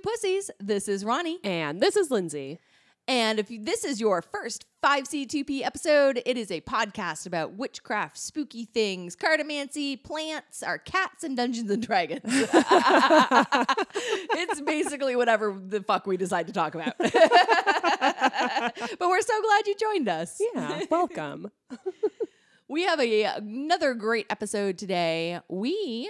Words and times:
Two 0.00 0.10
Pussies. 0.10 0.50
This 0.58 0.88
is 0.88 1.04
Ronnie. 1.04 1.38
And 1.44 1.80
this 1.80 1.96
is 1.96 2.10
Lindsey. 2.10 2.58
And 3.08 3.38
if 3.38 3.50
you, 3.50 3.62
this 3.62 3.84
is 3.84 4.00
your 4.00 4.22
first 4.22 4.64
5C2P 4.82 5.62
episode, 5.62 6.22
it 6.24 6.36
is 6.38 6.50
a 6.50 6.60
podcast 6.62 7.26
about 7.26 7.54
witchcraft, 7.54 8.16
spooky 8.16 8.64
things, 8.64 9.16
cartomancy, 9.16 10.02
plants, 10.02 10.62
our 10.62 10.78
cats, 10.78 11.24
and 11.24 11.36
Dungeons 11.36 11.70
and 11.70 11.82
Dragons. 11.82 12.20
it's 14.34 14.60
basically 14.60 15.16
whatever 15.16 15.58
the 15.66 15.82
fuck 15.82 16.06
we 16.06 16.16
decide 16.16 16.46
to 16.46 16.52
talk 16.52 16.74
about. 16.74 16.96
but 16.98 17.12
we're 19.00 19.22
so 19.22 19.42
glad 19.42 19.66
you 19.66 19.74
joined 19.74 20.08
us. 20.08 20.40
Yeah, 20.54 20.82
welcome. 20.90 21.50
We 22.68 22.84
have 22.84 23.00
a, 23.00 23.24
another 23.24 23.94
great 23.94 24.26
episode 24.30 24.78
today. 24.78 25.40
We 25.48 26.08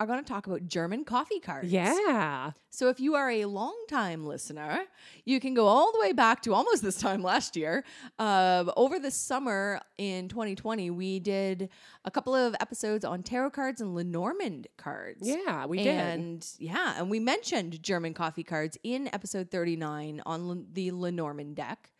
are 0.00 0.06
going 0.06 0.18
to 0.18 0.24
talk 0.28 0.46
about 0.46 0.66
German 0.66 1.04
coffee 1.04 1.38
cards. 1.40 1.70
yeah. 1.70 2.52
So 2.70 2.88
if 2.88 2.98
you 3.00 3.14
are 3.16 3.30
a 3.30 3.44
long-time 3.44 4.24
listener, 4.26 4.80
you 5.26 5.38
can 5.40 5.52
go 5.52 5.66
all 5.66 5.92
the 5.92 6.00
way 6.00 6.12
back 6.12 6.40
to 6.42 6.54
almost 6.54 6.82
this 6.82 6.96
time 6.98 7.22
last 7.22 7.54
year. 7.54 7.84
Uh, 8.18 8.64
over 8.78 8.98
the 8.98 9.10
summer 9.10 9.78
in 9.98 10.28
2020, 10.28 10.88
we 10.90 11.20
did 11.20 11.68
a 12.06 12.10
couple 12.10 12.34
of 12.34 12.56
episodes 12.60 13.04
on 13.04 13.22
tarot 13.22 13.50
cards 13.50 13.82
and 13.82 13.94
Lenormand 13.94 14.68
cards. 14.78 15.20
Yeah, 15.28 15.66
we 15.66 15.78
did. 15.78 15.88
and 15.88 16.48
yeah, 16.58 16.94
and 16.96 17.10
we 17.10 17.20
mentioned 17.20 17.82
German 17.82 18.14
coffee 18.14 18.44
cards 18.44 18.78
in 18.82 19.10
episode 19.12 19.50
39 19.50 20.22
on 20.24 20.40
L- 20.48 20.64
the 20.72 20.92
Lenormand 20.92 21.56
deck, 21.56 21.90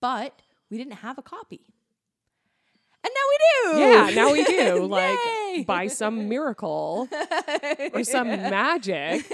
but 0.00 0.40
we 0.70 0.78
didn't 0.78 0.94
have 0.94 1.18
a 1.18 1.22
copy. 1.22 1.73
And 3.04 3.12
now 3.14 3.26
we 3.30 3.38
do. 3.44 3.78
Yeah, 3.78 4.10
now 4.14 4.32
we 4.32 4.44
do. 4.44 4.86
like 5.54 5.66
by 5.66 5.88
some 5.88 6.28
miracle 6.28 7.08
or 7.92 8.02
some 8.02 8.28
magic, 8.28 9.30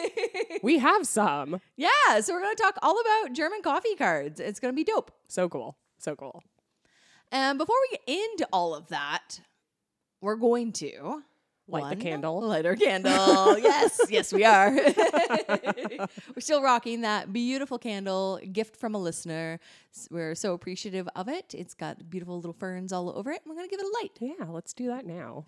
we 0.62 0.78
have 0.78 1.06
some. 1.06 1.60
Yeah, 1.76 2.20
so 2.20 2.34
we're 2.34 2.42
going 2.42 2.56
to 2.56 2.62
talk 2.62 2.78
all 2.82 3.00
about 3.00 3.32
German 3.32 3.62
coffee 3.62 3.94
cards. 3.96 4.40
It's 4.40 4.58
going 4.58 4.74
to 4.74 4.76
be 4.76 4.84
dope. 4.84 5.12
So 5.28 5.48
cool. 5.48 5.76
So 5.98 6.16
cool. 6.16 6.42
And 7.30 7.58
before 7.58 7.76
we 7.90 7.96
get 7.96 8.18
into 8.18 8.48
all 8.52 8.74
of 8.74 8.88
that, 8.88 9.40
we're 10.20 10.36
going 10.36 10.72
to 10.72 11.22
Light 11.70 11.98
the 11.98 12.02
candle. 12.02 12.40
Light 12.40 12.66
our 12.66 12.76
candle. 12.76 13.58
yes, 13.58 14.00
yes, 14.08 14.32
we 14.32 14.44
are. 14.44 14.72
we're 14.74 16.40
still 16.40 16.62
rocking 16.62 17.02
that 17.02 17.32
beautiful 17.32 17.78
candle, 17.78 18.40
gift 18.52 18.76
from 18.76 18.94
a 18.94 18.98
listener. 18.98 19.60
We're 20.10 20.34
so 20.34 20.54
appreciative 20.54 21.08
of 21.14 21.28
it. 21.28 21.54
It's 21.56 21.74
got 21.74 22.10
beautiful 22.10 22.36
little 22.36 22.52
ferns 22.52 22.92
all 22.92 23.16
over 23.16 23.30
it. 23.30 23.42
We're 23.46 23.54
going 23.54 23.68
to 23.68 23.70
give 23.70 23.80
it 23.80 23.86
a 23.86 24.02
light. 24.02 24.18
Yeah, 24.20 24.46
let's 24.48 24.72
do 24.72 24.88
that 24.88 25.06
now. 25.06 25.46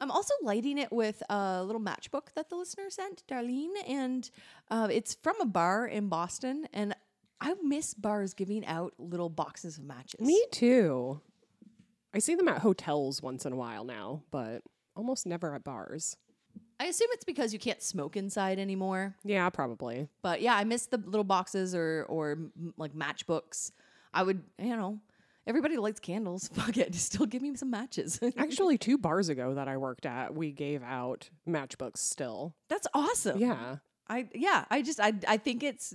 I'm 0.00 0.10
also 0.10 0.34
lighting 0.42 0.78
it 0.78 0.92
with 0.92 1.22
a 1.28 1.62
little 1.64 1.82
matchbook 1.82 2.32
that 2.36 2.50
the 2.50 2.56
listener 2.56 2.88
sent, 2.88 3.24
Darlene, 3.28 3.74
and 3.86 4.30
uh, 4.70 4.88
it's 4.90 5.16
from 5.22 5.40
a 5.40 5.46
bar 5.46 5.86
in 5.86 6.08
Boston. 6.08 6.68
And 6.72 6.94
I 7.40 7.54
miss 7.62 7.94
bars 7.94 8.34
giving 8.34 8.64
out 8.66 8.94
little 8.98 9.28
boxes 9.28 9.78
of 9.78 9.84
matches. 9.84 10.20
Me 10.20 10.44
too. 10.52 11.20
I 12.14 12.20
see 12.20 12.34
them 12.34 12.48
at 12.48 12.58
hotels 12.60 13.22
once 13.22 13.44
in 13.44 13.52
a 13.52 13.56
while 13.56 13.84
now, 13.84 14.22
but 14.30 14.62
almost 14.98 15.24
never 15.26 15.54
at 15.54 15.64
bars. 15.64 16.16
I 16.80 16.84
assume 16.86 17.08
it's 17.12 17.24
because 17.24 17.52
you 17.52 17.58
can't 17.58 17.82
smoke 17.82 18.16
inside 18.16 18.58
anymore. 18.58 19.16
Yeah, 19.24 19.48
probably. 19.50 20.08
But 20.22 20.42
yeah, 20.42 20.54
I 20.56 20.64
miss 20.64 20.86
the 20.86 20.98
little 20.98 21.24
boxes 21.24 21.74
or 21.74 22.04
or 22.08 22.32
m- 22.32 22.74
like 22.76 22.94
matchbooks. 22.94 23.72
I 24.12 24.22
would, 24.22 24.42
you 24.58 24.76
know, 24.76 24.98
everybody 25.46 25.76
lights 25.76 26.00
candles. 26.00 26.48
Fuck 26.52 26.76
it, 26.76 26.94
still 26.94 27.26
give 27.26 27.42
me 27.42 27.54
some 27.56 27.70
matches. 27.70 28.20
Actually, 28.36 28.78
two 28.78 28.98
bars 28.98 29.28
ago 29.28 29.54
that 29.54 29.68
I 29.68 29.76
worked 29.76 30.06
at, 30.06 30.34
we 30.34 30.52
gave 30.52 30.82
out 30.82 31.30
matchbooks 31.48 31.98
still. 31.98 32.54
That's 32.68 32.86
awesome. 32.94 33.38
Yeah. 33.38 33.76
I 34.08 34.28
yeah, 34.34 34.64
I 34.70 34.82
just 34.82 35.00
I 35.00 35.12
I 35.26 35.36
think 35.36 35.62
it's 35.62 35.94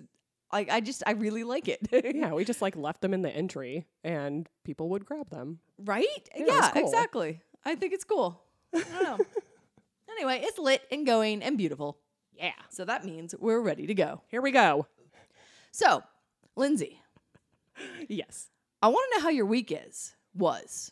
like 0.51 0.69
I 0.69 0.81
just 0.81 1.01
I 1.07 1.11
really 1.11 1.43
like 1.43 1.67
it. 1.67 1.79
Yeah, 2.15 2.33
we 2.33 2.43
just 2.45 2.61
like 2.61 2.75
left 2.75 3.01
them 3.01 3.13
in 3.13 3.21
the 3.21 3.31
entry 3.31 3.85
and 4.03 4.47
people 4.65 4.89
would 4.89 5.05
grab 5.05 5.29
them. 5.29 5.59
Right? 5.79 6.05
Yeah, 6.35 6.45
Yeah, 6.45 6.57
it's 6.67 6.73
cool. 6.73 6.83
exactly. 6.83 7.41
I 7.65 7.75
think 7.75 7.93
it's 7.93 8.03
cool. 8.03 8.42
I 8.73 8.79
don't 8.79 9.03
know. 9.19 9.25
anyway, 10.09 10.41
it's 10.43 10.57
lit 10.57 10.83
and 10.91 11.05
going 11.05 11.43
and 11.43 11.57
beautiful. 11.57 11.97
Yeah. 12.33 12.51
So 12.69 12.85
that 12.85 13.05
means 13.05 13.35
we're 13.39 13.61
ready 13.61 13.87
to 13.87 13.93
go. 13.93 14.21
Here 14.29 14.41
we 14.41 14.51
go. 14.51 14.87
So, 15.71 16.03
Lindsey, 16.55 16.99
Yes. 18.07 18.49
I 18.81 18.87
want 18.87 19.05
to 19.11 19.17
know 19.17 19.23
how 19.23 19.29
your 19.29 19.45
week 19.45 19.71
is, 19.71 20.15
was, 20.35 20.91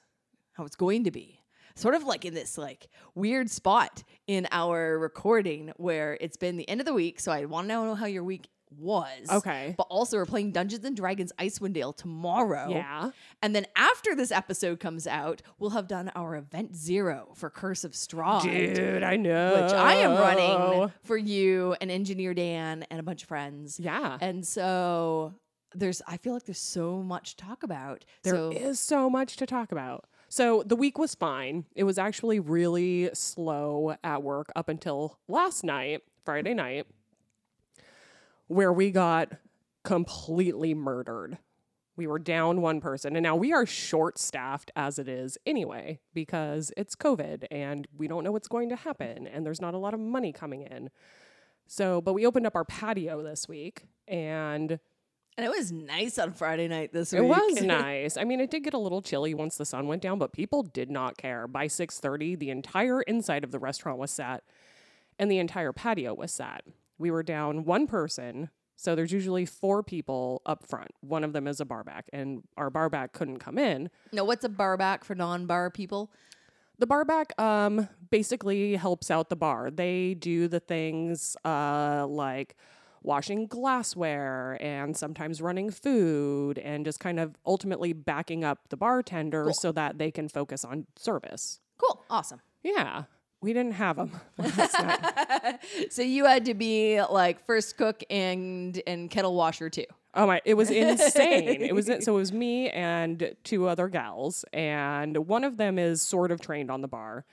how 0.54 0.66
it's 0.66 0.76
going 0.76 1.04
to 1.06 1.12
be. 1.12 1.40
Sort 1.76 1.96
of 1.96 2.04
like 2.04 2.26
in 2.26 2.34
this 2.34 2.58
like 2.58 2.90
weird 3.16 3.50
spot 3.50 4.04
in 4.28 4.48
our 4.52 5.00
recording 5.00 5.72
where 5.78 6.18
it's 6.20 6.38
been 6.38 6.58
the 6.58 6.68
end 6.70 6.82
of 6.82 6.86
the 6.86 6.94
week. 6.94 7.20
So 7.20 7.32
I 7.32 7.46
want 7.46 7.68
to 7.68 7.74
know 7.74 7.96
how 7.96 8.06
your 8.06 8.24
week 8.24 8.50
was. 8.78 9.30
Okay. 9.30 9.76
But 9.78 9.88
also 9.90 10.18
we're 10.18 10.26
playing 10.26 10.52
Dungeons 10.52 10.86
and 10.86 10.96
Dragons 10.96 11.32
Icewind 11.40 11.74
Dale 11.74 11.92
tomorrow. 11.92 12.70
Yeah. 12.70 13.12
And 13.42 13.56
then 13.56 13.66
after 13.76 14.16
this 14.16 14.32
episode 14.32 14.80
comes 14.80 15.08
out, 15.08 15.42
we'll 15.60 15.72
have 15.72 15.88
done 15.88 16.12
our 16.16 16.36
event 16.36 16.76
zero 16.76 17.34
for 17.36 17.50
Curse 17.50 17.84
of 17.84 17.92
Strahd. 17.92 18.44
Dude, 18.44 19.04
I 19.04 19.18
know. 19.18 19.62
Which 19.62 19.74
I 19.74 19.96
am 19.96 20.12
running 20.12 20.92
for 21.04 21.18
you 21.18 21.76
and 21.82 21.92
Engineer 21.92 22.34
Dan 22.34 22.86
and 22.90 23.00
a 23.00 23.04
bunch 23.04 23.24
of 23.24 23.28
friends. 23.28 23.80
Yeah. 23.80 24.18
And 24.22 24.48
so 24.48 25.34
there's 25.74 26.02
I 26.08 26.18
feel 26.18 26.34
like 26.34 26.44
there's 26.44 26.60
so 26.60 27.02
much 27.02 27.36
to 27.36 27.46
talk 27.46 27.64
about. 27.64 28.06
There 28.24 28.52
is 28.52 28.80
so 28.80 29.02
so 29.02 29.10
much 29.10 29.38
to 29.38 29.48
talk 29.48 29.72
about. 29.72 30.06
So 30.30 30.64
the 30.64 30.76
week 30.76 31.00
was 31.00 31.16
fine. 31.16 31.66
It 31.76 31.86
was 31.86 31.98
actually 31.98 32.40
really 32.40 33.10
slow 33.14 33.96
at 34.04 34.22
work 34.22 34.52
up 34.56 34.70
until 34.70 35.18
last 35.28 35.64
night, 35.64 36.02
Friday 36.24 36.54
night, 36.54 36.86
where 38.52 38.74
we 38.74 38.92
got 38.92 39.32
completely 39.84 40.74
murdered. 40.74 41.38
We 41.96 42.08
were 42.08 42.20
down 42.20 42.62
one 42.62 42.82
person, 42.82 43.16
and 43.16 43.24
now 43.24 43.36
we 43.36 43.54
are 43.54 43.66
short 43.66 44.18
staffed 44.18 44.72
as 44.76 44.98
it 44.98 45.08
is 45.08 45.38
anyway, 45.46 46.00
because 46.14 46.72
it's 46.76 46.96
COVID 46.96 47.46
and 47.52 47.88
we 47.96 48.08
don't 48.08 48.24
know 48.24 48.32
what's 48.32 48.48
going 48.48 48.70
to 48.70 48.76
happen, 48.76 49.28
and 49.28 49.46
there's 49.46 49.62
not 49.62 49.74
a 49.74 49.78
lot 49.78 49.94
of 49.94 50.00
money 50.00 50.32
coming 50.32 50.64
in. 50.64 50.90
So, 51.68 52.02
but 52.02 52.14
we 52.14 52.26
opened 52.26 52.46
up 52.46 52.56
our 52.56 52.66
patio 52.66 53.24
this 53.24 53.48
week, 53.48 53.86
and 54.08 54.80
and 55.38 55.46
it 55.46 55.50
was 55.50 55.72
nice 55.72 56.20
on 56.20 56.34
Friday 56.34 56.68
night 56.68 56.92
this 56.92 57.14
it 57.14 57.24
was 57.24 57.62
nice. 57.62 58.18
I 58.18 58.26
mean, 58.26 58.42
it 58.42 58.52
did 58.52 58.64
get 58.64 58.74
a 58.74 58.78
little 58.78 59.02
chilly 59.02 59.34
once 59.34 59.56
the 59.58 59.66
sun 59.66 59.88
went 59.88 60.02
down, 60.02 60.20
but 60.20 60.34
people 60.34 60.64
did 60.64 60.90
not 60.90 61.18
care. 61.18 61.48
By 61.48 61.68
6:30, 61.68 62.38
the 62.38 62.50
entire 62.50 63.02
inside 63.02 63.44
of 63.44 63.52
the 63.52 63.60
restaurant 63.60 63.98
was 63.98 64.12
set 64.12 64.44
and 65.18 65.32
the 65.32 65.40
entire 65.40 65.72
patio 65.72 66.14
was 66.14 66.32
set. 66.32 66.64
We 67.02 67.12
were 67.12 67.24
down 67.24 67.66
one 67.66 67.88
person, 67.88 68.50
so 68.76 68.96
there's 68.96 69.12
usually 69.12 69.46
four 69.46 69.82
people 69.84 70.42
up 70.46 70.66
front. 70.66 70.92
One 71.02 71.24
of 71.24 71.34
them 71.34 71.48
is 71.48 71.60
a 71.60 71.66
barback, 71.66 72.06
and 72.14 72.44
our 72.58 72.70
barback 72.70 73.12
couldn't 73.12 73.40
come 73.40 73.58
in. 73.58 73.90
no, 74.14 74.24
what's 74.24 74.46
a 74.46 74.50
bar 74.50 74.78
back 74.78 75.04
for 75.04 75.16
non-bar 75.16 75.72
people? 75.72 76.12
The 76.78 76.88
barback 76.88 77.40
um 77.40 77.90
basically 78.10 78.76
helps 78.76 79.12
out 79.12 79.30
the 79.30 79.36
bar. 79.36 79.70
They 79.72 80.14
do 80.16 80.48
the 80.48 80.60
things 80.60 81.36
uh 81.46 82.06
like 82.08 82.56
washing 83.04 83.48
glassware 83.48 84.58
and 84.62 84.96
sometimes 84.96 85.42
running 85.42 85.70
food 85.72 86.60
and 86.60 86.86
just 86.86 87.00
kind 87.00 87.20
of 87.20 87.36
ultimately 87.48 87.94
backing 87.94 88.44
up 88.44 88.70
the 88.70 88.78
bartender 88.78 89.46
Cool. 89.46 89.54
so 89.54 89.72
that 89.72 89.98
they 89.98 90.12
can 90.12 90.28
focus 90.30 90.64
on 90.64 90.86
service. 90.96 91.60
Cool, 91.80 92.04
awesome. 92.12 92.42
Yeah, 92.64 93.04
we 93.42 93.54
didn't 93.54 93.74
have 93.74 93.96
them 93.96 94.12
so 95.90 96.02
you 96.02 96.26
had 96.26 96.46
to 96.46 96.54
be 96.54 97.02
like 97.02 97.46
first 97.46 97.78
cook 97.78 98.04
and 98.10 98.82
and 98.88 99.10
kettle 99.10 99.36
washer 99.36 99.70
too. 99.70 99.86
Oh 100.14 100.28
my! 100.28 100.42
It 100.44 100.56
was 100.56 100.70
insane. 100.70 101.62
it 101.62 101.74
was 101.74 101.86
so 101.86 102.16
it 102.16 102.18
was 102.18 102.34
me 102.34 102.70
and 102.70 103.36
two 103.44 103.68
other 103.68 103.88
gals, 103.88 104.44
and 104.52 105.18
one 105.28 105.44
of 105.44 105.58
them 105.58 105.80
is 105.80 106.02
sort 106.02 106.32
of 106.32 106.42
trained 106.42 106.70
on 106.70 106.82
the 106.82 106.88
bar, 106.88 107.26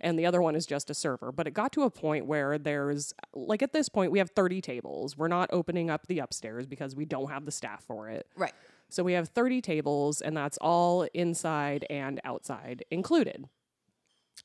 and 0.00 0.18
the 0.18 0.26
other 0.26 0.42
one 0.42 0.56
is 0.56 0.66
just 0.66 0.90
a 0.90 0.94
server. 0.94 1.30
But 1.30 1.46
it 1.46 1.52
got 1.52 1.72
to 1.72 1.82
a 1.82 1.90
point 1.90 2.26
where 2.26 2.58
there's 2.58 3.14
like 3.34 3.62
at 3.62 3.72
this 3.72 3.88
point 3.88 4.10
we 4.10 4.18
have 4.18 4.30
thirty 4.30 4.60
tables. 4.60 5.16
We're 5.16 5.28
not 5.28 5.48
opening 5.52 5.90
up 5.90 6.06
the 6.08 6.18
upstairs 6.18 6.66
because 6.66 6.96
we 6.96 7.04
don't 7.04 7.30
have 7.30 7.44
the 7.44 7.52
staff 7.52 7.84
for 7.84 8.08
it. 8.08 8.26
Right. 8.36 8.52
So 8.88 9.04
we 9.04 9.12
have 9.12 9.28
thirty 9.28 9.60
tables, 9.60 10.20
and 10.20 10.36
that's 10.36 10.58
all 10.60 11.06
inside 11.14 11.86
and 11.88 12.20
outside 12.24 12.84
included. 12.90 13.48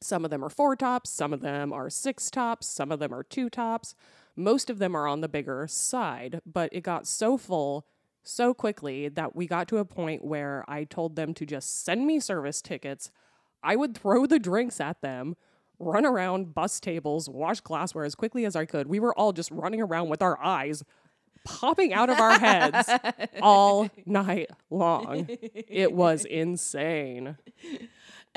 Some 0.01 0.23
of 0.23 0.31
them 0.31 0.43
are 0.43 0.49
four 0.49 0.75
tops, 0.75 1.09
some 1.09 1.33
of 1.33 1.41
them 1.41 1.73
are 1.73 1.89
six 1.89 2.31
tops, 2.31 2.67
some 2.67 2.91
of 2.91 2.99
them 2.99 3.13
are 3.13 3.23
two 3.23 3.49
tops. 3.49 3.95
Most 4.35 4.69
of 4.69 4.79
them 4.79 4.95
are 4.95 5.07
on 5.07 5.21
the 5.21 5.27
bigger 5.27 5.67
side, 5.67 6.41
but 6.45 6.69
it 6.71 6.81
got 6.81 7.05
so 7.05 7.37
full 7.37 7.85
so 8.23 8.53
quickly 8.53 9.09
that 9.09 9.35
we 9.35 9.47
got 9.47 9.67
to 9.69 9.77
a 9.77 9.85
point 9.85 10.23
where 10.23 10.63
I 10.67 10.85
told 10.85 11.15
them 11.15 11.33
to 11.33 11.45
just 11.45 11.83
send 11.83 12.07
me 12.07 12.19
service 12.19 12.61
tickets. 12.61 13.11
I 13.61 13.75
would 13.75 13.97
throw 13.97 14.25
the 14.25 14.39
drinks 14.39 14.79
at 14.79 15.01
them, 15.01 15.35
run 15.79 16.05
around, 16.05 16.53
bus 16.53 16.79
tables, 16.79 17.29
wash 17.29 17.59
glassware 17.59 18.05
as 18.05 18.15
quickly 18.15 18.45
as 18.45 18.55
I 18.55 18.65
could. 18.65 18.87
We 18.87 18.99
were 18.99 19.17
all 19.17 19.33
just 19.33 19.51
running 19.51 19.81
around 19.81 20.09
with 20.09 20.21
our 20.21 20.41
eyes 20.41 20.83
popping 21.45 21.93
out 21.93 22.09
of 22.09 22.19
our 22.19 22.37
heads 22.39 22.89
all 23.41 23.89
night 24.05 24.49
long. 24.69 25.27
It 25.29 25.93
was 25.93 26.25
insane. 26.25 27.37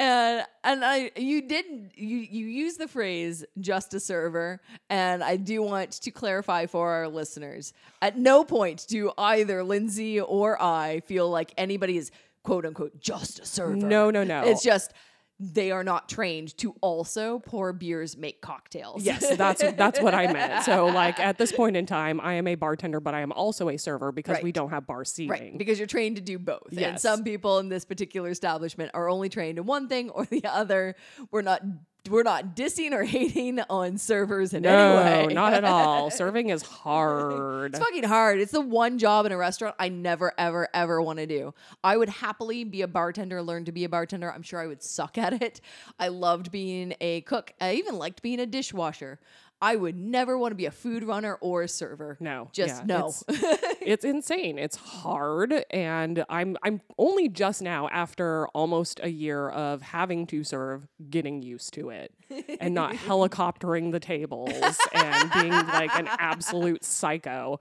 And 0.02 0.44
and 0.64 0.84
I 0.84 1.12
you 1.16 1.42
didn't 1.42 1.92
you 1.96 2.18
you 2.18 2.46
use 2.46 2.76
the 2.76 2.88
phrase 2.88 3.44
just 3.60 3.94
a 3.94 4.00
server 4.00 4.60
and 4.90 5.22
I 5.22 5.36
do 5.36 5.62
want 5.62 5.92
to 5.92 6.10
clarify 6.10 6.66
for 6.66 6.90
our 6.90 7.08
listeners 7.08 7.72
at 8.00 8.18
no 8.18 8.42
point 8.42 8.86
do 8.88 9.12
either 9.16 9.62
Lindsey 9.62 10.20
or 10.20 10.60
I 10.60 11.00
feel 11.06 11.30
like 11.30 11.54
anybody 11.56 11.96
is 11.98 12.10
quote 12.42 12.66
unquote 12.66 13.00
just 13.00 13.38
a 13.38 13.46
server 13.46 13.76
No, 13.76 14.10
no, 14.10 14.24
no. 14.24 14.42
it's 14.42 14.64
just 14.64 14.92
they 15.40 15.70
are 15.70 15.82
not 15.82 16.08
trained 16.08 16.56
to 16.58 16.74
also 16.80 17.40
pour 17.40 17.72
beers 17.72 18.16
make 18.16 18.40
cocktails 18.40 19.02
Yes, 19.02 19.36
that's 19.36 19.60
that's 19.76 20.00
what 20.00 20.14
I 20.14 20.32
meant. 20.32 20.64
So 20.64 20.86
like 20.86 21.18
at 21.18 21.38
this 21.38 21.52
point 21.52 21.76
in 21.76 21.86
time, 21.86 22.20
I 22.20 22.34
am 22.34 22.46
a 22.46 22.54
bartender, 22.54 23.00
but 23.00 23.14
I 23.14 23.20
am 23.20 23.32
also 23.32 23.68
a 23.68 23.76
server 23.76 24.12
because 24.12 24.42
we 24.42 24.52
don't 24.52 24.70
have 24.70 24.86
bar 24.86 25.04
seating. 25.04 25.30
Right, 25.30 25.58
because 25.58 25.78
you're 25.78 25.86
trained 25.86 26.16
to 26.16 26.22
do 26.22 26.38
both. 26.38 26.68
Yes. 26.70 26.88
And 26.88 27.00
some 27.00 27.24
people 27.24 27.58
in 27.58 27.68
this 27.68 27.84
particular 27.84 28.30
establishment 28.30 28.92
are 28.94 29.08
only 29.08 29.28
trained 29.28 29.58
in 29.58 29.66
one 29.66 29.88
thing 29.88 30.10
or 30.10 30.24
the 30.26 30.44
other. 30.44 30.96
We're 31.30 31.42
not 31.42 31.62
we're 32.10 32.22
not 32.22 32.56
dissing 32.56 32.92
or 32.92 33.04
hating 33.04 33.60
on 33.70 33.96
servers 33.96 34.52
in 34.52 34.62
no, 34.62 34.96
any 34.98 35.28
way. 35.28 35.34
not 35.34 35.52
at 35.52 35.64
all. 35.64 36.10
Serving 36.10 36.50
is 36.50 36.62
hard. 36.62 37.74
It's 37.74 37.78
fucking 37.78 38.04
hard. 38.04 38.40
It's 38.40 38.52
the 38.52 38.60
one 38.60 38.98
job 38.98 39.26
in 39.26 39.32
a 39.32 39.36
restaurant 39.36 39.76
I 39.78 39.88
never, 39.88 40.32
ever, 40.36 40.68
ever 40.74 41.00
want 41.00 41.20
to 41.20 41.26
do. 41.26 41.54
I 41.84 41.96
would 41.96 42.08
happily 42.08 42.64
be 42.64 42.82
a 42.82 42.88
bartender, 42.88 43.42
learn 43.42 43.64
to 43.66 43.72
be 43.72 43.84
a 43.84 43.88
bartender. 43.88 44.32
I'm 44.32 44.42
sure 44.42 44.60
I 44.60 44.66
would 44.66 44.82
suck 44.82 45.16
at 45.16 45.40
it. 45.42 45.60
I 45.98 46.08
loved 46.08 46.50
being 46.50 46.94
a 47.00 47.20
cook. 47.22 47.52
I 47.60 47.74
even 47.74 47.96
liked 47.96 48.22
being 48.22 48.40
a 48.40 48.46
dishwasher. 48.46 49.20
I 49.62 49.76
would 49.76 49.96
never 49.96 50.36
want 50.36 50.50
to 50.50 50.56
be 50.56 50.66
a 50.66 50.72
food 50.72 51.04
runner 51.04 51.36
or 51.40 51.62
a 51.62 51.68
server. 51.68 52.16
No, 52.18 52.48
Just 52.52 52.80
yeah, 52.80 52.84
no. 52.84 53.06
It's, 53.06 53.24
it's 53.80 54.04
insane. 54.04 54.58
It's 54.58 54.76
hard, 54.76 55.64
and 55.70 56.24
I'm 56.28 56.56
I'm 56.64 56.80
only 56.98 57.28
just 57.28 57.62
now 57.62 57.88
after 57.88 58.48
almost 58.48 58.98
a 59.04 59.08
year 59.08 59.48
of 59.50 59.80
having 59.80 60.26
to 60.26 60.42
serve, 60.42 60.88
getting 61.08 61.42
used 61.42 61.74
to 61.74 61.90
it, 61.90 62.12
and 62.58 62.74
not 62.74 62.94
helicoptering 63.06 63.92
the 63.92 64.00
tables 64.00 64.78
and 64.92 65.32
being 65.32 65.52
like 65.52 65.94
an 65.94 66.08
absolute 66.10 66.84
psycho. 66.84 67.60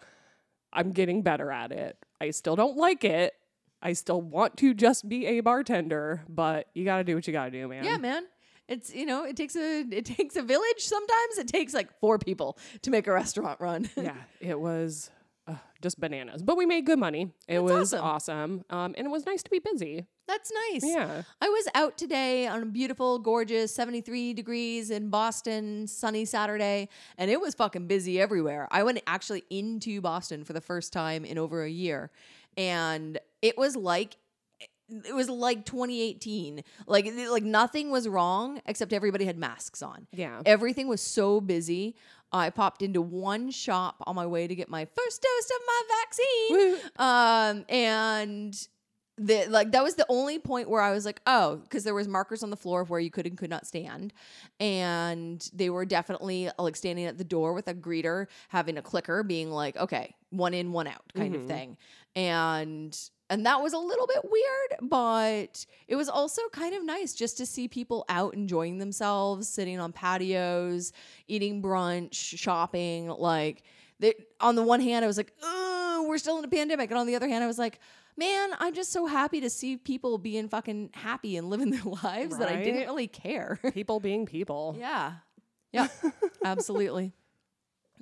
I'm 0.73 0.93
getting 0.93 1.21
better 1.21 1.51
at 1.51 1.71
it. 1.71 1.97
I 2.19 2.31
still 2.31 2.55
don't 2.55 2.77
like 2.77 3.03
it. 3.03 3.35
I 3.83 3.93
still 3.93 4.21
want 4.21 4.57
to 4.57 4.73
just 4.73 5.07
be 5.07 5.27
a 5.27 5.41
bartender, 5.41 6.23
but 6.27 6.67
you 6.73 6.83
got 6.83 6.97
to 6.97 7.03
do 7.03 7.13
what 7.13 7.27
you 7.27 7.33
got 7.33 7.45
to 7.45 7.51
do, 7.51 7.67
man. 7.67 7.83
Yeah, 7.83 7.97
man. 7.97 8.23
It's 8.71 8.95
you 8.95 9.05
know, 9.05 9.25
it 9.25 9.35
takes 9.35 9.55
a 9.57 9.81
it 9.91 10.05
takes 10.05 10.35
a 10.37 10.41
village. 10.41 10.79
Sometimes 10.79 11.37
it 11.37 11.47
takes 11.47 11.73
like 11.73 11.99
four 11.99 12.17
people 12.17 12.57
to 12.83 12.89
make 12.89 13.05
a 13.05 13.11
restaurant 13.11 13.59
run. 13.59 13.89
yeah, 13.97 14.15
it 14.39 14.57
was 14.57 15.11
uh, 15.45 15.55
just 15.81 15.99
bananas, 15.99 16.41
but 16.41 16.55
we 16.55 16.65
made 16.65 16.85
good 16.85 16.97
money. 16.97 17.33
It 17.49 17.59
That's 17.59 17.61
was 17.61 17.93
awesome. 17.93 18.05
awesome, 18.05 18.65
um, 18.69 18.95
and 18.97 19.05
it 19.05 19.09
was 19.09 19.25
nice 19.25 19.43
to 19.43 19.49
be 19.51 19.59
busy. 19.59 20.05
That's 20.25 20.49
nice. 20.71 20.85
Yeah. 20.85 21.23
I 21.41 21.49
was 21.49 21.67
out 21.75 21.97
today 21.97 22.47
on 22.47 22.63
a 22.63 22.65
beautiful, 22.65 23.19
gorgeous 23.19 23.75
73 23.75 24.33
degrees 24.33 24.89
in 24.89 25.09
Boston, 25.09 25.87
sunny 25.87 26.23
Saturday, 26.23 26.87
and 27.17 27.29
it 27.29 27.41
was 27.41 27.53
fucking 27.53 27.87
busy 27.87 28.21
everywhere. 28.21 28.69
I 28.71 28.83
went 28.83 29.01
actually 29.05 29.43
into 29.49 29.99
Boston 29.99 30.45
for 30.45 30.53
the 30.53 30.61
first 30.61 30.93
time 30.93 31.25
in 31.25 31.37
over 31.37 31.65
a 31.65 31.69
year, 31.69 32.11
and 32.55 33.19
it 33.41 33.57
was 33.57 33.75
like 33.75 34.15
it 35.05 35.13
was 35.15 35.29
like 35.29 35.65
2018. 35.65 36.63
Like 36.87 37.11
like 37.29 37.43
nothing 37.43 37.89
was 37.91 38.07
wrong 38.07 38.61
except 38.65 38.93
everybody 38.93 39.25
had 39.25 39.37
masks 39.37 39.81
on. 39.81 40.07
Yeah. 40.11 40.41
Everything 40.45 40.87
was 40.87 41.01
so 41.01 41.41
busy. 41.41 41.95
I 42.33 42.49
popped 42.49 42.81
into 42.81 43.01
one 43.01 43.51
shop 43.51 43.95
on 44.07 44.15
my 44.15 44.25
way 44.25 44.47
to 44.47 44.55
get 44.55 44.69
my 44.69 44.85
first 44.85 45.21
dose 45.21 45.51
of 45.51 45.61
my 45.67 45.81
vaccine. 45.99 46.91
Um, 46.97 47.65
and 47.67 48.67
the 49.17 49.45
like 49.49 49.73
that 49.73 49.83
was 49.83 49.95
the 49.95 50.05
only 50.07 50.39
point 50.39 50.69
where 50.69 50.81
I 50.81 50.91
was 50.91 51.05
like, 51.05 51.21
oh, 51.27 51.57
because 51.57 51.83
there 51.83 51.93
was 51.93 52.07
markers 52.07 52.41
on 52.41 52.49
the 52.49 52.55
floor 52.55 52.81
of 52.81 52.89
where 52.89 52.99
you 53.01 53.11
could 53.11 53.27
and 53.27 53.37
could 53.37 53.49
not 53.49 53.67
stand, 53.67 54.13
and 54.59 55.47
they 55.53 55.69
were 55.69 55.85
definitely 55.85 56.49
like 56.57 56.75
standing 56.75 57.05
at 57.05 57.17
the 57.17 57.23
door 57.25 57.53
with 57.53 57.67
a 57.67 57.73
greeter 57.73 58.27
having 58.49 58.77
a 58.77 58.81
clicker, 58.81 59.21
being 59.23 59.51
like, 59.51 59.75
okay, 59.77 60.15
one 60.29 60.53
in, 60.53 60.71
one 60.71 60.87
out, 60.87 61.03
kind 61.13 61.35
of 61.35 61.41
Mhm. 61.41 61.47
thing, 61.47 61.77
and 62.15 62.97
and 63.31 63.45
that 63.45 63.61
was 63.61 63.71
a 63.71 63.77
little 63.77 64.05
bit 64.05 64.23
weird, 64.23 64.89
but 64.89 65.65
it 65.87 65.95
was 65.95 66.09
also 66.09 66.41
kind 66.51 66.75
of 66.75 66.83
nice 66.83 67.13
just 67.13 67.37
to 67.37 67.45
see 67.45 67.67
people 67.69 68.03
out 68.09 68.33
enjoying 68.33 68.77
themselves, 68.77 69.47
sitting 69.47 69.79
on 69.79 69.93
patios, 69.93 70.91
eating 71.27 71.61
brunch, 71.63 72.13
shopping, 72.13 73.07
like. 73.07 73.63
They, 73.99 74.15
on 74.39 74.55
the 74.55 74.63
one 74.63 74.81
hand, 74.81 75.05
I 75.05 75.07
was 75.07 75.15
like, 75.15 75.31
"Oh, 75.43 76.05
we're 76.09 76.17
still 76.17 76.39
in 76.39 76.43
a 76.43 76.47
pandemic," 76.47 76.89
and 76.89 76.97
on 76.99 77.05
the 77.05 77.15
other 77.15 77.27
hand, 77.27 77.43
I 77.43 77.47
was 77.47 77.59
like, 77.59 77.79
"Man, 78.17 78.49
I'm 78.57 78.73
just 78.73 78.91
so 78.91 79.05
happy 79.05 79.41
to 79.41 79.49
see 79.49 79.77
people 79.77 80.17
being 80.17 80.49
fucking 80.49 80.89
happy 80.93 81.37
and 81.37 81.51
living 81.51 81.69
their 81.69 81.83
lives 82.03 82.39
that 82.39 82.49
I 82.49 82.63
didn't 82.63 82.81
really 82.81 83.07
care." 83.07 83.59
people 83.73 83.99
being 83.99 84.25
people. 84.25 84.75
yeah, 84.79 85.13
yeah, 85.71 85.87
absolutely. 86.43 87.13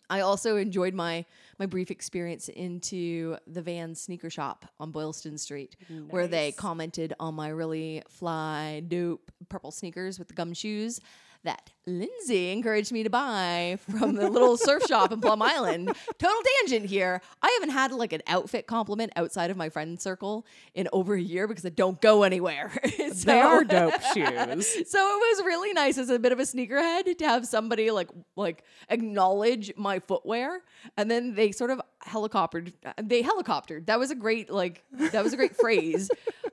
I 0.09 0.21
also 0.21 0.57
enjoyed 0.57 0.94
my 0.94 1.25
my 1.59 1.65
brief 1.65 1.91
experience 1.91 2.50
into 2.50 3.38
the 3.47 3.61
Van 3.61 3.95
sneaker 3.95 4.29
shop 4.29 4.65
on 4.79 4.91
Boylston 4.91 5.38
Street, 5.38 5.75
where 6.09 6.27
they 6.27 6.51
commented 6.51 7.13
on 7.19 7.35
my 7.35 7.50
really 7.50 8.03
fly 8.09 8.83
dope 8.88 9.31
purple 9.50 9.71
sneakers 9.71 10.17
with 10.19 10.27
the 10.27 10.33
gum 10.33 10.53
shoes 10.53 11.00
that 11.44 11.71
Lindsey 11.86 12.51
encouraged 12.51 12.91
me 12.91 13.03
to 13.03 13.09
buy 13.09 13.77
from 13.89 14.15
the 14.15 14.30
little 14.30 14.57
surf 14.57 14.83
shop 14.88 15.12
in 15.12 15.21
Plum 15.21 15.41
Island. 15.41 15.88
Total 16.18 16.41
tangent 16.59 16.89
here. 16.89 17.21
I 17.41 17.50
haven't 17.59 17.74
had 17.74 17.91
like 17.91 18.13
an 18.13 18.21
outfit 18.27 18.68
compliment 18.68 19.13
outside 19.15 19.50
of 19.50 19.57
my 19.57 19.69
friend 19.69 20.00
circle 20.00 20.45
in 20.74 20.88
over 20.94 21.15
a 21.15 21.21
year 21.21 21.47
because 21.47 21.65
I 21.65 21.69
don't 21.69 22.00
go 22.01 22.24
anywhere. 22.24 22.71
They 23.19 23.39
are 23.39 23.63
dope 23.63 24.01
shoes. 24.13 24.89
so 24.89 25.00
it 25.00 25.38
was 25.38 25.44
really 25.45 25.74
nice 25.74 25.97
as 25.97 26.09
a 26.09 26.19
bit 26.19 26.31
of 26.31 26.39
a 26.39 26.44
sneakerhead 26.44 27.18
to 27.18 27.25
have 27.25 27.45
somebody 27.45 27.91
like 27.91 28.09
like 28.36 28.63
acknowledge 28.89 29.74
my 29.75 30.00
footwear 30.00 30.62
and 30.95 31.09
then 31.09 31.36
they 31.36 31.51
sort 31.51 31.71
of 31.71 31.81
helicoptered 32.06 32.74
they 33.01 33.24
helicoptered 33.24 33.88
that 33.88 34.00
was 34.00 34.12
a 34.12 34.15
great 34.15 34.50
like 34.50 34.83
that 34.91 35.24
was 35.24 35.33
a 35.33 35.38
great 35.38 35.56
phrase 35.56 36.09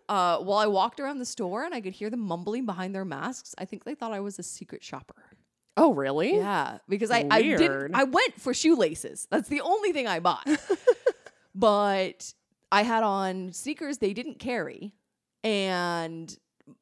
uh 0.09 0.39
while 0.39 0.59
i 0.59 0.67
walked 0.67 1.01
around 1.01 1.19
the 1.19 1.25
store 1.25 1.65
and 1.65 1.75
i 1.75 1.81
could 1.81 1.93
hear 1.93 2.11
them 2.11 2.21
mumbling 2.21 2.65
behind 2.67 2.95
their 2.95 3.05
masks 3.05 3.55
i 3.59 3.65
think 3.65 3.85
they 3.85 3.95
thought 3.95 4.13
i 4.13 4.21
was 4.21 4.39
a 4.39 4.43
secret 4.43 4.83
shopper 4.83 5.15
Oh, 5.79 5.93
really? 5.93 6.37
yeah 6.37 6.79
because 6.89 7.11
i 7.11 7.27
i 7.31 7.43
did 7.43 7.59
Weird. 7.61 7.91
i 7.95 8.05
went 8.05 8.41
for 8.41 8.55
shoelaces 8.55 9.27
that's 9.31 9.49
the 9.49 9.61
only 9.61 9.93
thing 9.93 10.07
i 10.07 10.21
bought 10.21 10.47
but 11.55 12.33
i 12.73 12.83
had 12.83 13.03
on 13.03 13.53
sneakers 13.53 13.99
they 13.99 14.13
didn't 14.13 14.39
carry 14.39 14.93
and 15.45 16.37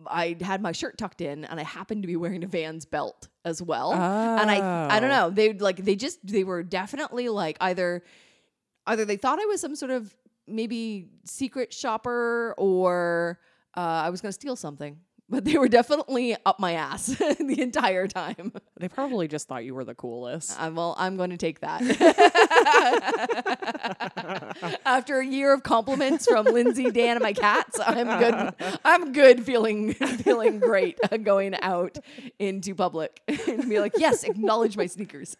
I 0.06 0.38
had 0.40 0.62
my 0.62 0.72
shirt 0.72 0.96
tucked 0.96 1.20
in 1.20 1.44
and 1.44 1.60
I 1.60 1.62
happened 1.62 2.04
to 2.04 2.06
be 2.06 2.16
wearing 2.16 2.42
a 2.42 2.46
Vans 2.46 2.87
belt 2.87 3.28
as 3.44 3.60
well. 3.60 3.92
And 3.92 4.50
I 4.50 4.87
I 4.96 4.99
don't 4.99 5.10
Oh. 5.10 5.28
know, 5.28 5.30
they 5.30 5.52
like 5.52 5.76
they 5.76 5.94
just 5.94 6.26
they 6.26 6.42
were 6.42 6.62
definitely 6.62 7.28
like 7.28 7.58
either 7.60 8.02
either 8.87 9.04
they 9.04 9.18
thought 9.18 9.38
I 9.38 9.44
was 9.44 9.60
some 9.60 9.76
sort 9.76 9.90
of 9.90 10.16
maybe 10.46 11.08
secret 11.24 11.72
shopper 11.72 12.54
or 12.58 13.38
uh, 13.76 13.80
I 13.80 14.10
was 14.10 14.20
going 14.20 14.30
to 14.30 14.34
steal 14.34 14.56
something. 14.56 14.98
But 15.26 15.46
they 15.46 15.56
were 15.56 15.68
definitely 15.68 16.36
up 16.44 16.60
my 16.60 16.72
ass 16.72 17.06
the 17.16 17.56
entire 17.62 18.06
time. 18.06 18.52
They 18.78 18.88
probably 18.88 19.26
just 19.26 19.48
thought 19.48 19.64
you 19.64 19.74
were 19.74 19.82
the 19.82 19.94
coolest. 19.94 20.54
I'm, 20.60 20.74
well, 20.74 20.94
I'm 20.98 21.16
going 21.16 21.30
to 21.30 21.38
take 21.38 21.60
that. 21.60 21.80
After 24.84 25.20
a 25.20 25.26
year 25.26 25.54
of 25.54 25.62
compliments 25.62 26.26
from 26.26 26.44
Lindsey, 26.44 26.90
Dan, 26.90 27.16
and 27.16 27.22
my 27.22 27.32
cats, 27.32 27.80
I'm 27.84 28.18
good. 28.18 28.54
I'm 28.84 29.12
good, 29.12 29.46
feeling 29.46 29.94
feeling 29.94 30.60
great 30.60 30.98
uh, 31.10 31.16
going 31.16 31.54
out 31.62 31.96
into 32.38 32.74
public 32.74 33.18
and 33.48 33.66
be 33.66 33.80
like, 33.80 33.94
yes, 33.96 34.24
acknowledge 34.24 34.76
my 34.76 34.84
sneakers. 34.86 35.38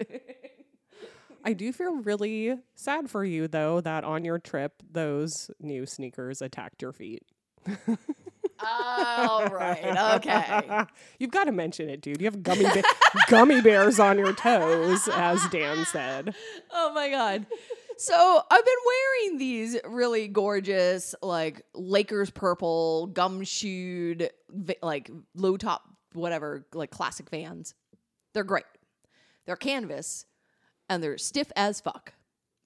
I 1.44 1.52
do 1.52 1.72
feel 1.72 1.96
really 1.96 2.56
sad 2.74 3.10
for 3.10 3.22
you 3.24 3.46
though 3.46 3.80
that 3.82 4.02
on 4.02 4.24
your 4.24 4.38
trip 4.38 4.82
those 4.90 5.50
new 5.60 5.84
sneakers 5.84 6.40
attacked 6.40 6.80
your 6.80 6.92
feet. 6.92 7.22
All 8.66 9.46
right, 9.46 10.16
okay. 10.16 10.84
You've 11.18 11.32
got 11.32 11.44
to 11.44 11.52
mention 11.52 11.90
it, 11.90 12.00
dude. 12.00 12.20
You 12.20 12.26
have 12.26 12.42
gummy 12.42 12.64
ba- 12.64 12.82
gummy 13.28 13.60
bears 13.60 13.98
on 13.98 14.18
your 14.18 14.32
toes, 14.32 15.06
as 15.12 15.46
Dan 15.48 15.84
said. 15.84 16.34
Oh 16.70 16.92
my 16.94 17.10
god. 17.10 17.46
So 17.98 18.42
I've 18.50 18.64
been 18.64 18.74
wearing 18.86 19.38
these 19.38 19.76
really 19.84 20.28
gorgeous, 20.28 21.14
like 21.22 21.62
Lakers 21.74 22.30
purple, 22.30 23.10
gumshoed, 23.12 24.28
like 24.82 25.10
low 25.34 25.56
top, 25.56 25.82
whatever, 26.12 26.66
like 26.72 26.90
classic 26.90 27.28
vans. 27.30 27.74
They're 28.32 28.44
great. 28.44 28.64
They're 29.46 29.56
canvas 29.56 30.24
and 30.88 31.03
they're 31.03 31.19
stiff 31.19 31.50
as 31.57 31.81
fuck. 31.81 32.14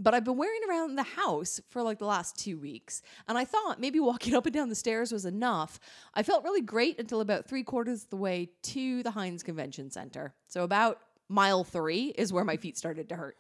But 0.01 0.15
I've 0.15 0.25
been 0.25 0.37
wearing 0.37 0.61
around 0.69 0.95
the 0.95 1.03
house 1.03 1.61
for 1.71 1.83
like 1.83 1.99
the 1.99 2.07
last 2.07 2.39
two 2.39 2.57
weeks. 2.57 3.03
And 3.27 3.37
I 3.37 3.45
thought 3.45 3.81
maybe 3.81 3.99
walking 4.01 4.35
up 4.35 4.47
and 4.47 4.55
down 4.55 4.69
the 4.69 4.75
stairs 4.75 5.13
was 5.13 5.25
enough. 5.25 5.81
I 6.15 6.23
felt 6.23 6.45
really 6.45 6.61
great 6.61 7.01
until 7.01 7.21
about 7.21 7.47
three 7.47 7.65
quarters 7.65 8.05
of 8.05 8.11
the 8.11 8.17
way 8.17 8.51
to 8.63 9.03
the 9.03 9.11
Hynes 9.11 9.43
Convention 9.43 9.91
Center. 9.91 10.35
So 10.47 10.63
about 10.63 11.01
mile 11.29 11.65
three 11.65 12.15
is 12.17 12.33
where 12.33 12.45
my 12.45 12.57
feet 12.57 12.79
started 12.79 13.09
to 13.09 13.17
hurt. 13.17 13.37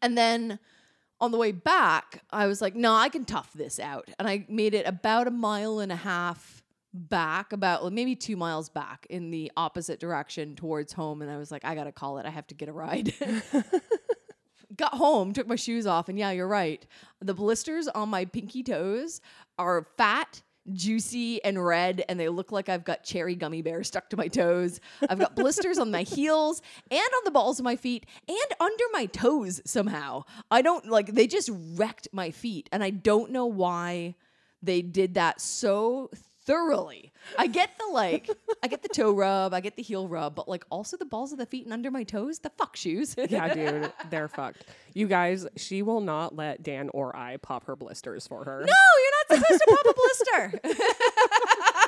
And 0.00 0.18
then 0.18 0.58
on 1.20 1.30
the 1.30 1.38
way 1.38 1.52
back, 1.52 2.22
I 2.30 2.46
was 2.46 2.60
like, 2.60 2.74
no, 2.74 2.92
I 2.92 3.08
can 3.08 3.24
tough 3.24 3.52
this 3.52 3.78
out. 3.78 4.08
And 4.18 4.28
I 4.28 4.44
made 4.48 4.74
it 4.74 4.86
about 4.86 5.28
a 5.28 5.30
mile 5.30 5.78
and 5.78 5.92
a 5.92 5.96
half 5.96 6.61
back, 6.94 7.52
about 7.52 7.90
maybe 7.92 8.14
two 8.14 8.36
miles 8.36 8.68
back 8.68 9.06
in 9.08 9.30
the 9.30 9.50
opposite 9.56 9.98
direction 9.98 10.54
towards 10.54 10.92
home. 10.92 11.22
And 11.22 11.30
I 11.30 11.36
was 11.36 11.50
like, 11.50 11.64
I 11.64 11.74
got 11.74 11.84
to 11.84 11.92
call 11.92 12.18
it. 12.18 12.26
I 12.26 12.30
have 12.30 12.46
to 12.48 12.54
get 12.54 12.68
a 12.68 12.72
ride. 12.72 13.14
Got 14.76 14.94
home, 14.94 15.32
took 15.32 15.46
my 15.46 15.56
shoes 15.56 15.86
off, 15.86 16.08
and 16.08 16.18
yeah, 16.18 16.30
you're 16.30 16.48
right. 16.48 16.84
The 17.20 17.34
blisters 17.34 17.88
on 17.88 18.08
my 18.08 18.24
pinky 18.24 18.62
toes 18.62 19.20
are 19.58 19.86
fat, 19.98 20.40
juicy, 20.72 21.44
and 21.44 21.62
red, 21.62 22.04
and 22.08 22.18
they 22.18 22.30
look 22.30 22.52
like 22.52 22.70
I've 22.70 22.84
got 22.84 23.04
cherry 23.04 23.34
gummy 23.34 23.60
bears 23.60 23.88
stuck 23.88 24.08
to 24.10 24.16
my 24.16 24.28
toes. 24.28 24.80
I've 25.06 25.18
got 25.18 25.36
blisters 25.36 25.78
on 25.78 25.90
my 25.90 26.02
heels 26.04 26.62
and 26.90 27.00
on 27.00 27.24
the 27.24 27.30
balls 27.30 27.58
of 27.58 27.64
my 27.64 27.76
feet 27.76 28.06
and 28.26 28.38
under 28.60 28.84
my 28.92 29.06
toes 29.06 29.60
somehow. 29.66 30.24
I 30.50 30.62
don't 30.62 30.88
like, 30.88 31.08
they 31.08 31.26
just 31.26 31.50
wrecked 31.52 32.08
my 32.12 32.30
feet, 32.30 32.70
and 32.72 32.82
I 32.82 32.90
don't 32.90 33.30
know 33.30 33.46
why 33.46 34.14
they 34.62 34.80
did 34.80 35.14
that 35.14 35.40
so 35.42 36.08
thoroughly. 36.44 37.12
I 37.38 37.46
get 37.46 37.70
the 37.78 37.92
like, 37.92 38.28
I 38.62 38.68
get 38.68 38.82
the 38.82 38.88
toe 38.88 39.12
rub, 39.12 39.54
I 39.54 39.60
get 39.60 39.76
the 39.76 39.82
heel 39.82 40.08
rub, 40.08 40.34
but 40.34 40.48
like 40.48 40.64
also 40.70 40.96
the 40.96 41.04
balls 41.04 41.32
of 41.32 41.38
the 41.38 41.46
feet 41.46 41.64
and 41.64 41.72
under 41.72 41.90
my 41.90 42.02
toes, 42.04 42.40
the 42.40 42.50
fuck 42.50 42.76
shoes. 42.76 43.14
Yeah, 43.16 43.52
dude, 43.54 43.92
they're 44.10 44.28
fucked. 44.28 44.64
You 44.94 45.06
guys, 45.08 45.46
she 45.56 45.82
will 45.82 46.00
not 46.00 46.34
let 46.36 46.62
Dan 46.62 46.90
or 46.92 47.14
I 47.16 47.36
pop 47.38 47.66
her 47.66 47.76
blisters 47.76 48.26
for 48.26 48.44
her. 48.44 48.60
No, 48.66 48.74
you're 49.36 49.38
not 49.38 49.44
supposed 49.44 49.60
to 49.62 49.76
pop 49.76 49.86
a 49.86 49.94
blister. 49.94 50.60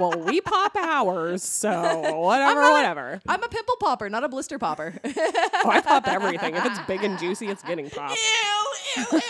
Well, 0.00 0.18
we 0.24 0.40
pop 0.40 0.74
ours, 0.74 1.44
so 1.44 1.70
whatever, 2.18 2.60
not- 2.62 2.72
whatever. 2.72 3.20
I'm 3.28 3.40
a 3.44 3.48
pimple 3.48 3.76
popper, 3.78 4.10
not 4.10 4.24
a 4.24 4.28
blister 4.28 4.58
popper. 4.58 4.92
Oh, 5.04 5.70
I 5.70 5.80
pop 5.82 6.08
everything. 6.08 6.56
If 6.56 6.66
it's 6.66 6.80
big 6.88 7.04
and 7.04 7.16
juicy, 7.16 7.46
it's 7.46 7.62
getting 7.62 7.88
popped. 7.90 8.16
ew, 8.16 8.63
ew, 8.96 9.04
ew. 9.12 9.20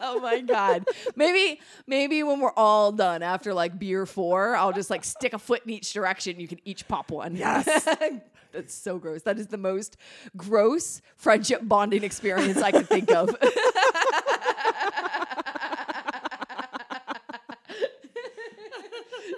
oh 0.00 0.20
my 0.20 0.40
god. 0.40 0.84
Maybe 1.14 1.60
maybe 1.86 2.22
when 2.22 2.40
we're 2.40 2.52
all 2.52 2.92
done 2.92 3.22
after 3.22 3.52
like 3.54 3.78
beer 3.78 4.06
4, 4.06 4.56
I'll 4.56 4.72
just 4.72 4.90
like 4.90 5.04
stick 5.04 5.32
a 5.32 5.38
foot 5.38 5.62
in 5.64 5.70
each 5.70 5.92
direction. 5.92 6.40
You 6.40 6.48
can 6.48 6.60
each 6.64 6.86
pop 6.88 7.10
one. 7.10 7.36
Yes. 7.36 7.66
That's 8.52 8.74
so 8.74 8.98
gross. 8.98 9.22
That 9.22 9.38
is 9.38 9.48
the 9.48 9.58
most 9.58 9.96
gross 10.36 11.02
friendship 11.16 11.60
bonding 11.64 12.04
experience 12.04 12.62
I 12.62 12.70
could 12.70 12.88
think 12.88 13.12
of. 13.12 13.36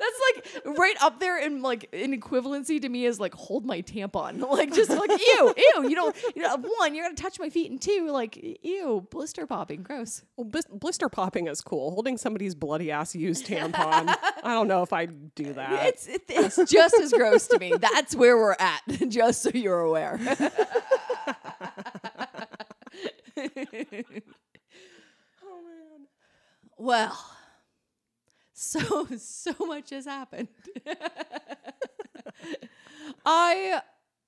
That's 0.00 0.20
like 0.34 0.57
right 0.76 0.96
up 1.00 1.20
there 1.20 1.38
in 1.38 1.62
like 1.62 1.88
in 1.92 2.18
equivalency 2.18 2.80
to 2.80 2.88
me 2.88 3.06
is 3.06 3.20
like 3.20 3.34
hold 3.34 3.64
my 3.64 3.82
tampon. 3.82 4.44
Like 4.58 4.72
just 4.74 4.90
like 4.90 5.10
ew, 5.10 5.54
ew. 5.56 5.88
You 5.88 5.94
don't 5.94 6.16
you 6.34 6.42
know 6.42 6.56
one, 6.78 6.94
you're 6.94 7.04
gonna 7.04 7.14
touch 7.14 7.38
my 7.38 7.50
feet 7.50 7.70
and 7.70 7.80
two, 7.80 8.08
like 8.10 8.58
ew, 8.62 9.06
blister 9.10 9.46
popping, 9.46 9.82
gross. 9.82 10.24
Well, 10.36 10.46
blis- 10.46 10.68
blister 10.70 11.08
popping 11.08 11.46
is 11.48 11.60
cool. 11.60 11.90
Holding 11.92 12.16
somebody's 12.16 12.54
bloody 12.54 12.90
ass 12.90 13.14
used 13.14 13.46
tampon. 13.46 14.08
I 14.42 14.54
don't 14.54 14.68
know 14.68 14.82
if 14.82 14.92
I'd 14.92 15.34
do 15.34 15.52
that. 15.54 15.86
It's 15.86 16.08
it, 16.08 16.22
it's 16.28 16.56
just 16.70 16.94
as 16.98 17.12
gross 17.12 17.46
to 17.48 17.58
me. 17.58 17.74
That's 17.78 18.14
where 18.16 18.36
we're 18.36 18.56
at, 18.58 18.80
just 19.08 19.42
so 19.42 19.50
you're 19.54 19.80
aware. 19.80 20.18
oh 20.18 20.50
man. 25.62 26.06
Well, 26.78 27.16
so 28.58 29.06
so 29.18 29.52
much 29.66 29.90
has 29.90 30.04
happened. 30.04 30.48
I 33.24 33.82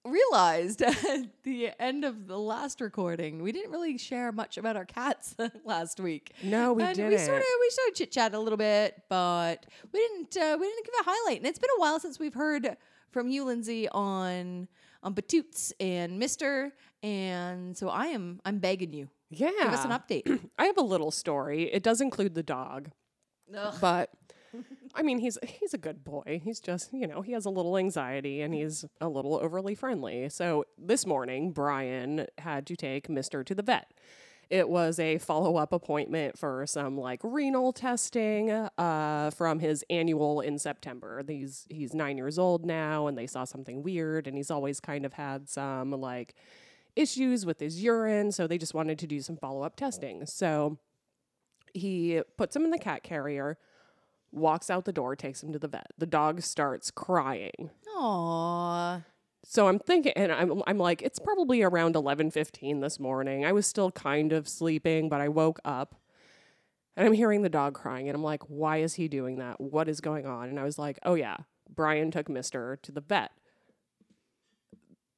realized 0.04 0.82
at 0.82 1.42
the 1.42 1.70
end 1.78 2.04
of 2.04 2.26
the 2.26 2.38
last 2.38 2.80
recording, 2.80 3.42
we 3.42 3.52
didn't 3.52 3.70
really 3.70 3.98
share 3.98 4.32
much 4.32 4.56
about 4.56 4.76
our 4.76 4.84
cats 4.84 5.34
last 5.64 6.00
week. 6.00 6.32
No, 6.42 6.72
we 6.72 6.82
and 6.82 6.96
didn't. 6.96 7.10
We 7.10 7.18
sort 7.18 7.38
of 7.38 7.44
we 7.60 7.70
sort 7.70 7.88
of 7.88 7.94
chit 7.94 8.12
chat 8.12 8.34
a 8.34 8.38
little 8.38 8.56
bit, 8.56 9.02
but 9.08 9.66
we 9.92 10.00
didn't 10.00 10.36
uh, 10.36 10.56
we 10.58 10.66
didn't 10.66 10.86
give 10.86 10.94
a 11.00 11.04
highlight. 11.04 11.38
And 11.38 11.46
it's 11.46 11.58
been 11.58 11.70
a 11.76 11.80
while 11.80 12.00
since 12.00 12.18
we've 12.18 12.34
heard 12.34 12.76
from 13.10 13.28
you, 13.28 13.44
Lindsey, 13.44 13.88
on 13.88 14.68
on 15.02 15.12
Batoots 15.12 15.72
and 15.80 16.18
Mister. 16.18 16.72
And 17.02 17.76
so 17.76 17.88
I 17.88 18.06
am 18.06 18.40
I'm 18.44 18.58
begging 18.58 18.92
you, 18.92 19.08
yeah. 19.30 19.50
give 19.62 19.72
us 19.72 19.84
an 19.84 19.90
update. 19.90 20.40
I 20.58 20.66
have 20.66 20.78
a 20.78 20.82
little 20.82 21.10
story. 21.10 21.64
It 21.72 21.82
does 21.82 22.00
include 22.00 22.34
the 22.34 22.42
dog, 22.42 22.90
Ugh. 23.56 23.74
but 23.80 24.10
I 24.94 25.02
mean, 25.02 25.18
he's 25.18 25.38
he's 25.42 25.74
a 25.74 25.78
good 25.78 26.04
boy. 26.04 26.40
He's 26.42 26.60
just, 26.60 26.92
you 26.92 27.06
know, 27.06 27.22
he 27.22 27.32
has 27.32 27.44
a 27.44 27.50
little 27.50 27.76
anxiety 27.76 28.40
and 28.42 28.52
he's 28.54 28.84
a 29.00 29.08
little 29.08 29.36
overly 29.36 29.74
friendly. 29.74 30.28
So 30.28 30.64
this 30.78 31.06
morning, 31.06 31.52
Brian 31.52 32.26
had 32.38 32.66
to 32.66 32.76
take 32.76 33.08
Mister 33.08 33.44
to 33.44 33.54
the 33.54 33.62
vet. 33.62 33.92
It 34.50 34.68
was 34.68 34.98
a 34.98 35.18
follow 35.18 35.56
up 35.56 35.72
appointment 35.72 36.36
for 36.36 36.66
some 36.66 36.98
like 36.98 37.20
renal 37.22 37.72
testing 37.72 38.50
uh, 38.50 39.30
from 39.30 39.60
his 39.60 39.84
annual 39.88 40.40
in 40.40 40.58
September. 40.58 41.22
He's 41.26 41.66
he's 41.70 41.94
nine 41.94 42.16
years 42.16 42.36
old 42.36 42.66
now, 42.66 43.06
and 43.06 43.16
they 43.16 43.28
saw 43.28 43.44
something 43.44 43.84
weird, 43.84 44.26
and 44.26 44.36
he's 44.36 44.50
always 44.50 44.80
kind 44.80 45.06
of 45.06 45.12
had 45.12 45.48
some 45.48 45.92
like 45.92 46.34
issues 46.96 47.46
with 47.46 47.60
his 47.60 47.80
urine, 47.80 48.32
so 48.32 48.48
they 48.48 48.58
just 48.58 48.74
wanted 48.74 48.98
to 48.98 49.06
do 49.06 49.20
some 49.20 49.36
follow 49.36 49.62
up 49.62 49.76
testing. 49.76 50.26
So 50.26 50.78
he 51.72 52.20
puts 52.36 52.56
him 52.56 52.64
in 52.64 52.72
the 52.72 52.78
cat 52.78 53.04
carrier, 53.04 53.56
walks 54.32 54.70
out 54.70 54.84
the 54.84 54.92
door, 54.92 55.16
takes 55.16 55.42
him 55.42 55.52
to 55.52 55.58
the 55.58 55.68
vet. 55.68 55.92
The 55.98 56.06
dog 56.06 56.42
starts 56.42 56.90
crying. 56.90 57.70
Aww. 57.96 59.04
So 59.44 59.68
I'm 59.68 59.78
thinking, 59.78 60.12
and 60.16 60.30
I'm, 60.30 60.62
I'm 60.66 60.78
like, 60.78 61.02
it's 61.02 61.18
probably 61.18 61.62
around 61.62 61.94
11:15 61.94 62.80
this 62.80 63.00
morning. 63.00 63.44
I 63.44 63.52
was 63.52 63.66
still 63.66 63.90
kind 63.90 64.32
of 64.32 64.48
sleeping, 64.48 65.08
but 65.08 65.20
I 65.20 65.28
woke 65.28 65.60
up, 65.64 65.94
and 66.96 67.06
I'm 67.06 67.14
hearing 67.14 67.42
the 67.42 67.48
dog 67.48 67.74
crying, 67.74 68.08
and 68.08 68.14
I'm 68.14 68.22
like, 68.22 68.42
why 68.44 68.78
is 68.78 68.94
he 68.94 69.08
doing 69.08 69.38
that? 69.38 69.60
What 69.60 69.88
is 69.88 70.00
going 70.00 70.26
on? 70.26 70.48
And 70.48 70.60
I 70.60 70.64
was 70.64 70.78
like, 70.78 70.98
oh 71.04 71.14
yeah, 71.14 71.38
Brian 71.74 72.10
took 72.10 72.28
Mister 72.28 72.78
to 72.82 72.92
the 72.92 73.00
vet. 73.00 73.32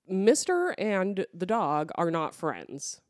Mister 0.08 0.70
and 0.78 1.26
the 1.34 1.46
dog 1.46 1.90
are 1.96 2.10
not 2.10 2.34
friends, 2.34 3.00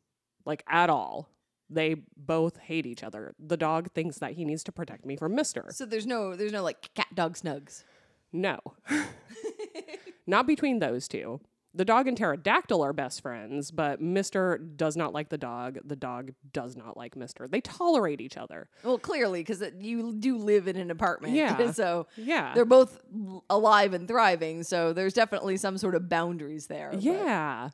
like 0.45 0.65
at 0.67 0.89
all. 0.89 1.29
They 1.73 1.97
both 2.17 2.59
hate 2.59 2.87
each 2.87 3.03
other. 3.03 3.35
The 3.39 3.57
dog 3.57 3.91
thinks 3.93 4.19
that 4.19 4.33
he 4.33 4.45
needs 4.45 4.63
to 4.65 4.73
protect 4.73 5.07
me 5.07 5.17
from 5.17 5.35
Mister. 5.35 5.67
So 5.71 5.87
there's 5.87 6.07
no 6.07 6.37
there's 6.37 6.53
no 6.53 6.63
like 6.63 6.93
cat 6.95 7.09
dog 7.15 7.37
snugs. 7.37 7.85
No. 8.33 8.59
not 10.27 10.47
between 10.47 10.79
those 10.79 11.09
two. 11.09 11.41
The 11.75 11.87
dog 11.87 12.07
and 12.07 12.15
pterodactyl 12.19 12.83
are 12.83 12.93
best 12.93 13.23
friends, 13.23 13.71
but 13.71 13.99
Mister 13.99 14.59
does 14.59 14.95
not 14.95 15.15
like 15.15 15.31
the 15.31 15.39
dog. 15.39 15.79
The 15.83 15.97
dog 15.97 16.33
does 16.53 16.77
not 16.77 16.99
like 16.99 17.17
Mister. 17.17 17.49
They 17.49 17.63
tolerate 17.63 18.21
each 18.21 18.37
other. 18.37 18.69
Well, 18.85 18.99
clearly, 18.99 19.41
because 19.41 19.65
you 19.81 20.13
do 20.19 20.37
live 20.37 20.69
in 20.69 20.77
an 20.77 20.91
apartment. 20.91 21.33
Yeah. 21.35 21.71
so 21.73 22.09
Yeah. 22.17 22.53
they're 22.55 22.67
both 22.67 23.01
alive 23.49 23.95
and 23.95 24.07
thriving. 24.07 24.65
So 24.65 24.93
there's 24.93 25.15
definitely 25.15 25.57
some 25.57 25.79
sort 25.79 25.95
of 25.95 26.11
boundaries 26.11 26.67
there. 26.67 26.91
but- 26.93 27.01
Yeah. 27.03 27.71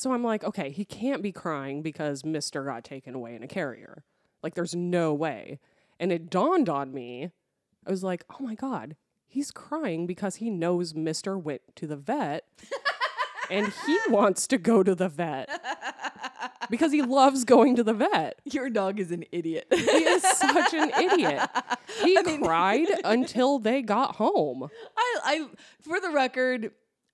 So 0.00 0.14
I'm 0.14 0.24
like, 0.24 0.44
okay, 0.44 0.70
he 0.70 0.86
can't 0.86 1.22
be 1.22 1.30
crying 1.30 1.82
because 1.82 2.24
Mister 2.24 2.64
got 2.64 2.84
taken 2.84 3.14
away 3.14 3.34
in 3.34 3.42
a 3.42 3.46
carrier. 3.46 4.02
Like, 4.42 4.54
there's 4.54 4.74
no 4.74 5.12
way. 5.12 5.58
And 5.98 6.10
it 6.10 6.30
dawned 6.30 6.70
on 6.70 6.94
me. 6.94 7.32
I 7.86 7.90
was 7.90 8.02
like, 8.02 8.24
oh 8.30 8.42
my 8.42 8.54
God, 8.54 8.96
he's 9.26 9.50
crying 9.50 10.06
because 10.06 10.36
he 10.36 10.48
knows 10.48 10.94
Mister 10.94 11.36
went 11.36 11.60
to 11.76 11.86
the 11.86 11.98
vet 11.98 12.46
and 13.50 13.70
he 13.84 13.98
wants 14.08 14.46
to 14.46 14.56
go 14.56 14.82
to 14.82 14.94
the 14.94 15.10
vet 15.10 15.50
because 16.70 16.92
he 16.92 17.02
loves 17.02 17.44
going 17.44 17.76
to 17.76 17.84
the 17.84 17.92
vet. 17.92 18.40
Your 18.46 18.70
dog 18.70 19.00
is 19.00 19.10
an 19.10 19.26
idiot. 19.30 19.66
He 19.70 19.80
is 19.80 20.22
such 20.22 20.72
an 20.72 20.92
idiot. 20.98 21.46
He 22.02 22.16
cried 22.38 22.86
until 23.04 23.58
they 23.58 23.82
got 23.82 24.16
home. 24.16 24.70
I, 24.96 25.18
I, 25.24 25.46
for 25.82 26.00
the 26.00 26.08
record, 26.10 26.70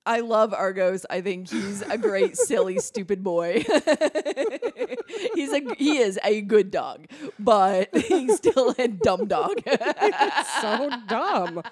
I 0.06 0.20
love 0.20 0.54
Argos. 0.54 1.04
I 1.10 1.20
think 1.20 1.50
he's 1.50 1.82
a 1.82 1.98
great, 1.98 2.36
silly, 2.36 2.78
stupid 2.78 3.24
boy. 3.24 3.64
he's 5.34 5.52
a 5.52 5.74
he 5.76 5.98
is 5.98 6.18
a 6.24 6.40
good 6.42 6.70
dog, 6.70 7.06
but 7.38 7.94
he's 8.06 8.36
still 8.36 8.74
a 8.78 8.88
dumb 8.88 9.26
dog. 9.26 9.60
so 10.60 10.90
dumb. 11.08 11.62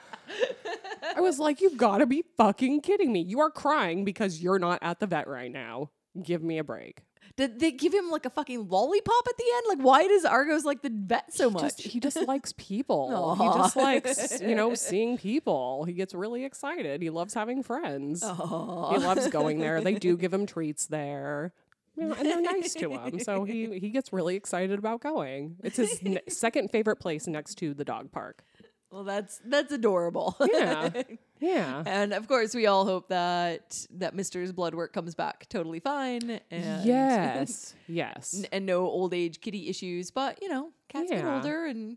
I 1.16 1.20
was 1.20 1.38
like, 1.38 1.60
you've 1.60 1.76
got 1.76 1.98
to 1.98 2.06
be 2.06 2.24
fucking 2.36 2.80
kidding 2.80 3.12
me. 3.12 3.20
You 3.20 3.40
are 3.40 3.50
crying 3.50 4.04
because 4.04 4.42
you're 4.42 4.58
not 4.58 4.80
at 4.82 4.98
the 4.98 5.06
vet 5.06 5.28
right 5.28 5.52
now. 5.52 5.90
Give 6.20 6.42
me 6.42 6.58
a 6.58 6.64
break. 6.64 7.02
Did 7.36 7.58
they 7.58 7.72
give 7.72 7.92
him 7.92 8.10
like 8.10 8.24
a 8.26 8.30
fucking 8.30 8.68
lollipop 8.68 9.26
at 9.28 9.36
the 9.36 9.44
end? 9.56 9.64
Like, 9.68 9.84
why 9.84 10.06
does 10.06 10.24
Argos 10.24 10.64
like 10.64 10.82
the 10.82 10.90
vet 10.92 11.34
so 11.34 11.48
He 11.48 11.54
much? 11.54 11.62
just, 11.62 11.80
he 11.82 12.00
just 12.00 12.22
likes 12.28 12.54
people. 12.56 13.34
He 13.40 13.46
just 13.58 13.76
likes, 13.76 14.40
you 14.40 14.54
know, 14.54 14.74
seeing 14.74 15.18
people. 15.18 15.84
He 15.84 15.92
gets 15.94 16.14
really 16.14 16.44
excited. 16.44 17.02
He 17.02 17.10
loves 17.10 17.34
having 17.34 17.62
friends. 17.64 18.22
He 18.22 18.28
loves 18.28 19.28
going 19.28 19.58
there. 19.58 19.80
They 19.80 19.94
do 19.94 20.16
give 20.16 20.32
him 20.32 20.46
treats 20.46 20.86
there. 20.86 21.52
You 21.96 22.08
know, 22.08 22.14
and 22.14 22.26
they're 22.26 22.40
nice 22.40 22.74
to 22.74 22.90
him. 22.90 23.20
So 23.20 23.44
he, 23.44 23.78
he 23.78 23.90
gets 23.90 24.12
really 24.12 24.34
excited 24.36 24.78
about 24.78 25.00
going. 25.00 25.56
It's 25.62 25.76
his 25.76 26.02
ne- 26.02 26.20
second 26.28 26.70
favorite 26.70 26.96
place 26.96 27.26
next 27.28 27.54
to 27.58 27.72
the 27.74 27.84
dog 27.84 28.10
park. 28.10 28.44
Well, 28.94 29.02
that's 29.02 29.40
that's 29.44 29.72
adorable. 29.72 30.36
Yeah. 30.40 30.90
Yeah. 31.40 31.82
and 31.84 32.14
of 32.14 32.26
course, 32.26 32.54
we 32.54 32.66
all 32.66 32.86
hope 32.86 33.08
that 33.08 33.84
that 33.98 34.14
Mister's 34.14 34.50
blood 34.52 34.74
work 34.74 34.92
comes 34.94 35.14
back 35.14 35.46
totally 35.50 35.80
fine. 35.80 36.40
And 36.50 36.86
Yes. 36.86 37.74
Yes. 37.88 38.34
n- 38.38 38.46
and 38.52 38.64
no 38.66 38.86
old 38.86 39.12
age 39.12 39.40
kitty 39.40 39.68
issues. 39.68 40.10
But 40.12 40.40
you 40.40 40.48
know, 40.48 40.70
cats 40.88 41.10
get 41.10 41.24
older, 41.24 41.66
and 41.66 41.96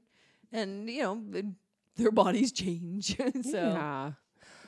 and 0.52 0.90
you 0.90 1.02
know 1.04 1.22
their 1.96 2.12
bodies 2.12 2.52
change. 2.52 3.16
so 3.44 3.58
Yeah. 3.58 4.12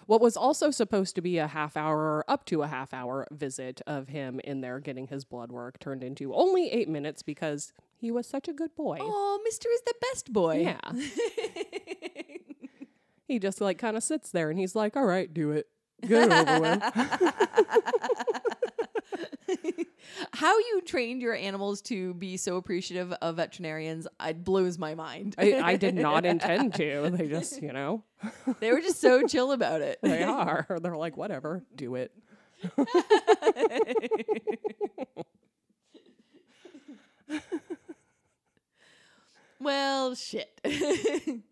What 0.05 0.21
was 0.21 0.37
also 0.37 0.71
supposed 0.71 1.15
to 1.15 1.21
be 1.21 1.39
a 1.39 1.47
half 1.47 1.75
hour, 1.75 2.23
up 2.27 2.45
to 2.45 2.61
a 2.61 2.67
half 2.67 2.93
hour 2.93 3.27
visit 3.31 3.81
of 3.87 4.07
him 4.07 4.39
in 4.43 4.61
there 4.61 4.79
getting 4.79 5.07
his 5.07 5.25
blood 5.25 5.51
work 5.51 5.79
turned 5.79 6.03
into 6.03 6.33
only 6.33 6.71
eight 6.71 6.89
minutes 6.89 7.21
because 7.23 7.73
he 7.99 8.11
was 8.11 8.27
such 8.27 8.47
a 8.47 8.53
good 8.53 8.75
boy. 8.75 8.97
oh, 9.01 9.41
Mister 9.43 9.67
is 9.69 9.81
the 9.81 9.93
best 10.01 10.31
boy. 10.31 10.61
Yeah. 10.61 10.79
he 13.27 13.39
just 13.39 13.59
like 13.61 13.77
kind 13.77 13.97
of 13.97 14.03
sits 14.03 14.31
there 14.31 14.49
and 14.49 14.57
he's 14.57 14.75
like, 14.75 14.95
all 14.95 15.05
right, 15.05 15.31
do 15.33 15.51
it. 15.51 15.67
Get 16.07 16.31
it 16.31 16.49
over 16.49 16.61
with. 16.61 16.81
How 20.33 20.57
you 20.57 20.81
trained 20.85 21.21
your 21.21 21.35
animals 21.35 21.81
to 21.83 22.13
be 22.13 22.37
so 22.37 22.55
appreciative 22.55 23.11
of 23.21 23.35
veterinarians, 23.35 24.07
it 24.23 24.43
blows 24.43 24.77
my 24.77 24.95
mind. 24.95 25.35
I, 25.37 25.59
I 25.61 25.75
did 25.75 25.95
not 25.95 26.25
intend 26.33 26.73
to. 26.75 27.09
They 27.11 27.27
just, 27.27 27.61
you 27.61 27.73
know, 27.73 28.03
they 28.59 28.71
were 28.71 28.81
just 28.81 29.01
so 29.01 29.27
chill 29.27 29.51
about 29.51 29.81
it. 29.81 29.99
they 30.01 30.23
are. 30.23 30.65
They're 30.81 30.95
like, 30.95 31.17
whatever, 31.17 31.63
do 31.75 31.95
it. 31.95 32.11
Well, 39.59 40.15
shit. 40.15 40.61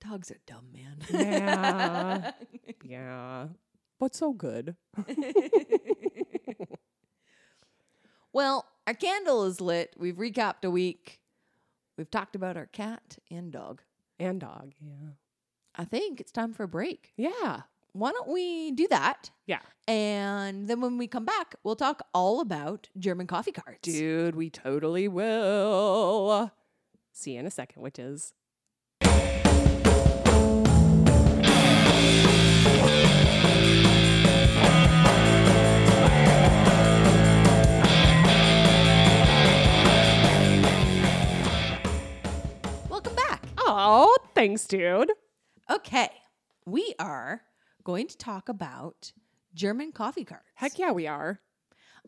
Dogs 0.00 0.30
are 0.30 0.38
dumb, 0.46 0.66
man. 0.72 0.98
Yeah. 1.10 2.32
yeah. 2.84 3.46
But 3.98 4.14
so 4.14 4.32
good. 4.32 4.76
well, 8.32 8.66
our 8.86 8.94
candle 8.94 9.44
is 9.44 9.60
lit. 9.60 9.94
We've 9.96 10.16
recapped 10.16 10.64
a 10.64 10.70
week. 10.70 11.20
We've 11.96 12.10
talked 12.10 12.36
about 12.36 12.58
our 12.58 12.66
cat 12.66 13.16
and 13.30 13.50
dog. 13.50 13.80
And 14.18 14.40
dog. 14.40 14.72
Yeah. 14.80 15.12
I 15.74 15.84
think 15.84 16.20
it's 16.20 16.32
time 16.32 16.52
for 16.52 16.64
a 16.64 16.68
break. 16.68 17.12
Yeah. 17.16 17.62
Why 17.92 18.12
don't 18.12 18.28
we 18.28 18.72
do 18.72 18.86
that? 18.88 19.30
Yeah. 19.46 19.60
And 19.88 20.68
then 20.68 20.82
when 20.82 20.98
we 20.98 21.06
come 21.06 21.24
back, 21.24 21.54
we'll 21.64 21.76
talk 21.76 22.02
all 22.12 22.40
about 22.40 22.90
German 22.98 23.26
coffee 23.26 23.52
cards. 23.52 23.80
Dude, 23.80 24.36
we 24.36 24.50
totally 24.50 25.08
will. 25.08 26.52
See 27.18 27.32
you 27.32 27.40
in 27.40 27.46
a 27.46 27.50
second, 27.50 27.80
witches. 27.80 28.34
Welcome 42.90 43.14
back. 43.14 43.42
Oh, 43.56 44.14
thanks, 44.34 44.66
dude. 44.66 45.10
Okay. 45.70 46.10
We 46.66 46.94
are 46.98 47.40
going 47.82 48.08
to 48.08 48.16
talk 48.18 48.50
about 48.50 49.12
German 49.54 49.92
coffee 49.92 50.24
cards. 50.24 50.44
Heck 50.56 50.78
yeah, 50.78 50.92
we 50.92 51.06
are. 51.06 51.40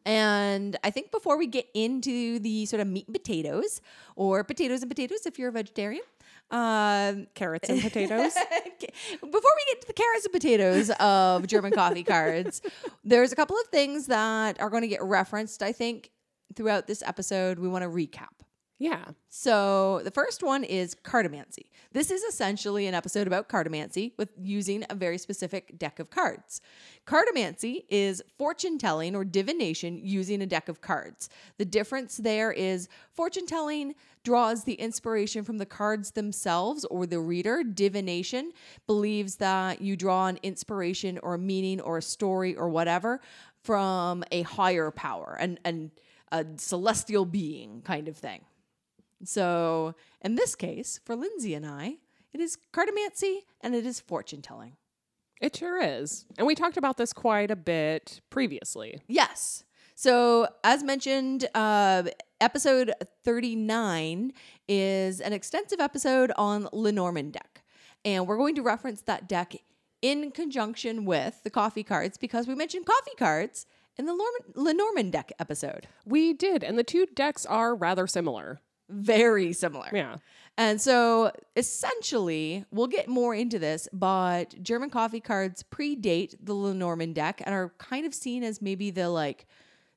And 0.04 0.76
I 0.84 0.90
think 0.90 1.10
before 1.10 1.36
we 1.36 1.46
get 1.46 1.66
into 1.74 2.38
the 2.38 2.66
sort 2.66 2.80
of 2.80 2.86
meat 2.86 3.06
and 3.06 3.14
potatoes, 3.14 3.80
or 4.16 4.44
potatoes 4.44 4.82
and 4.82 4.90
potatoes 4.90 5.26
if 5.26 5.38
you're 5.38 5.48
a 5.48 5.52
vegetarian, 5.52 6.02
um, 6.50 7.26
Carrots 7.34 7.68
and 7.68 7.80
potatoes. 7.80 8.32
before 9.20 9.30
we 9.30 9.64
get 9.68 9.80
to 9.82 9.86
the 9.86 9.92
carrots 9.92 10.24
and 10.24 10.32
potatoes 10.32 10.90
of 10.98 11.46
German 11.46 11.72
coffee 11.72 12.02
cards, 12.02 12.62
there's 13.04 13.32
a 13.32 13.36
couple 13.36 13.56
of 13.56 13.66
things 13.68 14.06
that 14.06 14.60
are 14.60 14.70
going 14.70 14.82
to 14.82 14.88
get 14.88 15.02
referenced, 15.02 15.62
I 15.62 15.72
think, 15.72 16.10
throughout 16.54 16.86
this 16.86 17.02
episode. 17.02 17.58
We 17.58 17.68
want 17.68 17.82
to 17.82 17.90
recap. 17.90 18.28
Yeah. 18.80 19.06
So 19.28 20.02
the 20.04 20.12
first 20.12 20.44
one 20.44 20.62
is 20.62 20.94
cartomancy. 20.94 21.66
This 21.92 22.12
is 22.12 22.22
essentially 22.22 22.86
an 22.86 22.94
episode 22.94 23.26
about 23.26 23.48
cartomancy 23.48 24.12
with 24.16 24.28
using 24.40 24.84
a 24.88 24.94
very 24.94 25.18
specific 25.18 25.76
deck 25.76 25.98
of 25.98 26.10
cards. 26.10 26.60
Cartomancy 27.04 27.84
is 27.88 28.22
fortune 28.36 28.78
telling 28.78 29.16
or 29.16 29.24
divination 29.24 29.98
using 30.00 30.42
a 30.42 30.46
deck 30.46 30.68
of 30.68 30.80
cards. 30.80 31.28
The 31.56 31.64
difference 31.64 32.18
there 32.18 32.52
is 32.52 32.88
fortune 33.10 33.46
telling 33.46 33.96
draws 34.22 34.62
the 34.62 34.74
inspiration 34.74 35.42
from 35.42 35.58
the 35.58 35.66
cards 35.66 36.12
themselves 36.12 36.84
or 36.84 37.04
the 37.04 37.18
reader. 37.18 37.64
Divination 37.64 38.52
believes 38.86 39.36
that 39.36 39.80
you 39.80 39.96
draw 39.96 40.28
an 40.28 40.38
inspiration 40.44 41.18
or 41.24 41.34
a 41.34 41.38
meaning 41.38 41.80
or 41.80 41.98
a 41.98 42.02
story 42.02 42.54
or 42.54 42.68
whatever 42.68 43.20
from 43.64 44.22
a 44.30 44.42
higher 44.42 44.92
power 44.92 45.36
and 45.40 45.58
and 45.64 45.90
a 46.30 46.44
celestial 46.58 47.24
being 47.24 47.82
kind 47.82 48.06
of 48.06 48.16
thing. 48.16 48.42
So, 49.24 49.94
in 50.20 50.36
this 50.36 50.54
case, 50.54 51.00
for 51.04 51.16
Lindsey 51.16 51.54
and 51.54 51.66
I, 51.66 51.96
it 52.32 52.40
is 52.40 52.58
cartomancy 52.72 53.38
and 53.60 53.74
it 53.74 53.84
is 53.84 54.00
fortune 54.00 54.42
telling. 54.42 54.76
It 55.40 55.56
sure 55.56 55.80
is. 55.82 56.24
And 56.36 56.46
we 56.46 56.54
talked 56.54 56.76
about 56.76 56.96
this 56.96 57.12
quite 57.12 57.50
a 57.50 57.56
bit 57.56 58.20
previously. 58.30 59.00
Yes. 59.06 59.64
So, 59.94 60.48
as 60.62 60.82
mentioned, 60.82 61.48
uh, 61.54 62.04
episode 62.40 62.92
39 63.24 64.32
is 64.68 65.20
an 65.20 65.32
extensive 65.32 65.80
episode 65.80 66.32
on 66.36 66.68
Lenormand 66.72 67.32
deck. 67.32 67.62
And 68.04 68.26
we're 68.26 68.36
going 68.36 68.54
to 68.56 68.62
reference 68.62 69.02
that 69.02 69.28
deck 69.28 69.56
in 70.02 70.30
conjunction 70.30 71.04
with 71.04 71.42
the 71.42 71.50
coffee 71.50 71.82
cards 71.82 72.16
because 72.16 72.46
we 72.46 72.54
mentioned 72.54 72.86
coffee 72.86 73.16
cards 73.18 73.66
in 73.96 74.06
the 74.06 74.16
Lenormand 74.54 75.12
deck 75.12 75.32
episode. 75.40 75.88
We 76.06 76.32
did, 76.32 76.62
and 76.62 76.78
the 76.78 76.84
two 76.84 77.06
decks 77.06 77.44
are 77.44 77.74
rather 77.74 78.06
similar. 78.06 78.60
Very 78.88 79.52
similar. 79.52 79.88
Yeah. 79.92 80.16
And 80.56 80.80
so 80.80 81.30
essentially, 81.54 82.64
we'll 82.72 82.88
get 82.88 83.06
more 83.06 83.34
into 83.34 83.58
this, 83.58 83.88
but 83.92 84.60
German 84.62 84.90
coffee 84.90 85.20
cards 85.20 85.64
predate 85.70 86.34
the 86.42 86.54
Lenormand 86.54 87.14
deck 87.14 87.40
and 87.44 87.54
are 87.54 87.72
kind 87.78 88.04
of 88.04 88.12
seen 88.12 88.42
as 88.42 88.60
maybe 88.60 88.90
the 88.90 89.08
like 89.08 89.46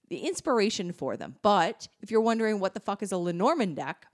the 0.10 0.20
inspiration 0.20 0.92
for 0.92 1.18
them. 1.18 1.36
But 1.42 1.88
if 2.02 2.12
you're 2.12 2.22
wondering 2.22 2.60
what 2.60 2.74
the 2.74 2.80
fuck 2.80 3.02
is 3.02 3.12
a 3.12 3.18
Lenormand 3.18 3.78
deck, 3.78 4.06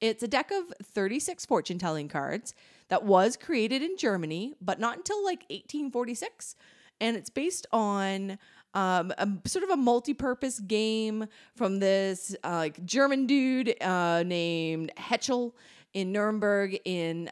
it's 0.00 0.22
a 0.22 0.28
deck 0.28 0.50
of 0.50 0.72
36 0.82 1.46
fortune 1.46 1.78
telling 1.78 2.08
cards 2.08 2.54
that 2.88 3.04
was 3.04 3.36
created 3.36 3.80
in 3.80 3.96
Germany, 3.96 4.54
but 4.60 4.78
not 4.78 4.98
until 4.98 5.24
like 5.24 5.40
1846. 5.50 6.56
And 7.00 7.16
it's 7.16 7.30
based 7.30 7.66
on 7.72 8.38
um, 8.74 9.12
a 9.18 9.28
sort 9.46 9.64
of 9.64 9.70
a 9.70 9.76
multi-purpose 9.76 10.60
game 10.60 11.26
from 11.56 11.78
this 11.78 12.36
uh, 12.44 12.56
like 12.56 12.84
German 12.84 13.26
dude 13.26 13.74
uh, 13.82 14.22
named 14.24 14.92
Hechtel 14.96 15.52
in 15.94 16.12
Nuremberg 16.12 16.78
in 16.84 17.30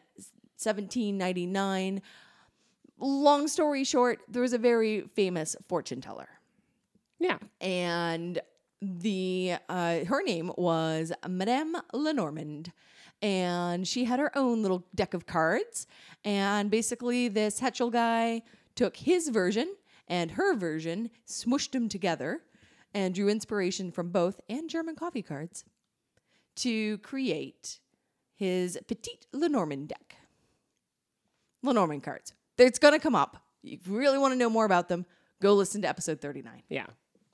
1799. 0.58 2.02
Long 2.98 3.46
story 3.48 3.84
short, 3.84 4.20
there 4.28 4.42
was 4.42 4.52
a 4.54 4.58
very 4.58 5.02
famous 5.14 5.54
fortune 5.68 6.00
teller 6.00 6.28
Yeah. 7.18 7.38
and 7.60 8.40
the 8.82 9.54
uh, 9.68 10.04
her 10.04 10.22
name 10.22 10.52
was 10.56 11.10
Madame 11.26 11.76
Lenormand, 11.94 12.72
and 13.22 13.88
she 13.88 14.04
had 14.04 14.20
her 14.20 14.36
own 14.36 14.60
little 14.62 14.84
deck 14.94 15.14
of 15.14 15.24
cards. 15.26 15.86
And 16.24 16.70
basically, 16.70 17.28
this 17.28 17.58
Hechtel 17.60 17.90
guy 17.90 18.42
took 18.74 18.96
his 18.98 19.28
version 19.30 19.74
and 20.08 20.32
her 20.32 20.54
version, 20.54 21.10
smushed 21.26 21.72
them 21.72 21.88
together, 21.88 22.42
and 22.94 23.14
drew 23.14 23.28
inspiration 23.28 23.90
from 23.90 24.10
both 24.10 24.40
and 24.48 24.70
German 24.70 24.96
coffee 24.96 25.22
cards 25.22 25.64
to 26.56 26.98
create 26.98 27.80
his 28.34 28.78
Petite 28.86 29.26
Lenormand 29.32 29.88
deck. 29.88 30.16
Lenormand 31.62 32.02
cards. 32.02 32.32
It's 32.58 32.78
going 32.78 32.94
to 32.94 33.00
come 33.00 33.14
up. 33.14 33.42
If 33.62 33.86
you 33.86 33.96
really 33.96 34.18
want 34.18 34.32
to 34.32 34.38
know 34.38 34.48
more 34.48 34.64
about 34.64 34.88
them, 34.88 35.04
go 35.42 35.54
listen 35.54 35.82
to 35.82 35.88
episode 35.88 36.20
39. 36.20 36.62
Yeah. 36.68 36.86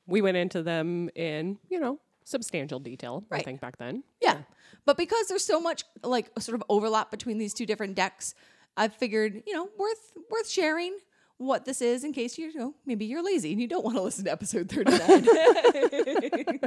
We 0.06 0.22
went 0.22 0.36
into 0.36 0.62
them 0.62 1.10
in, 1.14 1.58
you 1.68 1.78
know, 1.78 2.00
substantial 2.24 2.80
detail, 2.80 3.24
I 3.30 3.42
think, 3.42 3.60
back 3.60 3.76
then. 3.76 4.02
Yeah. 4.20 4.38
But 4.84 4.96
because 4.96 5.28
there's 5.28 5.44
so 5.44 5.60
much 5.60 5.84
like 6.02 6.30
sort 6.40 6.56
of 6.56 6.64
overlap 6.68 7.10
between 7.10 7.38
these 7.38 7.54
two 7.54 7.66
different 7.66 7.94
decks, 7.94 8.34
I 8.76 8.88
figured, 8.88 9.42
you 9.46 9.52
know, 9.52 9.68
worth 9.78 10.12
worth 10.30 10.48
sharing 10.48 10.96
what 11.42 11.64
this 11.64 11.82
is 11.82 12.04
in 12.04 12.12
case 12.12 12.38
you, 12.38 12.52
know, 12.54 12.74
maybe 12.86 13.04
you're 13.04 13.22
lazy 13.22 13.52
and 13.52 13.60
you 13.60 13.66
don't 13.66 13.84
want 13.84 13.96
to 13.96 14.02
listen 14.02 14.24
to 14.24 14.32
episode 14.32 14.68
39. 14.68 14.98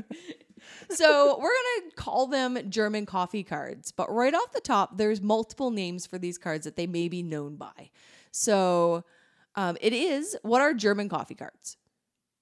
so, 0.89 1.38
we're 1.39 1.49
going 1.49 1.89
to 1.89 1.95
call 1.95 2.27
them 2.27 2.57
German 2.69 3.05
coffee 3.05 3.43
cards, 3.43 3.91
but 3.91 4.11
right 4.13 4.33
off 4.33 4.51
the 4.53 4.61
top 4.61 4.97
there's 4.97 5.21
multiple 5.21 5.71
names 5.71 6.05
for 6.05 6.17
these 6.17 6.38
cards 6.38 6.65
that 6.65 6.75
they 6.75 6.88
may 6.88 7.07
be 7.07 7.23
known 7.23 7.55
by. 7.55 7.89
So, 8.31 9.03
um, 9.55 9.77
it 9.81 9.93
is 9.93 10.38
what 10.41 10.61
are 10.61 10.73
German 10.73 11.09
coffee 11.09 11.35
cards? 11.35 11.77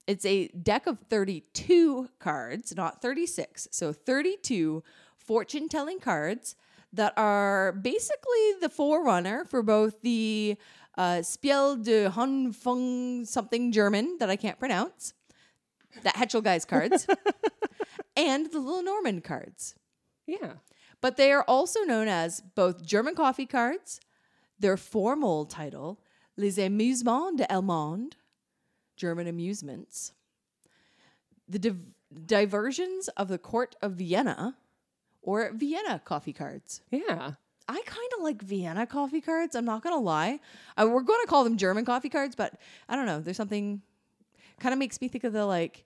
It's 0.08 0.26
a 0.26 0.48
deck 0.50 0.88
of 0.88 1.00
32 1.10 2.10
cards, 2.19 2.76
not 2.76 3.02
36. 3.02 3.69
So 3.72 3.93
32 3.93 4.84
fortune 5.15 5.69
telling 5.69 6.00
cards 6.00 6.56
that 6.91 7.13
are 7.17 7.72
basically 7.72 8.54
the 8.62 8.69
forerunner 8.69 9.46
for 9.46 9.63
both 9.63 10.02
the 10.02 10.58
uh, 10.98 11.22
Spiel 11.22 11.78
de 11.78 12.10
Honfung 12.10 13.26
something 13.26 13.72
German 13.72 14.18
that 14.20 14.30
I 14.30 14.36
can't 14.36 14.60
pronounce, 14.60 15.14
the 16.04 16.10
Hetzelgeist 16.10 16.68
cards, 16.68 17.08
and 18.16 18.52
the 18.52 18.60
Lenormand 18.60 19.24
cards. 19.24 19.76
Yeah. 20.28 20.54
But 21.02 21.18
they 21.18 21.32
are 21.32 21.44
also 21.48 21.82
known 21.82 22.08
as 22.08 22.42
both 22.56 22.86
German 22.86 23.16
coffee 23.16 23.46
cards, 23.46 24.00
their 24.60 24.78
formal 24.78 25.46
title, 25.46 26.00
Les 26.38 26.58
Amusements 26.58 27.38
des 27.38 27.48
Allemands, 27.50 28.16
German 28.96 29.28
amusements, 29.28 30.14
the 31.48 31.60
div- 31.60 31.94
diversions 32.26 33.08
of 33.10 33.28
the 33.28 33.38
court 33.38 33.76
of 33.82 33.94
Vienna, 33.94 34.56
or 35.22 35.52
Vienna 35.54 36.00
coffee 36.04 36.34
cards. 36.34 36.82
Yeah. 36.92 37.34
I 37.67 37.82
kind 37.86 38.12
of 38.17 38.23
like 38.23 38.41
Vienna 38.41 38.86
coffee 38.86 39.21
cards. 39.21 39.56
I'm 39.56 39.65
not 39.65 39.84
gonna 39.84 39.99
lie. 39.99 40.39
Uh, 40.78 40.88
we're 40.89 41.02
going 41.02 41.21
to 41.21 41.28
call 41.28 41.43
them 41.43 41.58
German 41.58 41.86
coffee 41.86 42.10
cards, 42.10 42.36
but 42.36 42.54
I 42.89 42.95
don't 42.95 43.06
know. 43.06 43.19
There's 43.21 43.38
something 43.38 43.82
kind 44.60 44.73
of 44.73 44.80
makes 44.80 44.99
me 45.02 45.08
think 45.08 45.23
of 45.23 45.34
the 45.34 45.45
like 45.45 45.86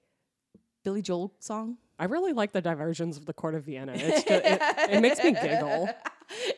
Billy 0.84 1.02
Joel 1.02 1.34
song. 1.40 1.78
I 2.00 2.06
really 2.06 2.34
like 2.34 2.52
the 2.52 2.62
diversions 2.62 3.18
of 3.18 3.26
the 3.26 3.34
court 3.34 3.56
of 3.56 3.64
Vienna. 3.64 3.92
It's 3.96 4.24
just, 4.24 4.46
it, 4.46 4.62
it 4.92 5.02
makes 5.02 5.24
me 5.24 5.32
giggle. 5.34 5.90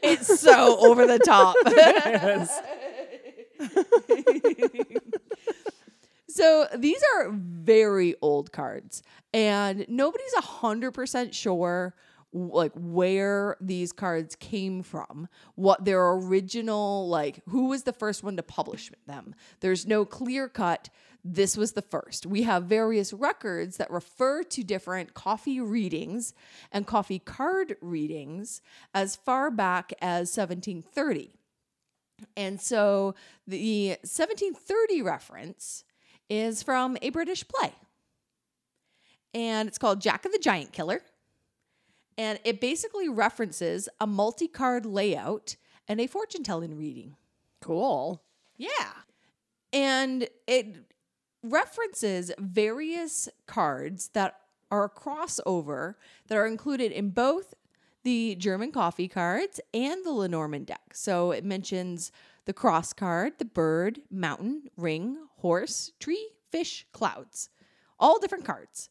It's 0.02 0.40
so 0.40 0.80
over 0.80 1.06
the 1.06 1.20
top. 1.20 1.56
So 6.32 6.68
these 6.78 7.02
are 7.16 7.32
very 7.32 8.16
old 8.22 8.52
cards, 8.52 9.02
and 9.34 9.84
nobody's 9.90 10.34
a 10.38 10.42
hundred 10.42 10.92
percent 10.92 11.34
sure 11.34 11.96
like 12.32 12.72
where 12.76 13.58
these 13.60 13.92
cards 13.92 14.36
came 14.36 14.84
from, 14.84 15.28
what 15.56 15.86
their 15.86 16.12
original 16.12 17.08
like 17.08 17.42
who 17.50 17.68
was 17.68 17.84
the 17.84 17.94
first 17.94 18.24
one 18.24 18.38
to 18.38 18.44
publish 18.44 18.92
them. 19.08 19.34
There's 19.62 19.88
no 19.88 20.06
clear 20.06 20.48
cut. 20.48 20.90
This 21.24 21.58
was 21.58 21.74
the 21.74 21.82
first. 21.82 22.26
We 22.26 22.44
have 22.44 22.64
various 22.64 23.12
records 23.12 23.78
that 23.78 23.92
refer 23.92 24.44
to 24.44 24.64
different 24.64 25.14
coffee 25.14 25.60
readings 25.60 26.34
and 26.72 26.88
coffee 26.88 27.20
card 27.20 27.76
readings 27.82 28.62
as 28.94 29.16
far 29.16 29.52
back 29.52 29.92
as 30.02 30.36
1730. 30.36 31.34
And 32.38 32.60
so 32.62 33.16
the 33.48 33.90
1730 34.02 35.02
reference 35.02 35.84
is 36.30 36.64
from 36.64 36.98
a 37.02 37.10
British 37.10 37.48
play. 37.48 37.74
And 39.34 39.68
it's 39.68 39.78
called 39.78 40.02
Jack 40.02 40.26
of 40.26 40.32
the 40.32 40.40
Giant 40.40 40.72
Killer. 40.72 41.02
And 42.20 42.38
it 42.44 42.60
basically 42.60 43.08
references 43.08 43.88
a 44.02 44.06
multi 44.06 44.50
card 44.50 44.86
layout 44.86 45.56
and 45.88 46.02
a 46.02 46.08
fortune 46.08 46.44
telling 46.44 46.76
reading. 46.76 47.16
Cool. 47.62 48.22
Yeah. 48.58 48.92
And 49.72 50.28
it 50.46 50.92
references 51.42 52.34
various 52.38 53.30
cards 53.48 54.10
that 54.10 54.36
are 54.70 54.84
a 54.84 54.90
crossover 54.90 55.96
that 56.28 56.38
are 56.38 56.46
included 56.46 56.92
in 56.92 57.12
both 57.12 57.54
the 58.04 58.36
German 58.36 58.74
coffee 58.74 59.08
cards 59.08 59.62
and 59.74 60.06
the 60.06 60.12
Lenormand 60.12 60.66
deck. 60.66 60.92
So 60.92 61.32
it 61.32 61.46
mentions 61.46 62.12
the 62.44 62.54
cross 62.54 62.92
card, 62.92 63.34
the 63.38 63.46
bird, 63.46 64.02
mountain, 64.12 64.64
ring, 64.76 65.18
horse, 65.38 65.94
tree, 66.02 66.32
fish, 66.52 66.86
clouds. 66.92 67.50
All 67.98 68.20
different 68.20 68.44
cards. 68.44 68.90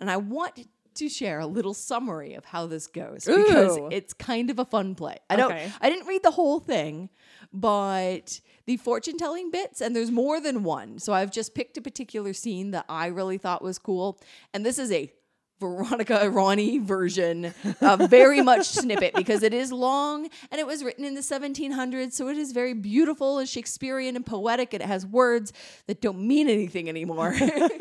And 0.00 0.10
I 0.10 0.16
want 0.16 0.68
to 0.98 1.08
share 1.08 1.40
a 1.40 1.46
little 1.46 1.74
summary 1.74 2.34
of 2.34 2.44
how 2.44 2.66
this 2.66 2.86
goes 2.86 3.24
because 3.24 3.76
Ooh. 3.78 3.88
it's 3.90 4.12
kind 4.12 4.50
of 4.50 4.58
a 4.58 4.64
fun 4.64 4.94
play. 4.94 5.16
I 5.30 5.36
don't 5.36 5.52
Okay. 5.52 5.70
I 5.80 5.90
didn't 5.90 6.06
read 6.06 6.22
the 6.22 6.30
whole 6.30 6.60
thing, 6.60 7.08
but 7.52 8.40
the 8.66 8.76
fortune 8.76 9.16
telling 9.16 9.50
bits 9.50 9.80
and 9.80 9.96
there's 9.96 10.10
more 10.10 10.40
than 10.40 10.62
one. 10.62 10.98
So 10.98 11.12
I've 11.12 11.30
just 11.30 11.54
picked 11.54 11.76
a 11.76 11.80
particular 11.80 12.32
scene 12.32 12.72
that 12.72 12.84
I 12.88 13.06
really 13.06 13.38
thought 13.38 13.62
was 13.62 13.78
cool 13.78 14.20
and 14.52 14.64
this 14.64 14.78
is 14.78 14.92
a 14.92 15.12
Veronica 15.60 16.30
Ronnie 16.30 16.78
version, 16.78 17.52
a 17.80 18.06
very 18.06 18.42
much 18.42 18.66
snippet 18.68 19.14
because 19.14 19.42
it 19.42 19.52
is 19.52 19.72
long 19.72 20.28
and 20.50 20.60
it 20.60 20.66
was 20.66 20.84
written 20.84 21.04
in 21.04 21.14
the 21.14 21.20
1700s. 21.20 22.12
So 22.12 22.28
it 22.28 22.36
is 22.36 22.52
very 22.52 22.74
beautiful 22.74 23.38
and 23.38 23.48
Shakespearean 23.48 24.14
and 24.14 24.24
poetic 24.24 24.72
and 24.74 24.82
it 24.82 24.86
has 24.86 25.04
words 25.04 25.52
that 25.86 26.00
don't 26.00 26.20
mean 26.20 26.48
anything 26.48 26.88
anymore. 26.88 27.34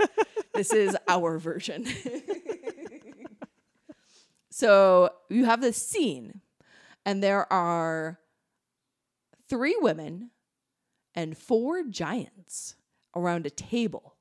this 0.53 0.73
is 0.73 0.97
our 1.07 1.37
version. 1.37 1.85
so 4.57 5.11
you 5.29 5.45
have 5.45 5.61
this 5.61 5.77
scene, 5.77 6.41
and 7.05 7.21
there 7.21 7.53
are 7.53 8.19
three 9.47 9.77
women 9.79 10.31
and 11.13 11.37
four 11.37 11.83
giants 11.83 12.73
around 13.15 13.45
a 13.45 13.51
table. 13.51 14.15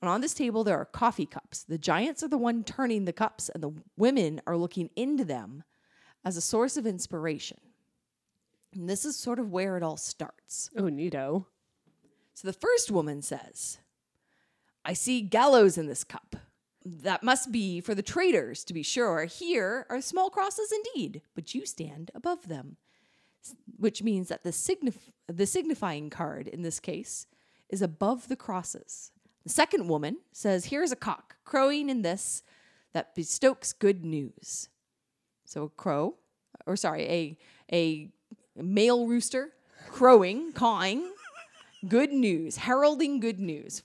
And 0.00 0.08
on 0.08 0.20
this 0.20 0.34
table, 0.34 0.64
there 0.64 0.76
are 0.78 0.84
coffee 0.84 1.26
cups. 1.26 1.62
The 1.62 1.78
giants 1.78 2.24
are 2.24 2.28
the 2.28 2.36
one 2.36 2.64
turning 2.64 3.04
the 3.04 3.12
cups, 3.12 3.48
and 3.50 3.62
the 3.62 3.72
women 3.96 4.40
are 4.48 4.56
looking 4.56 4.90
into 4.96 5.24
them 5.24 5.62
as 6.24 6.36
a 6.36 6.40
source 6.40 6.76
of 6.76 6.84
inspiration. 6.84 7.60
And 8.74 8.88
this 8.88 9.04
is 9.04 9.14
sort 9.14 9.38
of 9.38 9.52
where 9.52 9.76
it 9.76 9.84
all 9.84 9.96
starts. 9.96 10.70
Oh, 10.76 10.90
neato. 10.90 11.46
So 12.34 12.48
the 12.48 12.52
first 12.52 12.90
woman 12.90 13.22
says, 13.22 13.78
I 14.84 14.94
see 14.94 15.20
gallows 15.20 15.78
in 15.78 15.86
this 15.86 16.02
cup. 16.02 16.34
That 16.84 17.22
must 17.22 17.52
be 17.52 17.80
for 17.80 17.94
the 17.94 18.02
traitors, 18.02 18.64
to 18.64 18.74
be 18.74 18.82
sure. 18.82 19.24
Here 19.24 19.86
are 19.88 20.00
small 20.00 20.30
crosses 20.30 20.72
indeed, 20.72 21.22
but 21.34 21.54
you 21.54 21.64
stand 21.64 22.10
above 22.14 22.48
them. 22.48 22.76
Which 23.76 24.02
means 24.02 24.28
that 24.28 24.44
the, 24.44 24.50
signif- 24.50 25.10
the 25.26 25.46
signifying 25.46 26.10
card 26.10 26.46
in 26.46 26.62
this 26.62 26.80
case 26.80 27.26
is 27.68 27.82
above 27.82 28.28
the 28.28 28.36
crosses. 28.36 29.10
The 29.42 29.48
second 29.48 29.88
woman 29.88 30.18
says, 30.32 30.66
Here's 30.66 30.92
a 30.92 30.96
cock 30.96 31.36
crowing 31.44 31.88
in 31.88 32.02
this 32.02 32.42
that 32.92 33.16
bestokes 33.16 33.76
good 33.76 34.04
news. 34.04 34.68
So 35.44 35.64
a 35.64 35.68
crow, 35.68 36.14
or 36.66 36.76
sorry, 36.76 37.02
a, 37.08 37.38
a 37.72 38.10
male 38.56 39.06
rooster 39.06 39.50
crowing, 39.88 40.52
cawing, 40.52 41.12
good 41.88 42.12
news, 42.12 42.56
heralding 42.56 43.20
good 43.20 43.40
news. 43.40 43.82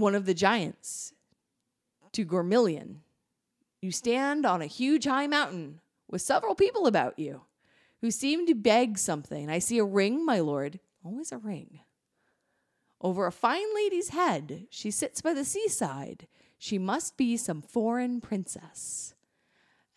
One 0.00 0.14
of 0.14 0.24
the 0.24 0.32
giants 0.32 1.12
to 2.12 2.24
Gormillion. 2.24 3.00
You 3.82 3.92
stand 3.92 4.46
on 4.46 4.62
a 4.62 4.66
huge 4.66 5.04
high 5.04 5.26
mountain 5.26 5.82
with 6.08 6.22
several 6.22 6.54
people 6.54 6.86
about 6.86 7.18
you 7.18 7.42
who 8.00 8.10
seem 8.10 8.46
to 8.46 8.54
beg 8.54 8.96
something. 8.96 9.50
I 9.50 9.58
see 9.58 9.76
a 9.76 9.84
ring, 9.84 10.24
my 10.24 10.40
lord, 10.40 10.80
always 11.04 11.32
a 11.32 11.36
ring. 11.36 11.80
Over 13.02 13.26
a 13.26 13.32
fine 13.32 13.74
lady's 13.74 14.08
head, 14.08 14.68
she 14.70 14.90
sits 14.90 15.20
by 15.20 15.34
the 15.34 15.44
seaside. 15.44 16.26
She 16.56 16.78
must 16.78 17.18
be 17.18 17.36
some 17.36 17.60
foreign 17.60 18.22
princess. 18.22 19.12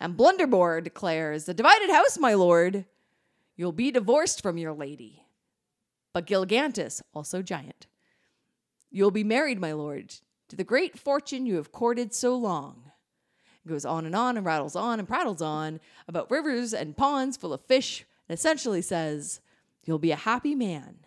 And 0.01 0.17
Blunderbore 0.17 0.83
declares, 0.83 1.45
The 1.45 1.53
divided 1.53 1.89
house, 1.89 2.19
my 2.19 2.33
lord. 2.33 2.83
You'll 3.55 3.71
be 3.71 3.89
divorced 3.89 4.41
from 4.41 4.57
your 4.57 4.73
lady. 4.73 5.23
But 6.11 6.27
Gilgantus, 6.27 7.01
also 7.13 7.41
giant. 7.41 7.87
You'll 8.93 9.11
be 9.11 9.23
married, 9.23 9.59
my 9.59 9.73
lord, 9.73 10.13
to 10.49 10.55
the 10.55 10.63
great 10.63 10.99
fortune 10.99 11.47
you 11.47 11.55
have 11.55 11.71
courted 11.71 12.13
so 12.13 12.35
long. 12.35 12.91
It 13.65 13.69
goes 13.69 13.85
on 13.85 14.05
and 14.05 14.15
on 14.15 14.37
and 14.37 14.45
rattles 14.45 14.75
on 14.75 14.99
and 14.99 15.07
prattles 15.07 15.41
on 15.41 15.79
about 16.07 16.29
rivers 16.29 16.75
and 16.75 16.95
ponds 16.95 17.35
full 17.35 17.53
of 17.53 17.65
fish, 17.65 18.05
and 18.29 18.37
essentially 18.37 18.83
says, 18.83 19.41
You'll 19.83 19.97
be 19.97 20.11
a 20.11 20.15
happy 20.15 20.53
man. 20.53 20.99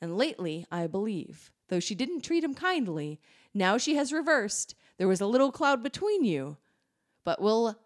And 0.00 0.16
lately, 0.16 0.66
I 0.72 0.86
believe, 0.86 1.52
though 1.68 1.80
she 1.80 1.94
didn't 1.94 2.22
treat 2.22 2.42
him 2.42 2.54
kindly, 2.54 3.20
now 3.52 3.76
she 3.76 3.94
has 3.96 4.12
reversed. 4.12 4.74
There 4.96 5.06
was 5.06 5.20
a 5.20 5.26
little 5.26 5.52
cloud 5.52 5.82
between 5.82 6.24
you, 6.24 6.56
but 7.24 7.42
will 7.42 7.76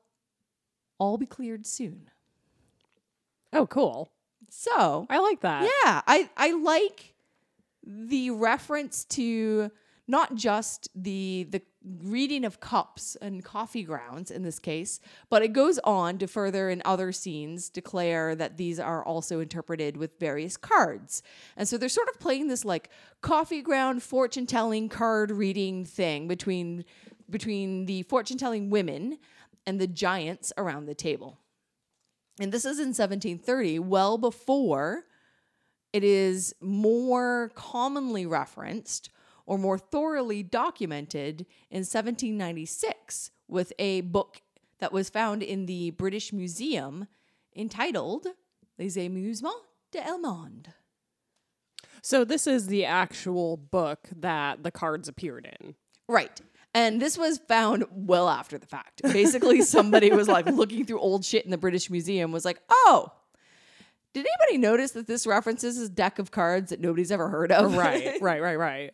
all 0.99 1.19
be 1.19 1.27
cleared 1.27 1.67
soon. 1.67 2.11
Oh, 3.53 3.67
cool. 3.67 4.13
So, 4.49 5.07
I 5.11 5.19
like 5.19 5.41
that. 5.41 5.65
yeah, 5.65 6.03
I 6.07 6.31
I 6.37 6.53
like 6.53 7.16
the 7.87 8.31
reference 8.31 9.05
to 9.05 9.71
not 10.09 10.35
just 10.35 10.89
the 10.95 11.47
the 11.51 11.63
reading 12.03 12.45
of 12.45 12.59
cups 12.59 13.17
and 13.21 13.45
coffee 13.45 13.83
grounds 13.85 14.31
in 14.31 14.43
this 14.43 14.59
case, 14.59 15.01
but 15.31 15.43
it 15.43 15.53
goes 15.53 15.79
on 15.85 16.19
to 16.19 16.27
further 16.27 16.69
in 16.69 16.83
other 16.85 17.13
scenes 17.13 17.69
declare 17.69 18.35
that 18.35 18.57
these 18.57 18.81
are 18.81 19.05
also 19.05 19.41
interpreted 19.41 19.97
with 19.97 20.19
various 20.19 20.57
cards. 20.57 21.23
And 21.57 21.69
so 21.69 21.79
they're 21.79 21.89
sort 21.89 22.09
of 22.09 22.19
playing 22.19 22.49
this 22.49 22.65
like 22.65 22.91
coffee 23.21 23.63
ground 23.63 24.03
fortune 24.03 24.47
telling 24.47 24.89
card 24.89 25.31
reading 25.31 25.85
thing 25.85 26.29
between 26.29 26.85
between 27.29 27.87
the 27.87 28.03
fortune 28.03 28.39
telling 28.39 28.71
women 28.71 29.19
and 29.67 29.81
the 29.81 29.87
giants 29.87 30.53
around 30.57 30.87
the 30.87 30.95
table. 30.95 31.39
And 32.39 32.53
this 32.53 32.65
is 32.65 32.79
in 32.79 32.89
1730, 32.89 33.79
well 33.81 34.19
before 34.19 35.05
it 35.97 36.05
is 36.05 36.55
more 36.61 37.51
commonly 37.55 38.27
referenced 38.27 39.09
or 39.47 39.57
more 39.57 39.79
thoroughly 39.79 40.43
documented 40.43 41.47
in 41.71 41.79
1796 41.79 43.31
with 43.49 43.73
a 43.79 44.03
book 44.03 44.43
that 44.79 44.93
was 44.93 45.09
found 45.09 45.43
in 45.43 45.65
the 45.65 45.93
British 45.93 46.35
Museum 46.35 47.07
entitled 47.57 48.27
Les 48.79 48.99
Amusements 48.99 49.63
des 49.91 50.01
Allemands. 50.01 50.69
So 52.03 52.27
this 52.27 52.47
is 52.47 52.67
the 52.67 52.85
actual 52.85 53.57
book 53.57 54.07
that 54.15 54.65
the 54.65 54.71
cards 54.71 55.09
appeared 55.09 55.49
in. 55.59 55.77
Right. 56.07 56.43
And 56.75 57.01
this 57.01 57.17
was 57.17 57.39
found 57.39 57.87
well 57.91 58.29
after 58.29 58.59
the 58.59 58.67
fact. 58.67 59.01
Basically, 59.03 59.63
somebody 59.63 60.11
was 60.11 60.29
like 60.29 60.45
looking 60.45 60.85
through 60.85 61.01
old 61.01 61.25
shit 61.25 61.47
in 61.47 61.51
the 61.51 61.57
British 61.57 61.89
Museum, 61.89 62.33
was 62.33 62.45
like, 62.45 62.61
oh, 62.71 63.13
did 64.17 64.27
anybody 64.41 64.57
notice 64.57 64.93
that 64.93 65.07
this 65.07 65.27
references 65.27 65.77
a 65.77 65.91
deck 65.91 66.19
of 66.19 66.31
cards 66.31 66.71
that 66.71 66.81
nobody's 66.81 67.13
ever 67.13 67.29
heard 67.29 67.53
of? 67.53 67.77
Right, 67.77 68.17
right, 68.23 68.41
right, 68.41 68.57
right. 68.57 68.93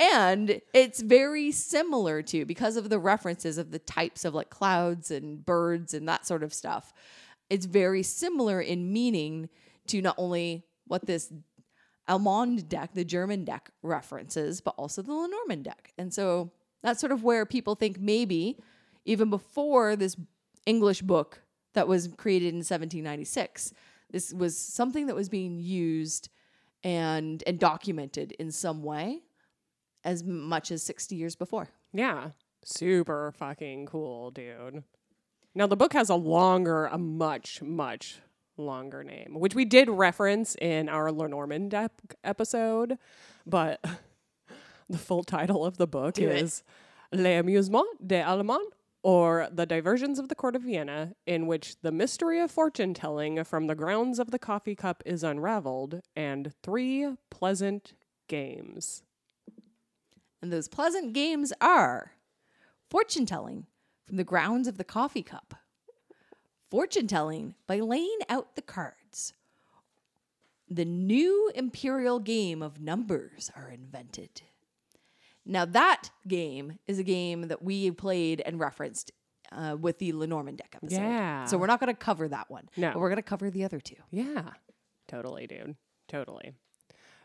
and 0.00 0.60
it's 0.74 1.00
very 1.00 1.52
similar 1.52 2.22
to 2.22 2.44
because 2.44 2.76
of 2.76 2.90
the 2.90 2.98
references 2.98 3.56
of 3.56 3.70
the 3.70 3.78
types 3.78 4.24
of 4.24 4.34
like 4.34 4.50
clouds 4.50 5.12
and 5.12 5.46
birds 5.46 5.94
and 5.94 6.08
that 6.08 6.26
sort 6.26 6.42
of 6.42 6.52
stuff. 6.52 6.92
It's 7.48 7.66
very 7.66 8.02
similar 8.02 8.60
in 8.60 8.92
meaning 8.92 9.48
to 9.86 10.02
not 10.02 10.16
only 10.18 10.64
what 10.88 11.06
this 11.06 11.32
Allemande 12.08 12.68
deck, 12.68 12.94
the 12.94 13.04
German 13.04 13.44
deck 13.44 13.70
references, 13.84 14.60
but 14.60 14.74
also 14.76 15.02
the 15.02 15.14
Lenormand 15.14 15.62
deck. 15.62 15.92
And 15.96 16.12
so 16.12 16.50
that's 16.82 16.98
sort 16.98 17.12
of 17.12 17.22
where 17.22 17.46
people 17.46 17.76
think 17.76 18.00
maybe 18.00 18.58
even 19.04 19.30
before 19.30 19.94
this 19.94 20.16
English 20.66 21.02
book 21.02 21.42
that 21.74 21.88
was 21.88 22.08
created 22.16 22.48
in 22.48 22.56
1796, 22.58 23.72
this 24.10 24.32
was 24.32 24.56
something 24.56 25.06
that 25.06 25.14
was 25.16 25.28
being 25.28 25.58
used 25.58 26.28
and 26.84 27.42
and 27.46 27.58
documented 27.58 28.32
in 28.32 28.50
some 28.52 28.82
way 28.82 29.20
as 30.04 30.22
much 30.24 30.70
as 30.70 30.82
60 30.82 31.16
years 31.16 31.34
before. 31.34 31.68
Yeah. 31.92 32.30
Super 32.64 33.32
fucking 33.36 33.86
cool, 33.86 34.30
dude. 34.30 34.84
Now 35.54 35.66
the 35.66 35.76
book 35.76 35.92
has 35.92 36.08
a 36.08 36.14
longer, 36.14 36.86
a 36.86 36.98
much, 36.98 37.60
much 37.62 38.20
longer 38.56 39.02
name, 39.04 39.36
which 39.38 39.54
we 39.54 39.64
did 39.64 39.88
reference 39.88 40.54
in 40.56 40.88
our 40.88 41.10
Lenormand 41.10 41.74
ep- 41.74 42.00
episode, 42.24 42.98
but 43.46 43.84
the 44.88 44.98
full 44.98 45.24
title 45.24 45.64
of 45.64 45.76
the 45.78 45.86
book 45.86 46.14
Do 46.14 46.28
it. 46.28 46.42
is 46.42 46.62
Les 47.12 47.36
Amusements 47.38 47.88
des 48.04 48.20
Allemands, 48.22 48.64
or 49.02 49.48
The 49.52 49.66
Diversions 49.66 50.18
of 50.18 50.28
the 50.28 50.34
Court 50.34 50.56
of 50.56 50.62
Vienna, 50.62 51.14
in 51.26 51.46
which 51.46 51.80
the 51.82 51.92
mystery 51.92 52.40
of 52.40 52.50
fortune 52.50 52.94
telling 52.94 53.42
from 53.44 53.66
the 53.66 53.74
grounds 53.74 54.18
of 54.18 54.30
the 54.30 54.38
coffee 54.38 54.74
cup 54.74 55.02
is 55.06 55.22
unraveled, 55.22 56.00
and 56.16 56.52
three 56.62 57.14
pleasant 57.30 57.92
games. 58.26 59.02
And 60.42 60.52
those 60.52 60.68
pleasant 60.68 61.12
games 61.12 61.52
are 61.60 62.12
fortune 62.90 63.26
telling 63.26 63.66
from 64.06 64.16
the 64.16 64.24
grounds 64.24 64.68
of 64.68 64.78
the 64.78 64.84
coffee 64.84 65.22
cup, 65.22 65.54
fortune 66.70 67.06
telling 67.06 67.54
by 67.66 67.80
laying 67.80 68.18
out 68.28 68.56
the 68.56 68.62
cards. 68.62 69.34
The 70.68 70.84
new 70.84 71.50
imperial 71.54 72.18
game 72.18 72.62
of 72.62 72.80
numbers 72.80 73.50
are 73.56 73.70
invented. 73.70 74.42
Now, 75.48 75.64
that 75.64 76.10
game 76.28 76.78
is 76.86 76.98
a 76.98 77.02
game 77.02 77.48
that 77.48 77.62
we 77.62 77.90
played 77.90 78.40
and 78.44 78.60
referenced 78.60 79.10
uh, 79.50 79.76
with 79.80 79.98
the 79.98 80.12
Lenormand 80.12 80.58
deck 80.58 80.76
episode. 80.76 81.00
Yeah. 81.00 81.44
So, 81.46 81.58
we're 81.58 81.66
not 81.66 81.80
going 81.80 81.92
to 81.92 81.98
cover 81.98 82.28
that 82.28 82.50
one. 82.50 82.68
No. 82.76 82.92
But 82.92 83.00
we're 83.00 83.08
going 83.08 83.16
to 83.16 83.22
cover 83.22 83.50
the 83.50 83.64
other 83.64 83.80
two. 83.80 83.96
Yeah, 84.10 84.50
totally, 85.08 85.46
dude. 85.46 85.74
Totally. 86.06 86.52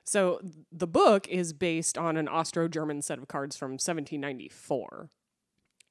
So 0.04 0.42
the 0.72 0.88
book 0.88 1.28
is 1.28 1.54
based 1.54 1.98
on 1.98 2.18
an 2.18 2.28
Austro 2.28 2.68
German 2.68 3.02
set 3.02 3.20
of 3.20 3.28
cards 3.28 3.56
from 3.56 3.72
1794. 3.72 5.10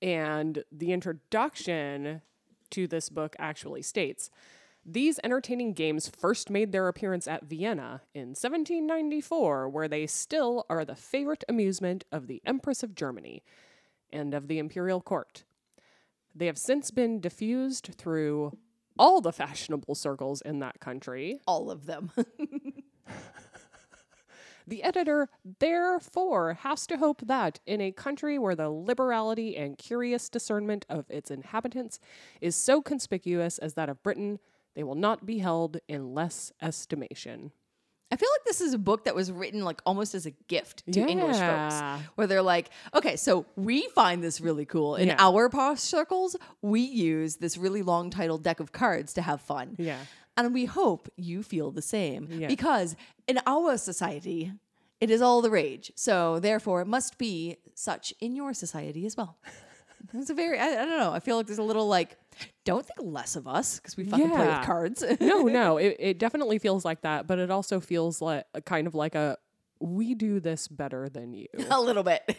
And 0.03 0.65
the 0.71 0.93
introduction 0.93 2.23
to 2.71 2.87
this 2.87 3.09
book 3.09 3.37
actually 3.39 3.83
states 3.83 4.31
these 4.85 5.21
entertaining 5.23 5.75
games 5.75 6.09
first 6.09 6.51
made 6.51 6.73
their 6.73 6.89
appearance 6.89 7.29
at 7.29 7.45
Vienna 7.45 8.03
in 8.15 8.29
1794, 8.31 9.69
where 9.69 9.89
they 9.89 10.07
still 10.07 10.67
are 10.69 10.85
the 10.85 10.97
favorite 10.97 11.45
amusement 11.49 12.05
of 12.11 12.27
the 12.27 12.43
Empress 12.45 12.83
of 12.83 12.95
Germany 12.95 13.43
and 14.13 14.35
of 14.35 14.49
the 14.49 14.59
imperial 14.59 15.01
court. 15.01 15.45
They 16.35 16.47
have 16.47 16.59
since 16.59 16.91
been 16.91 17.21
diffused 17.21 17.95
through 17.97 18.59
all 18.99 19.21
the 19.21 19.33
fashionable 19.33 19.95
circles 19.95 20.41
in 20.41 20.59
that 20.59 20.81
country, 20.81 21.41
All 21.47 21.71
of 21.71 21.87
them. 21.87 22.11
The 24.67 24.83
editor, 24.85 25.29
therefore, 25.59 26.55
has 26.55 26.87
to 26.87 26.97
hope 26.97 27.23
that 27.27 27.61
in 27.67 27.81
a 27.81 27.93
country 27.93 28.39
where 28.39 28.55
the 28.55 28.71
liberality 28.71 29.57
and 29.57 29.77
curious 29.77 30.29
discernment 30.29 30.87
of 30.89 31.11
its 31.11 31.31
inhabitants 31.31 31.99
is 32.41 32.55
so 32.55 32.81
conspicuous 32.81 33.59
as 33.59 33.75
that 33.75 33.89
of 33.89 34.03
Britain, 34.03 34.39
they 34.75 34.83
will 34.83 34.95
not 34.95 35.27
be 35.27 35.39
held 35.39 35.79
in 35.89 36.15
less 36.15 36.53
estimation. 36.61 37.53
I 38.11 38.17
feel 38.17 38.29
like 38.35 38.45
this 38.45 38.61
is 38.61 38.75
a 38.75 38.79
book 38.79 39.05
that 39.07 39.15
was 39.15 39.33
written 39.33 39.65
like 39.65 39.81
almost 39.87 40.15
as 40.15 40.27
a 40.27 40.33
gift 40.47 40.83
to 40.93 41.01
English 41.01 41.37
folks, 41.39 42.05
where 42.15 42.27
they're 42.27 42.43
like, 42.43 42.69
okay, 42.95 43.17
so 43.17 43.47
we 43.57 43.89
find 43.95 44.23
this 44.23 44.39
really 44.41 44.67
cool. 44.67 44.97
In 44.97 45.09
Yeah. 45.09 45.17
our 45.19 45.49
posh 45.49 45.81
circles, 45.81 46.37
we 46.61 46.81
use 46.83 47.37
this 47.37 47.57
really 47.57 47.83
long 47.83 48.11
title 48.11 48.37
deck 48.37 48.61
of 48.61 48.71
cards 48.73 49.15
to 49.15 49.23
have 49.23 49.41
fun. 49.41 49.77
Yeah. 49.79 49.99
And 50.37 50.53
we 50.53 50.67
hope 50.67 51.09
you 51.17 51.43
feel 51.43 51.71
the 51.71 51.81
same 51.83 52.29
Yeah. 52.31 52.49
because 52.49 52.97
in 53.27 53.39
our 53.47 53.79
society, 53.79 54.53
it 55.01 55.11
is 55.11 55.23
all 55.23 55.41
the 55.41 55.51
rage. 55.51 55.91
So 55.97 56.39
therefore, 56.39 56.83
it 56.83 56.87
must 56.87 57.17
be 57.17 57.57
such 57.75 58.13
in 58.21 58.37
your 58.37 58.53
society 58.53 59.07
as 59.07 59.17
well. 59.17 59.39
It's 60.15 60.31
a 60.31 60.35
very, 60.35 60.59
I, 60.59 60.83
I 60.83 60.85
don't 60.85 60.99
know. 60.99 61.13
I 61.13 61.21
feel 61.21 61.37
like 61.37 61.47
there's 61.47 61.59
a 61.59 61.63
little 61.63 61.89
like, 61.89 62.17
don't 62.65 62.85
think 62.85 62.99
less 63.01 63.37
of 63.37 63.47
us 63.47 63.79
because 63.79 63.97
we 63.97 64.05
fucking 64.05 64.31
play 64.31 64.47
with 64.47 64.65
cards. 64.65 65.05
No, 65.21 65.43
no, 65.43 65.77
it, 65.79 65.97
it 65.99 66.19
definitely 66.19 66.59
feels 66.59 66.85
like 66.85 67.03
that, 67.03 67.27
but 67.27 67.39
it 67.39 67.51
also 67.51 67.81
feels 67.81 68.21
like 68.21 68.45
a 68.55 68.61
kind 68.61 68.87
of 68.87 68.95
like 68.95 69.15
a 69.15 69.39
we 69.81 70.15
do 70.15 70.39
this 70.41 70.69
better 70.69 71.09
than 71.09 71.33
you. 71.33 71.49
a 71.71 71.81
little 71.81 72.05
bit. 72.05 72.23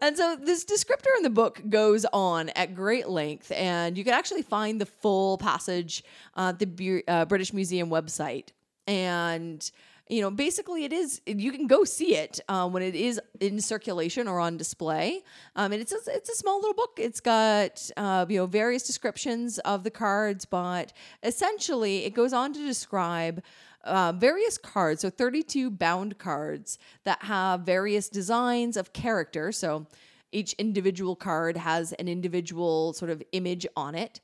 and 0.00 0.16
so 0.16 0.36
this 0.36 0.64
descriptor 0.64 1.14
in 1.16 1.22
the 1.22 1.30
book 1.30 1.60
goes 1.68 2.06
on 2.12 2.48
at 2.50 2.74
great 2.74 3.08
length, 3.08 3.52
and 3.52 3.98
you 3.98 4.04
can 4.04 4.14
actually 4.14 4.42
find 4.42 4.80
the 4.80 4.86
full 4.86 5.38
passage 5.38 6.02
uh, 6.36 6.48
at 6.50 6.58
the 6.58 6.66
Bu- 6.66 7.02
uh, 7.06 7.24
British 7.26 7.52
Museum 7.52 7.90
website. 7.90 8.48
And 8.86 9.68
you 10.08 10.20
know, 10.20 10.30
basically, 10.30 10.84
it 10.84 10.92
is 10.92 11.20
you 11.26 11.50
can 11.50 11.66
go 11.66 11.82
see 11.82 12.14
it 12.14 12.38
uh, 12.48 12.68
when 12.68 12.82
it 12.82 12.94
is 12.94 13.20
in 13.40 13.60
circulation 13.60 14.28
or 14.28 14.38
on 14.38 14.56
display. 14.56 15.22
Um, 15.56 15.72
and 15.72 15.82
it's 15.82 15.92
a, 15.92 15.98
it's 16.08 16.28
a 16.28 16.36
small 16.36 16.56
little 16.60 16.74
book. 16.74 16.98
It's 16.98 17.20
got 17.20 17.90
uh, 17.96 18.24
you 18.28 18.38
know 18.38 18.46
various 18.46 18.84
descriptions 18.84 19.58
of 19.60 19.82
the 19.82 19.90
cards, 19.90 20.44
but 20.44 20.92
essentially, 21.24 22.04
it 22.04 22.14
goes 22.14 22.32
on 22.32 22.52
to 22.52 22.64
describe 22.64 23.42
uh, 23.82 24.12
various 24.12 24.58
cards, 24.58 25.02
so 25.02 25.10
32 25.10 25.70
bound 25.70 26.18
cards 26.18 26.78
that 27.04 27.22
have 27.22 27.60
various 27.62 28.08
designs 28.08 28.76
of 28.76 28.92
character. 28.92 29.50
So 29.50 29.86
each 30.30 30.52
individual 30.54 31.16
card 31.16 31.56
has 31.56 31.92
an 31.94 32.08
individual 32.08 32.92
sort 32.92 33.10
of 33.10 33.22
image 33.32 33.66
on 33.76 33.94
it. 33.96 34.20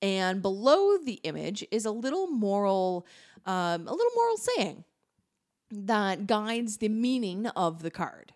And 0.00 0.42
below 0.42 0.98
the 0.98 1.20
image 1.22 1.64
is 1.70 1.84
a 1.84 1.92
little 1.92 2.26
moral, 2.26 3.06
um, 3.46 3.86
a 3.86 3.92
little 3.92 4.12
moral 4.16 4.36
saying 4.36 4.84
that 5.72 6.26
guides 6.26 6.76
the 6.76 6.88
meaning 6.88 7.46
of 7.48 7.82
the 7.82 7.90
card. 7.90 8.32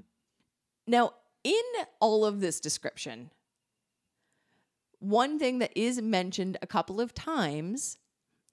Now, 0.86 1.12
in 1.44 1.62
all 2.00 2.24
of 2.24 2.40
this 2.40 2.60
description, 2.60 3.30
one 4.98 5.38
thing 5.38 5.58
that 5.58 5.70
is 5.76 6.00
mentioned 6.00 6.56
a 6.62 6.66
couple 6.66 7.00
of 7.00 7.14
times 7.14 7.98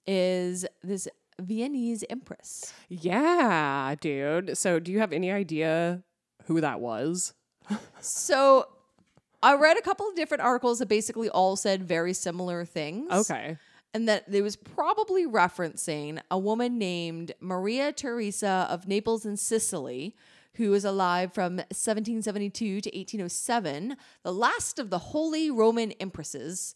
is 0.06 0.66
this 0.82 1.08
Viennese 1.40 2.04
empress. 2.10 2.72
Yeah, 2.88 3.94
dude. 4.00 4.56
So, 4.56 4.78
do 4.78 4.92
you 4.92 5.00
have 5.00 5.12
any 5.12 5.32
idea 5.32 6.02
who 6.46 6.60
that 6.60 6.80
was? 6.80 7.34
So 8.00 8.68
I 9.42 9.54
read 9.54 9.78
a 9.78 9.82
couple 9.82 10.06
of 10.06 10.14
different 10.14 10.42
articles 10.42 10.78
that 10.78 10.88
basically 10.88 11.30
all 11.30 11.56
said 11.56 11.82
very 11.82 12.12
similar 12.12 12.66
things. 12.66 13.10
Okay. 13.10 13.56
And 13.94 14.08
that 14.08 14.24
it 14.30 14.42
was 14.42 14.56
probably 14.56 15.26
referencing 15.26 16.20
a 16.30 16.38
woman 16.38 16.78
named 16.78 17.32
Maria 17.40 17.92
Teresa 17.92 18.66
of 18.68 18.88
Naples 18.88 19.24
and 19.24 19.38
Sicily, 19.38 20.14
who 20.54 20.70
was 20.70 20.84
alive 20.84 21.32
from 21.32 21.56
1772 21.56 22.80
to 22.80 22.88
1807, 22.90 23.96
the 24.24 24.32
last 24.32 24.78
of 24.80 24.90
the 24.90 24.98
Holy 24.98 25.48
Roman 25.50 25.92
Empresses, 26.00 26.74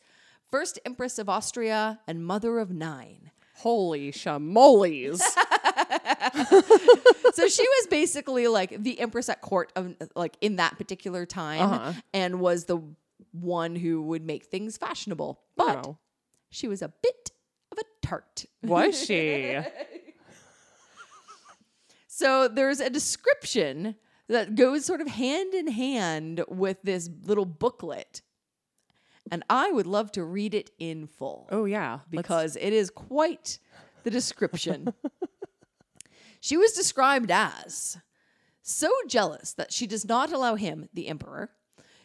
first 0.50 0.78
Empress 0.86 1.18
of 1.18 1.28
Austria, 1.28 1.98
and 2.06 2.24
mother 2.24 2.58
of 2.60 2.70
nine. 2.70 3.30
Holy 3.56 4.12
shamoles. 4.12 5.18
so 7.34 7.48
she 7.48 7.62
was 7.62 7.86
basically 7.90 8.46
like 8.48 8.80
the 8.82 8.98
empress 9.00 9.28
at 9.28 9.40
court 9.40 9.72
of 9.74 9.96
like 10.14 10.36
in 10.40 10.56
that 10.56 10.78
particular 10.78 11.26
time 11.26 11.62
Uh-huh. 11.62 11.92
and 12.14 12.38
was 12.40 12.64
the 12.66 12.78
one 13.32 13.74
who 13.76 14.02
would 14.02 14.24
make 14.24 14.44
things 14.44 14.76
fashionable 14.76 15.40
but. 15.56 15.84
She 16.50 16.68
was 16.68 16.82
a 16.82 16.92
bit 17.02 17.30
of 17.72 17.78
a 17.78 18.06
tart 18.06 18.44
Was 18.62 19.04
she? 19.04 19.58
So 22.06 22.48
there's 22.48 22.80
a 22.80 22.90
description 22.90 23.94
that 24.28 24.56
goes 24.56 24.84
sort 24.84 25.00
of 25.00 25.06
hand 25.06 25.54
in 25.54 25.68
hand 25.68 26.42
with 26.48 26.78
this 26.82 27.08
little 27.22 27.44
booklet. 27.44 28.22
And 29.30 29.44
I 29.48 29.70
would 29.70 29.86
love 29.86 30.10
to 30.12 30.24
read 30.24 30.52
it 30.52 30.70
in 30.80 31.06
full 31.06 31.46
Oh 31.52 31.64
yeah. 31.64 31.92
Let's- 31.92 32.08
because 32.10 32.56
it 32.56 32.72
is 32.72 32.90
quite 32.90 33.60
the 34.02 34.10
description. 34.10 34.92
she 36.40 36.56
was 36.56 36.72
described 36.72 37.30
as 37.30 37.98
so 38.62 38.90
jealous 39.06 39.52
that 39.54 39.72
she 39.72 39.86
does 39.86 40.04
not 40.04 40.32
allow 40.32 40.56
him, 40.56 40.88
the 40.92 41.06
emperor, 41.08 41.50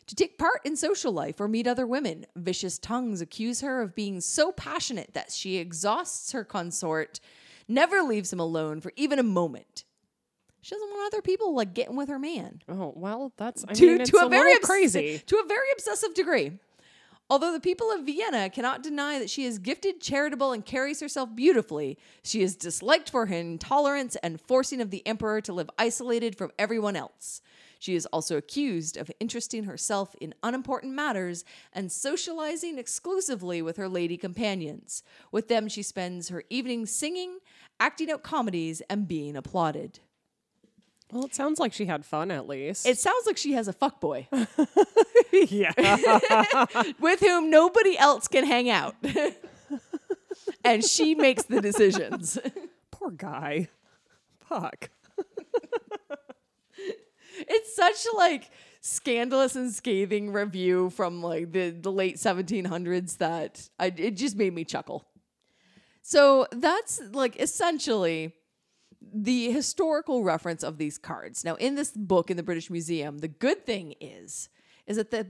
to 0.08 0.16
take 0.16 0.38
part 0.38 0.62
in 0.66 0.76
social 0.76 1.12
life 1.12 1.40
or 1.40 1.48
meet 1.48 1.68
other 1.68 1.88
women. 1.88 2.26
Vicious 2.36 2.78
tongues 2.78 3.22
accuse 3.22 3.62
her 3.62 3.82
of 3.82 3.96
being 3.96 4.22
so 4.22 4.52
passionate 4.52 5.14
that 5.14 5.32
she 5.32 5.58
exhausts 5.58 6.32
her 6.32 6.44
consort, 6.44 7.20
never 7.68 8.02
leaves 8.02 8.32
him 8.34 8.40
alone 8.40 8.82
for 8.82 8.92
even 8.96 9.20
a 9.20 9.24
moment. 9.24 9.86
She 10.62 10.76
doesn't 10.76 10.90
want 10.90 11.14
other 11.14 11.22
people 11.22 11.54
like 11.54 11.74
getting 11.74 11.98
with 11.98 12.08
her 12.08 12.20
man 12.20 12.62
oh 12.70 12.94
well, 12.96 13.34
that's 13.36 13.66
I 13.68 13.74
to, 13.74 13.86
mean, 13.86 14.02
it's 14.02 14.12
to 14.12 14.18
a, 14.18 14.28
a, 14.28 14.30
very 14.30 14.54
obs- 14.54 14.66
crazy. 14.66 15.22
to 15.26 15.38
a 15.38 15.48
very 15.48 15.68
obsessive 15.74 16.14
degree. 16.14 16.54
Although 17.30 17.54
the 17.54 17.60
people 17.60 17.92
of 17.92 18.06
Vienna 18.06 18.50
cannot 18.50 18.84
deny 18.84 19.18
that 19.18 19.30
she 19.30 19.46
is 19.46 19.58
gifted, 19.58 20.02
charitable, 20.02 20.52
and 20.52 20.66
carries 20.66 21.00
herself 21.00 21.36
beautifully, 21.36 21.98
she 22.22 22.42
is 22.42 22.56
disliked 22.56 23.10
for 23.10 23.26
her 23.26 23.36
intolerance 23.36 24.16
and 24.18 24.40
forcing 24.42 24.82
of 24.82 24.92
the 24.92 25.06
emperor 25.08 25.42
to 25.42 25.54
live 25.54 25.70
isolated 25.80 26.38
from 26.38 26.52
everyone 26.60 26.96
else. 26.96 27.42
She 27.84 27.96
is 27.96 28.06
also 28.14 28.38
accused 28.38 28.96
of 28.96 29.12
interesting 29.20 29.66
herself 29.66 30.16
in 30.22 30.34
unimportant 30.42 30.94
matters 30.94 31.44
and 31.74 31.92
socializing 31.92 32.78
exclusively 32.78 33.62
with 33.62 33.76
her 33.76 33.90
lady 33.90 34.16
companions. 34.16 35.04
With 35.34 35.50
them, 35.50 35.68
she 35.68 35.84
spends 35.84 36.30
her 36.30 36.46
evenings 36.50 36.92
singing, 36.92 37.40
acting 37.82 38.10
out 38.10 38.24
comedies, 38.24 38.82
and 38.90 39.06
being 39.06 39.36
applauded. 39.36 40.00
Well, 41.12 41.26
it 41.26 41.36
sounds 41.36 41.60
like 41.60 41.74
she 41.74 41.86
had 41.86 42.06
fun 42.06 42.32
at 42.32 42.48
least. 42.48 42.86
It 42.86 42.98
sounds 43.00 43.28
like 43.28 43.36
she 43.36 43.52
has 43.52 43.68
a 43.68 43.74
fuckboy. 43.74 44.28
yeah. 45.52 45.74
with 47.02 47.20
whom 47.20 47.50
nobody 47.50 47.98
else 47.98 48.30
can 48.30 48.46
hang 48.46 48.70
out. 48.70 48.96
and 50.64 50.86
she 50.86 51.16
makes 51.16 51.44
the 51.44 51.60
decisions. 51.60 52.40
Poor 52.92 53.12
guy. 53.12 53.68
Fuck. 54.48 54.90
It's 57.48 57.76
such 57.76 58.06
like 58.16 58.50
scandalous 58.82 59.56
and 59.56 59.72
scathing 59.72 60.32
review 60.32 60.90
from 60.90 61.22
like 61.22 61.52
the, 61.52 61.70
the 61.70 61.92
late 61.92 62.18
1700s 62.18 63.18
that 63.18 63.70
I, 63.80 63.94
it 63.96 64.12
just 64.18 64.36
made 64.36 64.54
me 64.54 64.66
chuckle. 64.66 65.06
So 66.02 66.48
that's 66.52 67.02
like 67.12 67.40
essentially 67.40 68.34
the 69.14 69.52
historical 69.52 70.24
reference 70.24 70.64
of 70.64 70.78
these 70.78 70.98
cards. 70.98 71.46
Now, 71.46 71.56
in 71.56 71.76
this 71.76 71.92
book 71.92 72.30
in 72.30 72.38
the 72.38 72.44
British 72.44 72.70
Museum, 72.70 73.20
the 73.20 73.28
good 73.28 73.66
thing 73.66 73.96
is 74.02 74.50
is 74.86 74.98
that 74.98 75.12
the 75.12 75.28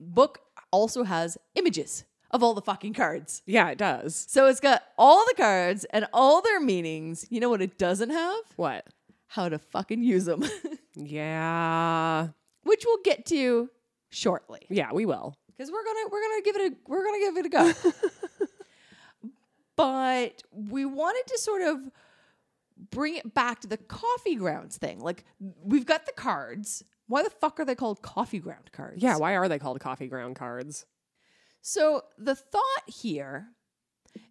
book 0.00 0.40
also 0.70 1.04
has 1.04 1.36
images 1.54 2.04
of 2.30 2.42
all 2.42 2.54
the 2.54 2.62
fucking 2.62 2.94
cards. 2.94 3.42
Yeah, 3.46 3.68
it 3.68 3.78
does. 3.78 4.26
So 4.28 4.46
it's 4.46 4.60
got 4.60 4.82
all 4.98 5.24
the 5.28 5.34
cards 5.36 5.84
and 5.90 6.06
all 6.12 6.40
their 6.40 6.60
meanings. 6.60 7.26
You 7.30 7.40
know 7.40 7.48
what 7.48 7.62
it 7.62 7.78
doesn't 7.78 8.10
have? 8.10 8.40
What? 8.56 8.86
How 9.28 9.48
to 9.48 9.58
fucking 9.58 10.02
use 10.02 10.24
them, 10.24 10.44
Yeah. 10.96 12.28
which 12.62 12.84
we'll 12.86 13.02
get 13.04 13.26
to 13.26 13.70
shortly. 14.10 14.66
Yeah, 14.70 14.92
we 14.92 15.06
will. 15.06 15.36
Because 15.48 15.70
we're 15.70 15.84
gonna 15.84 16.08
we're 16.10 16.22
gonna 16.22 16.42
give 16.42 16.56
it 16.56 16.72
a 16.72 16.76
we're 16.88 17.04
gonna 17.04 17.18
give 17.18 17.36
it 17.36 17.46
a 17.46 17.48
go. 17.48 17.72
but 19.76 20.42
we 20.52 20.84
wanted 20.84 21.24
to 21.28 21.38
sort 21.38 21.62
of 21.62 21.78
bring 22.90 23.16
it 23.16 23.34
back 23.34 23.60
to 23.60 23.68
the 23.68 23.76
coffee 23.76 24.34
grounds 24.36 24.76
thing. 24.76 25.00
Like 25.00 25.24
we've 25.38 25.86
got 25.86 26.06
the 26.06 26.12
cards. 26.12 26.82
Why 27.06 27.22
the 27.22 27.30
fuck 27.30 27.60
are 27.60 27.64
they 27.64 27.74
called 27.74 28.02
coffee 28.02 28.38
ground 28.38 28.72
cards? 28.72 29.02
Yeah, 29.02 29.16
why 29.16 29.36
are 29.36 29.48
they 29.48 29.58
called 29.58 29.78
coffee 29.80 30.08
ground 30.08 30.36
cards? 30.36 30.86
So 31.60 32.02
the 32.18 32.34
thought 32.34 32.84
here 32.86 33.48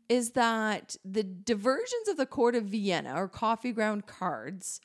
is 0.09 0.31
that 0.31 0.95
the 1.03 1.23
diversions 1.23 2.07
of 2.09 2.17
the 2.17 2.25
court 2.25 2.55
of 2.55 2.65
Vienna 2.65 3.13
or 3.15 3.27
coffee 3.27 3.71
ground 3.71 4.07
cards 4.07 4.81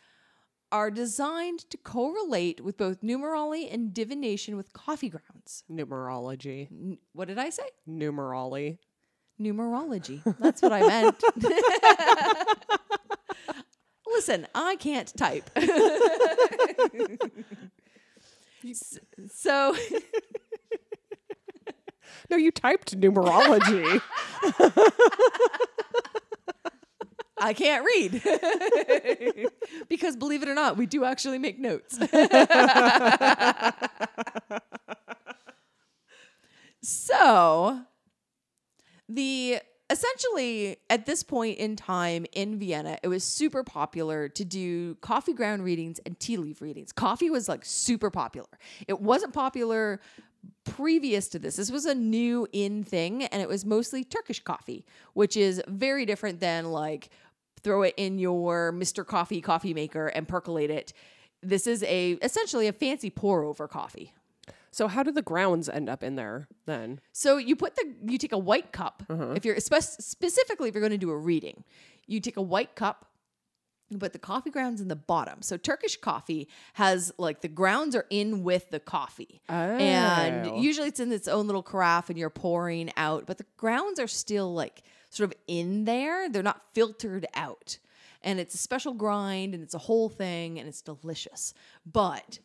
are 0.70 0.90
designed 0.90 1.61
to 1.70 1.76
correlate 1.76 2.61
with 2.62 2.76
both 2.76 3.00
numerology 3.00 3.72
and 3.72 3.94
divination 3.94 4.57
with 4.57 4.72
coffee 4.72 5.09
grounds. 5.09 5.64
Numerology. 5.70 6.68
N- 6.70 6.98
what 7.12 7.28
did 7.28 7.38
I 7.38 7.50
say? 7.50 7.64
Numerology. 7.88 8.78
Numerology. 9.40 10.22
That's 10.38 10.62
what 10.62 10.72
I 10.72 10.81
meant. 10.81 11.22
Listen, 14.07 14.46
I 14.54 14.76
can't 14.76 15.14
type. 15.16 15.50
So 19.33 19.74
No, 22.31 22.37
you 22.37 22.50
typed 22.50 22.98
numerology. 23.00 24.02
I 27.40 27.53
can't 27.53 27.85
read. 27.85 28.22
because 29.88 30.16
believe 30.16 30.42
it 30.42 30.48
or 30.48 30.55
not, 30.55 30.77
we 30.77 30.87
do 30.87 31.05
actually 31.05 31.38
make 31.38 31.59
notes. 31.59 31.98
so, 36.83 37.81
the 39.09 39.61
essentially 39.90 40.77
at 40.90 41.07
this 41.07 41.22
point 41.22 41.59
in 41.59 41.77
time 41.77 42.27
in 42.33 42.59
Vienna, 42.59 42.98
it 43.03 43.09
was 43.09 43.24
super 43.24 43.64
popular 43.64 44.29
to 44.29 44.44
do 44.44 44.94
coffee 44.96 45.33
ground 45.33 45.64
readings 45.64 45.98
and 46.05 46.18
tea 46.20 46.37
leaf 46.37 46.61
readings. 46.61 46.92
Coffee 46.92 47.31
was 47.31 47.48
like 47.48 47.64
super 47.64 48.11
popular. 48.11 48.48
It 48.87 49.01
wasn't 49.01 49.33
popular 49.33 50.01
previous 50.64 51.29
to 51.29 51.38
this. 51.38 51.57
This 51.57 51.70
was 51.70 51.87
a 51.87 51.94
new 51.94 52.46
in 52.53 52.85
thing 52.85 53.24
and 53.24 53.40
it 53.40 53.48
was 53.48 53.64
mostly 53.64 54.05
Turkish 54.05 54.40
coffee, 54.40 54.85
which 55.14 55.37
is 55.37 55.62
very 55.66 56.05
different 56.05 56.40
than 56.40 56.66
like 56.66 57.11
throw 57.68 57.83
it 57.83 57.92
in 57.98 58.18
your 58.18 58.72
Mr. 58.72 59.07
Coffee 59.07 59.42
coffee 59.42 59.74
maker 59.74 60.07
and 60.07 60.26
percolate 60.26 60.70
it. 60.70 60.94
This 61.42 61.66
is 61.66 61.83
a 61.83 62.12
essentially 62.22 62.66
a 62.66 62.72
fancy 62.72 63.11
pour 63.11 63.44
over 63.44 63.68
coffee. 63.68 64.14
so 64.70 64.88
how 64.88 65.02
do 65.02 65.12
the 65.12 65.20
grounds 65.20 65.68
end 65.68 65.90
up 65.90 66.02
in 66.02 66.16
there 66.16 66.48
then? 66.64 66.98
So 67.12 67.37
you 67.37 67.57
put 67.57 67.76
the 67.76 67.94
you 68.07 68.16
take 68.16 68.33
a 68.33 68.38
white 68.38 68.72
cup 68.72 69.02
uh-huh. 69.11 69.35
if 69.37 69.44
you're 69.44 69.61
spe- 69.61 70.00
specifically 70.00 70.70
if 70.70 70.74
you're 70.74 70.81
going 70.81 70.92
to 70.92 70.96
do 70.98 71.11
a 71.11 71.16
reading, 71.18 71.62
you 72.07 72.20
take 72.20 72.38
a 72.38 72.42
white 72.42 72.74
cup. 72.74 73.04
You 73.90 73.98
put 73.98 74.14
the 74.14 74.18
coffee 74.18 74.50
grounds 74.50 74.81
in 74.81 74.88
the 74.88 74.96
bottom. 74.96 75.42
So 75.42 75.59
Turkish 75.59 75.98
coffee 75.98 76.48
has 76.74 77.12
like 77.18 77.42
the 77.42 77.48
grounds 77.48 77.94
are 77.94 78.07
in 78.09 78.44
with 78.44 78.70
the 78.70 78.81
coffee. 78.81 79.42
Oh. 79.50 79.54
And 79.54 80.62
usually 80.62 80.88
it's 80.88 81.00
in 81.00 81.12
its 81.12 81.28
own 81.28 81.46
little 81.46 81.62
carafe 81.62 82.09
and 82.09 82.18
you're 82.18 82.31
pouring 82.31 82.90
out, 82.96 83.26
but 83.26 83.37
the 83.37 83.46
grounds 83.59 84.00
are 84.00 84.07
still 84.07 84.54
like 84.54 84.83
sort 85.11 85.31
of 85.31 85.38
in 85.47 85.85
there. 85.85 86.29
They're 86.29 86.42
not 86.42 86.62
filtered 86.75 87.27
out. 87.35 87.79
And 88.23 88.40
it's 88.40 88.55
a 88.55 88.59
special 88.59 88.94
grind 88.94 89.55
and 89.55 89.62
it's 89.62 89.75
a 89.75 89.79
whole 89.79 90.09
thing 90.09 90.59
and 90.59 90.68
it's 90.68 90.83
delicious. 90.83 91.55
But 91.87 92.40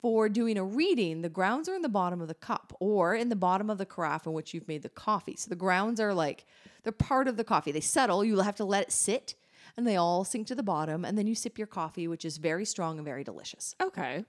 for 0.00 0.28
doing 0.28 0.56
a 0.56 0.64
reading, 0.64 1.22
the 1.22 1.28
grounds 1.28 1.68
are 1.68 1.74
in 1.74 1.82
the 1.82 1.88
bottom 1.88 2.20
of 2.20 2.28
the 2.28 2.34
cup 2.34 2.72
or 2.80 3.14
in 3.14 3.28
the 3.28 3.36
bottom 3.36 3.68
of 3.70 3.78
the 3.78 3.86
carafe 3.86 4.26
in 4.26 4.32
which 4.32 4.54
you've 4.54 4.68
made 4.68 4.82
the 4.82 4.88
coffee. 4.88 5.36
So 5.36 5.48
the 5.48 5.56
grounds 5.56 6.00
are 6.00 6.14
like 6.14 6.46
they're 6.82 6.92
part 6.92 7.28
of 7.28 7.36
the 7.36 7.44
coffee. 7.44 7.72
They 7.72 7.80
settle, 7.80 8.24
you 8.24 8.38
have 8.38 8.56
to 8.56 8.64
let 8.64 8.84
it 8.84 8.92
sit 8.92 9.34
and 9.76 9.86
they 9.86 9.96
all 9.96 10.24
sink 10.24 10.46
to 10.46 10.54
the 10.54 10.62
bottom 10.62 11.04
and 11.04 11.18
then 11.18 11.26
you 11.26 11.34
sip 11.34 11.58
your 11.58 11.66
coffee 11.66 12.08
which 12.08 12.24
is 12.24 12.38
very 12.38 12.64
strong 12.64 12.98
and 12.98 13.04
very 13.04 13.24
delicious. 13.24 13.74
Okay. 13.82 14.24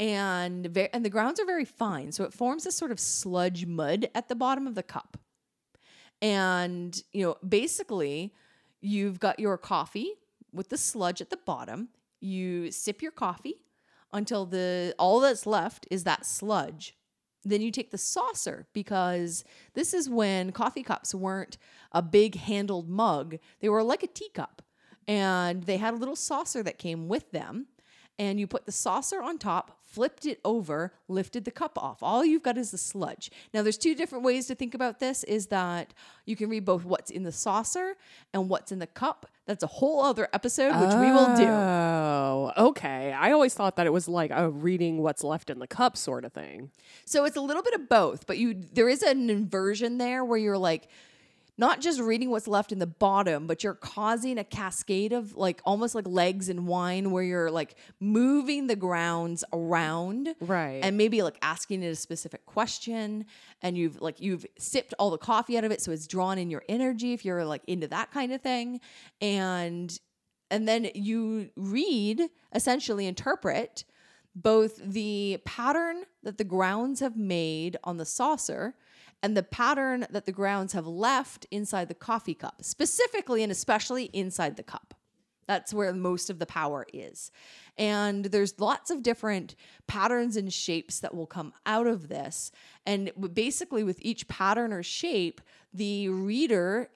And 0.00 0.66
ve- 0.66 0.88
and 0.92 1.04
the 1.04 1.10
grounds 1.10 1.38
are 1.38 1.46
very 1.46 1.64
fine. 1.64 2.10
So 2.10 2.24
it 2.24 2.32
forms 2.32 2.64
this 2.64 2.74
sort 2.74 2.90
of 2.90 2.98
sludge 2.98 3.66
mud 3.66 4.08
at 4.14 4.28
the 4.28 4.34
bottom 4.34 4.66
of 4.66 4.74
the 4.74 4.82
cup. 4.82 5.16
And 6.24 7.02
you 7.12 7.22
know, 7.22 7.36
basically 7.46 8.32
you've 8.80 9.20
got 9.20 9.38
your 9.38 9.58
coffee 9.58 10.14
with 10.54 10.70
the 10.70 10.78
sludge 10.78 11.20
at 11.20 11.28
the 11.28 11.36
bottom. 11.36 11.90
You 12.18 12.70
sip 12.70 13.02
your 13.02 13.12
coffee 13.12 13.60
until 14.10 14.46
the 14.46 14.94
all 14.98 15.20
that's 15.20 15.44
left 15.44 15.86
is 15.90 16.04
that 16.04 16.24
sludge. 16.24 16.96
Then 17.44 17.60
you 17.60 17.70
take 17.70 17.90
the 17.90 17.98
saucer 17.98 18.66
because 18.72 19.44
this 19.74 19.92
is 19.92 20.08
when 20.08 20.50
coffee 20.50 20.82
cups 20.82 21.14
weren't 21.14 21.58
a 21.92 22.00
big 22.00 22.36
handled 22.36 22.88
mug. 22.88 23.36
They 23.60 23.68
were 23.68 23.82
like 23.82 24.02
a 24.02 24.06
teacup. 24.06 24.62
And 25.06 25.64
they 25.64 25.76
had 25.76 25.92
a 25.92 25.98
little 25.98 26.16
saucer 26.16 26.62
that 26.62 26.78
came 26.78 27.06
with 27.06 27.32
them. 27.32 27.66
And 28.18 28.40
you 28.40 28.46
put 28.46 28.64
the 28.64 28.72
saucer 28.72 29.20
on 29.20 29.36
top, 29.36 29.78
flipped 29.94 30.26
it 30.26 30.40
over, 30.44 30.92
lifted 31.06 31.44
the 31.44 31.52
cup 31.52 31.78
off. 31.78 32.02
All 32.02 32.24
you've 32.24 32.42
got 32.42 32.58
is 32.58 32.72
the 32.72 32.78
sludge. 32.78 33.30
Now 33.52 33.62
there's 33.62 33.78
two 33.78 33.94
different 33.94 34.24
ways 34.24 34.48
to 34.48 34.56
think 34.56 34.74
about 34.74 34.98
this 34.98 35.22
is 35.24 35.46
that 35.46 35.94
you 36.26 36.34
can 36.34 36.48
read 36.50 36.64
both 36.64 36.84
what's 36.84 37.12
in 37.12 37.22
the 37.22 37.30
saucer 37.30 37.96
and 38.32 38.48
what's 38.48 38.72
in 38.72 38.80
the 38.80 38.88
cup. 38.88 39.26
That's 39.46 39.62
a 39.62 39.68
whole 39.68 40.02
other 40.02 40.28
episode 40.32 40.72
which 40.80 40.94
we 40.94 41.12
will 41.12 41.36
do. 41.36 41.46
Oh, 41.46 42.52
okay. 42.56 43.12
I 43.12 43.30
always 43.30 43.54
thought 43.54 43.76
that 43.76 43.86
it 43.86 43.92
was 43.92 44.08
like 44.08 44.32
a 44.32 44.50
reading 44.50 45.00
what's 45.00 45.22
left 45.22 45.48
in 45.48 45.60
the 45.60 45.68
cup 45.68 45.96
sort 45.96 46.24
of 46.24 46.32
thing. 46.32 46.70
So 47.04 47.24
it's 47.24 47.36
a 47.36 47.40
little 47.40 47.62
bit 47.62 47.74
of 47.74 47.88
both, 47.88 48.26
but 48.26 48.38
you 48.38 48.54
there 48.72 48.88
is 48.88 49.02
an 49.02 49.30
inversion 49.30 49.98
there 49.98 50.24
where 50.24 50.38
you're 50.38 50.58
like 50.58 50.88
not 51.56 51.80
just 51.80 52.00
reading 52.00 52.30
what's 52.30 52.48
left 52.48 52.72
in 52.72 52.80
the 52.80 52.86
bottom, 52.86 53.46
but 53.46 53.62
you're 53.62 53.74
causing 53.74 54.38
a 54.38 54.44
cascade 54.44 55.12
of 55.12 55.36
like 55.36 55.60
almost 55.64 55.94
like 55.94 56.06
legs 56.06 56.48
in 56.48 56.66
wine 56.66 57.12
where 57.12 57.22
you're 57.22 57.50
like 57.50 57.76
moving 58.00 58.66
the 58.66 58.74
grounds 58.76 59.44
around 59.52 60.34
Right. 60.40 60.80
and 60.82 60.96
maybe 60.96 61.22
like 61.22 61.38
asking 61.42 61.82
it 61.84 61.88
a 61.88 61.94
specific 61.96 62.44
question 62.46 63.26
and 63.62 63.76
you've 63.76 64.00
like 64.00 64.20
you've 64.20 64.44
sipped 64.58 64.94
all 64.98 65.10
the 65.10 65.18
coffee 65.18 65.56
out 65.56 65.62
of 65.64 65.70
it 65.70 65.80
so 65.80 65.92
it's 65.92 66.06
drawn 66.08 66.38
in 66.38 66.50
your 66.50 66.62
energy 66.68 67.12
if 67.12 67.24
you're 67.24 67.44
like 67.44 67.62
into 67.68 67.86
that 67.88 68.10
kind 68.10 68.32
of 68.32 68.40
thing 68.40 68.80
and 69.20 69.98
and 70.50 70.66
then 70.68 70.88
you 70.94 71.50
read 71.56 72.20
essentially 72.54 73.06
interpret 73.06 73.84
both 74.34 74.76
the 74.76 75.38
pattern 75.44 76.02
that 76.24 76.38
the 76.38 76.44
grounds 76.44 76.98
have 77.00 77.16
made 77.16 77.76
on 77.84 77.96
the 77.96 78.04
saucer 78.04 78.74
and 79.24 79.34
the 79.34 79.42
pattern 79.42 80.06
that 80.10 80.26
the 80.26 80.32
grounds 80.32 80.74
have 80.74 80.86
left 80.86 81.46
inside 81.50 81.88
the 81.88 81.94
coffee 81.94 82.34
cup, 82.34 82.56
specifically 82.60 83.42
and 83.42 83.50
especially 83.50 84.10
inside 84.12 84.58
the 84.58 84.62
cup. 84.62 84.92
That's 85.46 85.72
where 85.72 85.94
most 85.94 86.28
of 86.28 86.38
the 86.38 86.44
power 86.44 86.86
is. 86.92 87.30
And 87.78 88.26
there's 88.26 88.60
lots 88.60 88.90
of 88.90 89.02
different 89.02 89.54
patterns 89.86 90.36
and 90.36 90.52
shapes 90.52 91.00
that 91.00 91.14
will 91.14 91.26
come 91.26 91.54
out 91.64 91.86
of 91.86 92.08
this. 92.08 92.52
And 92.84 93.12
basically, 93.32 93.82
with 93.82 93.98
each 94.02 94.28
pattern 94.28 94.74
or 94.74 94.82
shape, 94.82 95.40
the 95.72 96.10
reader 96.10 96.90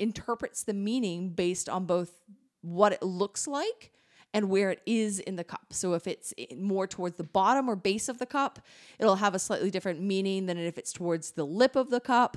interprets 0.00 0.64
the 0.64 0.74
meaning 0.74 1.30
based 1.30 1.68
on 1.68 1.84
both 1.84 2.20
what 2.62 2.92
it 2.92 3.02
looks 3.04 3.46
like 3.46 3.92
and 4.34 4.50
where 4.50 4.70
it 4.70 4.82
is 4.86 5.18
in 5.20 5.36
the 5.36 5.44
cup. 5.44 5.66
So 5.70 5.94
if 5.94 6.06
it's 6.06 6.34
more 6.56 6.86
towards 6.86 7.16
the 7.16 7.24
bottom 7.24 7.68
or 7.68 7.76
base 7.76 8.08
of 8.08 8.18
the 8.18 8.26
cup, 8.26 8.60
it'll 8.98 9.16
have 9.16 9.34
a 9.34 9.38
slightly 9.38 9.70
different 9.70 10.00
meaning 10.00 10.46
than 10.46 10.58
if 10.58 10.76
it's 10.78 10.92
towards 10.92 11.32
the 11.32 11.46
lip 11.46 11.76
of 11.76 11.90
the 11.90 12.00
cup. 12.00 12.36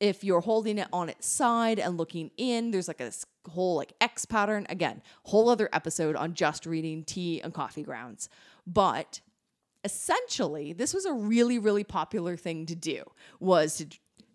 If 0.00 0.24
you're 0.24 0.40
holding 0.40 0.78
it 0.78 0.88
on 0.92 1.08
its 1.08 1.26
side 1.26 1.78
and 1.78 1.98
looking 1.98 2.30
in, 2.36 2.70
there's 2.70 2.88
like 2.88 3.00
a 3.00 3.12
whole 3.48 3.76
like 3.76 3.92
X 4.00 4.24
pattern. 4.24 4.66
Again, 4.68 5.02
whole 5.24 5.48
other 5.48 5.68
episode 5.72 6.16
on 6.16 6.34
just 6.34 6.66
reading 6.66 7.04
tea 7.04 7.40
and 7.42 7.52
coffee 7.52 7.82
grounds. 7.82 8.28
But 8.66 9.20
essentially 9.84 10.72
this 10.72 10.92
was 10.92 11.04
a 11.04 11.12
really 11.12 11.58
really 11.58 11.84
popular 11.84 12.36
thing 12.36 12.66
to 12.66 12.74
do 12.74 13.02
was 13.38 13.76
to 13.76 13.86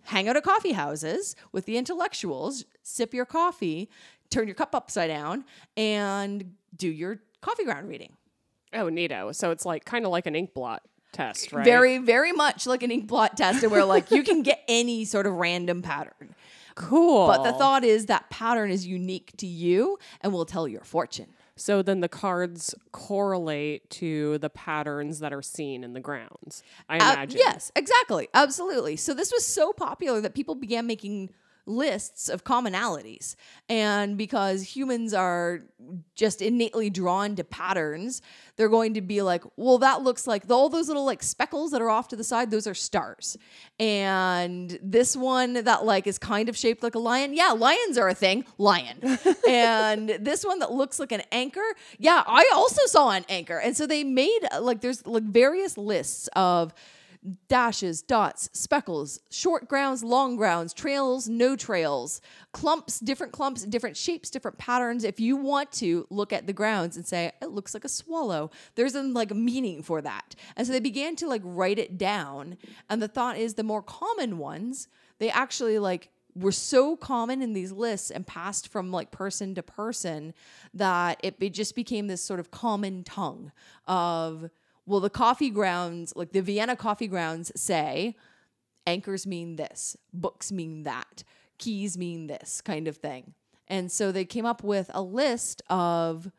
hang 0.03 0.27
out 0.27 0.35
at 0.35 0.43
coffee 0.43 0.73
houses 0.73 1.35
with 1.51 1.65
the 1.65 1.77
intellectuals 1.77 2.65
sip 2.81 3.13
your 3.13 3.25
coffee 3.25 3.89
turn 4.29 4.47
your 4.47 4.55
cup 4.55 4.73
upside 4.73 5.09
down 5.09 5.45
and 5.77 6.53
do 6.75 6.87
your 6.89 7.19
coffee 7.41 7.63
ground 7.63 7.87
reading 7.87 8.13
oh, 8.73 8.85
neato. 8.85 9.33
So 9.33 9.51
it's 9.51 9.65
like 9.65 9.85
kind 9.85 10.05
of 10.05 10.11
like 10.11 10.25
an 10.25 10.35
ink 10.35 10.53
blot 10.53 10.81
test, 11.11 11.53
right? 11.53 11.63
very 11.63 11.97
very 11.97 12.33
much 12.33 12.67
like 12.67 12.83
an 12.83 12.91
ink 12.91 13.07
blot 13.07 13.37
test 13.37 13.65
where 13.69 13.85
like 13.85 14.11
you 14.11 14.21
can 14.23 14.43
get 14.43 14.63
any 14.67 15.05
sort 15.05 15.25
of 15.25 15.33
random 15.33 15.81
pattern 15.81 16.35
cool. 16.75 17.27
but 17.27 17.43
the 17.43 17.53
thought 17.53 17.85
is 17.85 18.07
that 18.07 18.29
pattern 18.29 18.69
is 18.69 18.85
unique 18.85 19.31
to 19.37 19.47
you 19.47 19.97
and 20.19 20.33
will 20.33 20.43
tell 20.45 20.67
your 20.67 20.83
fortune 20.83 21.27
So 21.55 21.81
then 21.81 22.01
the 22.01 22.09
cards 22.09 22.75
correlate 22.91 23.89
to 23.91 24.37
the 24.39 24.49
patterns 24.49 25.19
that 25.19 25.31
are 25.31 25.41
seen 25.41 25.85
in 25.85 25.93
the 25.93 26.01
grounds. 26.01 26.63
I 26.89 26.97
Uh, 26.97 27.13
imagine. 27.13 27.39
yes, 27.39 27.71
exactly. 27.77 28.27
Absolutely. 28.33 28.97
So 28.97 29.13
this 29.13 29.31
was 29.31 29.45
so 29.45 29.71
popular 29.71 30.19
that 30.19 30.33
people 30.35 30.55
began 30.55 30.85
making 30.85 31.29
lists 31.65 32.29
of 32.29 32.43
commonalities. 32.43 33.35
And 33.69 34.17
because 34.17 34.75
humans 34.75 35.13
are 35.13 35.61
just 36.15 36.41
innately 36.41 36.89
drawn 36.89 37.35
to 37.35 37.43
patterns, 37.43 38.21
they're 38.55 38.69
going 38.69 38.93
to 38.93 39.01
be 39.01 39.21
like, 39.21 39.43
well, 39.57 39.77
that 39.79 40.01
looks 40.01 40.27
like 40.27 40.49
all 40.49 40.69
those 40.69 40.87
little 40.87 41.05
like 41.05 41.23
speckles 41.23 41.71
that 41.71 41.81
are 41.81 41.89
off 41.89 42.07
to 42.09 42.15
the 42.15 42.23
side, 42.23 42.51
those 42.51 42.67
are 42.67 42.73
stars. 42.73 43.37
And 43.79 44.77
this 44.81 45.15
one 45.15 45.53
that 45.53 45.85
like 45.85 46.07
is 46.07 46.17
kind 46.17 46.49
of 46.49 46.55
shaped 46.55 46.83
like 46.83 46.95
a 46.95 46.99
lion, 46.99 47.33
yeah, 47.33 47.51
lions 47.51 47.97
are 47.97 48.09
a 48.09 48.15
thing, 48.15 48.45
lion. 48.57 48.99
and 49.47 50.09
this 50.19 50.45
one 50.45 50.59
that 50.59 50.71
looks 50.71 50.99
like 50.99 51.11
an 51.11 51.23
anchor, 51.31 51.65
yeah, 51.97 52.23
I 52.25 52.49
also 52.53 52.85
saw 52.85 53.11
an 53.11 53.25
anchor. 53.29 53.57
And 53.57 53.75
so 53.75 53.87
they 53.87 54.03
made 54.03 54.39
like 54.59 54.81
there's 54.81 55.05
like 55.05 55.23
various 55.23 55.77
lists 55.77 56.29
of 56.35 56.73
dashes, 57.47 58.01
dots, 58.01 58.49
speckles, 58.53 59.19
short 59.29 59.67
grounds, 59.67 60.03
long 60.03 60.35
grounds, 60.35 60.73
trails, 60.73 61.27
no 61.27 61.55
trails, 61.55 62.21
clumps, 62.51 62.99
different 62.99 63.33
clumps, 63.33 63.63
different 63.65 63.97
shapes, 63.97 64.29
different 64.29 64.57
patterns. 64.57 65.03
If 65.03 65.19
you 65.19 65.35
want 65.35 65.71
to 65.73 66.05
look 66.09 66.31
at 66.31 66.47
the 66.47 66.53
grounds 66.53 66.95
and 66.95 67.05
say, 67.05 67.31
it 67.41 67.49
looks 67.49 67.73
like 67.73 67.85
a 67.85 67.89
swallow, 67.89 68.51
there's 68.75 68.95
a 68.95 69.03
like 69.03 69.33
meaning 69.33 69.81
for 69.81 70.01
that. 70.01 70.35
And 70.55 70.65
so 70.67 70.73
they 70.73 70.79
began 70.79 71.15
to 71.17 71.27
like 71.27 71.41
write 71.43 71.79
it 71.79 71.97
down. 71.97 72.57
And 72.89 73.01
the 73.01 73.07
thought 73.07 73.37
is 73.37 73.55
the 73.55 73.63
more 73.63 73.81
common 73.81 74.37
ones, 74.37 74.87
they 75.19 75.29
actually 75.29 75.79
like 75.79 76.09
were 76.35 76.51
so 76.51 76.97
common 76.97 77.41
in 77.41 77.53
these 77.53 77.71
lists 77.71 78.11
and 78.11 78.27
passed 78.27 78.67
from 78.67 78.91
like 78.91 79.09
person 79.09 79.55
to 79.55 79.63
person 79.63 80.33
that 80.73 81.19
it 81.23 81.39
be, 81.39 81.49
just 81.49 81.75
became 81.75 82.07
this 82.07 82.21
sort 82.21 82.39
of 82.39 82.51
common 82.51 83.03
tongue 83.03 83.51
of 83.87 84.49
well 84.85 84.99
the 84.99 85.09
coffee 85.09 85.49
grounds 85.49 86.13
like 86.15 86.31
the 86.31 86.41
vienna 86.41 86.75
coffee 86.75 87.07
grounds 87.07 87.51
say 87.55 88.15
anchors 88.87 89.25
mean 89.25 89.55
this 89.55 89.97
books 90.13 90.51
mean 90.51 90.83
that 90.83 91.23
keys 91.57 91.97
mean 91.97 92.27
this 92.27 92.61
kind 92.61 92.87
of 92.87 92.97
thing. 92.97 93.33
And 93.67 93.91
so 93.91 94.11
they 94.11 94.25
came 94.25 94.45
up 94.45 94.63
with 94.63 94.91
a 94.93 95.01
list 95.01 95.61
of 95.69 96.31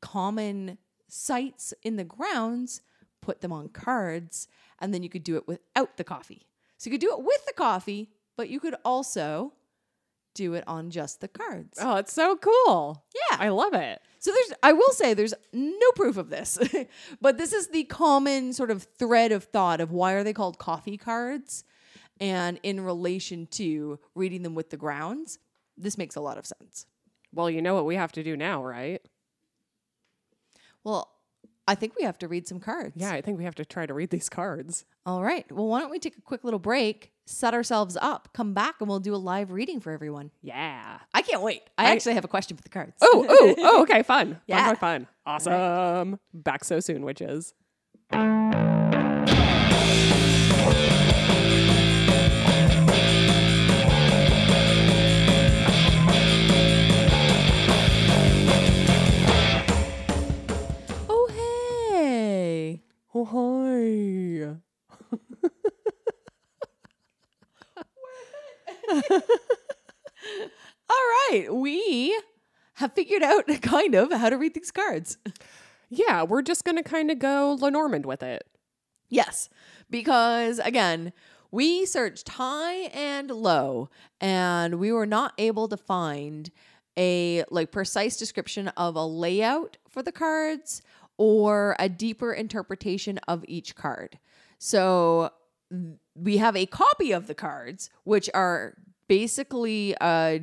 common 0.00 0.78
sights 1.08 1.72
in 1.82 1.96
the 1.96 2.04
grounds 2.04 2.82
put 3.22 3.40
them 3.40 3.52
on 3.52 3.68
cards 3.68 4.46
and 4.78 4.92
then 4.92 5.02
you 5.02 5.08
could 5.08 5.24
do 5.24 5.36
it 5.36 5.48
without 5.48 5.96
the 5.96 6.04
coffee. 6.04 6.46
So 6.76 6.88
you 6.88 6.92
could 6.92 7.00
do 7.00 7.12
it 7.12 7.24
with 7.24 7.44
the 7.46 7.52
coffee 7.52 8.10
but 8.36 8.50
you 8.50 8.60
could 8.60 8.76
also 8.84 9.52
do 10.36 10.54
it 10.54 10.62
on 10.68 10.90
just 10.90 11.20
the 11.20 11.26
cards 11.28 11.78
Oh, 11.80 11.96
it's 11.96 12.12
so 12.12 12.36
cool. 12.36 13.04
yeah 13.30 13.38
I 13.40 13.48
love 13.48 13.74
it. 13.74 14.00
so 14.20 14.30
there's 14.30 14.52
I 14.62 14.72
will 14.72 14.92
say 14.92 15.12
there's 15.14 15.34
no 15.52 15.90
proof 15.96 16.16
of 16.16 16.30
this. 16.30 16.58
but 17.20 17.38
this 17.38 17.52
is 17.52 17.68
the 17.68 17.84
common 17.84 18.52
sort 18.52 18.70
of 18.70 18.84
thread 18.98 19.32
of 19.32 19.44
thought 19.44 19.80
of 19.80 19.90
why 19.90 20.12
are 20.12 20.22
they 20.22 20.32
called 20.32 20.58
coffee 20.58 20.96
cards 20.96 21.64
and 22.20 22.60
in 22.62 22.80
relation 22.80 23.46
to 23.48 23.98
reading 24.14 24.42
them 24.42 24.54
with 24.54 24.70
the 24.70 24.76
grounds. 24.76 25.38
This 25.76 25.98
makes 25.98 26.16
a 26.16 26.20
lot 26.20 26.38
of 26.38 26.46
sense. 26.46 26.86
Well, 27.32 27.50
you 27.50 27.60
know 27.60 27.74
what 27.74 27.84
we 27.86 27.96
have 27.96 28.12
to 28.12 28.22
do 28.22 28.36
now, 28.36 28.64
right? 28.64 29.00
Well, 30.84 31.10
I 31.68 31.74
think 31.74 31.94
we 31.98 32.04
have 32.04 32.18
to 32.18 32.28
read 32.28 32.46
some 32.46 32.60
cards. 32.60 32.92
Yeah, 32.96 33.10
I 33.12 33.20
think 33.20 33.38
we 33.38 33.44
have 33.44 33.54
to 33.56 33.64
try 33.64 33.86
to 33.86 33.94
read 33.94 34.10
these 34.10 34.28
cards. 34.28 34.84
All 35.04 35.22
right. 35.22 35.50
Well, 35.50 35.66
why 35.66 35.80
don't 35.80 35.90
we 35.90 35.98
take 35.98 36.16
a 36.16 36.20
quick 36.20 36.44
little 36.44 36.60
break, 36.60 37.10
set 37.26 37.54
ourselves 37.54 37.96
up, 38.00 38.28
come 38.32 38.54
back, 38.54 38.76
and 38.80 38.88
we'll 38.88 39.00
do 39.00 39.14
a 39.14 39.16
live 39.16 39.50
reading 39.50 39.80
for 39.80 39.90
everyone. 39.90 40.30
Yeah. 40.42 40.98
I 41.12 41.22
can't 41.22 41.42
wait. 41.42 41.62
I, 41.76 41.86
I- 41.86 41.90
actually 41.90 42.14
have 42.14 42.24
a 42.24 42.28
question 42.28 42.56
for 42.56 42.62
the 42.62 42.68
cards. 42.68 42.92
Oh, 43.00 43.26
oh, 43.28 43.54
oh, 43.58 43.82
okay, 43.82 44.02
fun. 44.04 44.40
Yeah. 44.46 44.66
Fun, 44.66 44.76
fun, 44.76 45.06
fun. 45.06 45.06
Awesome. 45.26 46.20
Back 46.32 46.62
so 46.64 46.78
soon, 46.80 47.04
witches. 47.04 47.52
Out 73.26 73.46
kind 73.62 73.94
of 73.94 74.12
how 74.12 74.30
to 74.30 74.38
read 74.38 74.54
these 74.54 74.70
cards. 74.70 75.18
Yeah, 75.88 76.22
we're 76.22 76.42
just 76.42 76.64
going 76.64 76.76
to 76.76 76.82
kind 76.82 77.10
of 77.10 77.18
go 77.18 77.56
Lenormand 77.60 78.06
with 78.06 78.22
it. 78.22 78.46
Yes, 79.08 79.48
because 79.90 80.58
again, 80.60 81.12
we 81.50 81.86
searched 81.86 82.28
high 82.30 82.88
and 82.92 83.30
low 83.30 83.88
and 84.20 84.80
we 84.80 84.90
were 84.92 85.06
not 85.06 85.32
able 85.38 85.68
to 85.68 85.76
find 85.76 86.50
a 86.98 87.44
like 87.50 87.70
precise 87.70 88.16
description 88.16 88.68
of 88.68 88.96
a 88.96 89.06
layout 89.06 89.76
for 89.88 90.02
the 90.02 90.12
cards 90.12 90.82
or 91.18 91.76
a 91.78 91.88
deeper 91.88 92.32
interpretation 92.32 93.18
of 93.28 93.44
each 93.46 93.76
card. 93.76 94.18
So 94.58 95.30
we 96.14 96.38
have 96.38 96.56
a 96.56 96.66
copy 96.66 97.12
of 97.12 97.26
the 97.26 97.34
cards 97.34 97.90
which 98.04 98.28
are 98.34 98.74
basically 99.08 99.94
uh 100.00 100.38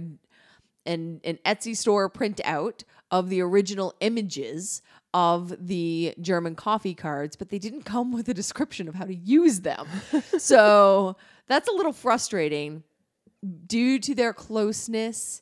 an, 0.86 1.22
an 1.24 1.40
Etsy 1.46 1.76
store 1.76 2.10
printout 2.10 2.84
of 3.12 3.30
the 3.30 3.42
original 3.42 3.94
images 4.00 4.82
of 5.14 5.68
the 5.68 6.16
German 6.20 6.56
coffee 6.56 6.96
cards, 6.96 7.36
but 7.36 7.50
they 7.50 7.60
didn't 7.60 7.84
come 7.84 8.12
with 8.12 8.28
a 8.28 8.34
description 8.34 8.88
of 8.88 8.96
how 8.96 9.06
to 9.06 9.14
use 9.14 9.62
them. 9.62 9.88
so 10.38 11.16
that's 11.48 11.68
a 11.68 11.72
little 11.72 11.94
frustrating. 11.94 12.84
Due 13.68 14.00
to 14.00 14.16
their 14.16 14.34
closeness 14.34 15.42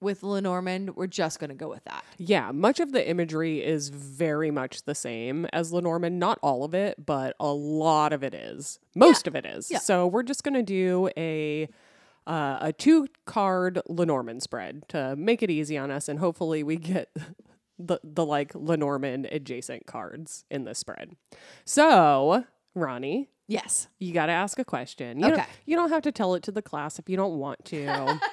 with 0.00 0.22
Lenormand, 0.22 0.96
we're 0.96 1.06
just 1.06 1.38
going 1.38 1.50
to 1.50 1.56
go 1.56 1.68
with 1.68 1.84
that. 1.84 2.04
Yeah, 2.18 2.50
much 2.50 2.80
of 2.80 2.92
the 2.92 3.08
imagery 3.08 3.64
is 3.64 3.88
very 3.88 4.50
much 4.50 4.82
the 4.82 4.94
same 4.94 5.46
as 5.52 5.72
Lenormand. 5.72 6.18
Not 6.18 6.38
all 6.42 6.64
of 6.64 6.74
it, 6.74 7.06
but 7.06 7.36
a 7.38 7.52
lot 7.52 8.12
of 8.12 8.22
it 8.24 8.34
is. 8.34 8.80
Most 8.94 9.26
of 9.26 9.36
it 9.36 9.46
is. 9.46 9.70
Yeah. 9.70 9.78
So 9.78 10.06
we're 10.08 10.24
just 10.24 10.42
going 10.42 10.54
to 10.54 10.62
do 10.62 11.08
a 11.16 11.68
uh, 12.26 12.58
a 12.60 12.72
two 12.72 13.08
card 13.26 13.80
Lenormand 13.88 14.42
spread 14.42 14.82
to 14.88 15.16
make 15.16 15.42
it 15.42 15.50
easy 15.50 15.76
on 15.78 15.90
us, 15.90 16.08
and 16.08 16.18
hopefully 16.18 16.62
we 16.62 16.76
get 16.76 17.08
the 17.78 18.00
the 18.04 18.24
like 18.24 18.52
Lenormand 18.54 19.26
adjacent 19.32 19.86
cards 19.86 20.44
in 20.50 20.64
this 20.64 20.78
spread. 20.78 21.16
So, 21.64 22.44
Ronnie, 22.74 23.28
Yes. 23.48 23.88
you 23.98 24.14
got 24.14 24.26
to 24.26 24.32
ask 24.32 24.58
a 24.58 24.64
question. 24.64 25.18
You 25.18 25.24
don't- 25.28 25.32
Okay. 25.40 25.46
you 25.66 25.76
don't 25.76 25.90
have 25.90 26.02
to 26.02 26.12
tell 26.12 26.34
it 26.34 26.42
to 26.44 26.52
the 26.52 26.62
class 26.62 26.98
if 26.98 27.08
you 27.08 27.16
don't 27.16 27.38
want 27.38 27.64
to. 27.66 28.18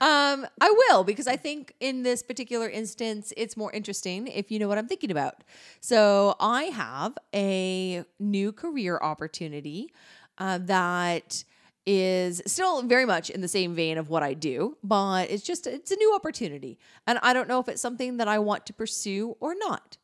Um, 0.00 0.46
I 0.60 0.70
will 0.70 1.02
because 1.02 1.26
I 1.26 1.36
think 1.36 1.74
in 1.80 2.02
this 2.02 2.22
particular 2.22 2.68
instance, 2.68 3.32
it's 3.36 3.56
more 3.56 3.72
interesting 3.72 4.26
if 4.28 4.50
you 4.50 4.58
know 4.58 4.68
what 4.68 4.78
I'm 4.78 4.86
thinking 4.86 5.10
about. 5.10 5.42
So 5.80 6.36
I 6.38 6.64
have 6.64 7.16
a 7.34 8.04
new 8.20 8.52
career 8.52 8.98
opportunity 9.02 9.92
uh, 10.38 10.58
that 10.62 11.42
is 11.86 12.42
still 12.46 12.82
very 12.82 13.06
much 13.06 13.30
in 13.30 13.40
the 13.40 13.48
same 13.48 13.74
vein 13.74 13.96
of 13.96 14.08
what 14.08 14.22
I 14.22 14.34
do, 14.34 14.76
but 14.82 15.30
it's 15.30 15.44
just 15.44 15.66
it's 15.66 15.90
a 15.92 15.96
new 15.96 16.14
opportunity, 16.14 16.78
and 17.06 17.18
I 17.22 17.32
don't 17.32 17.48
know 17.48 17.60
if 17.60 17.68
it's 17.68 17.80
something 17.80 18.16
that 18.16 18.28
I 18.28 18.38
want 18.38 18.66
to 18.66 18.72
pursue 18.72 19.36
or 19.40 19.54
not. 19.56 19.96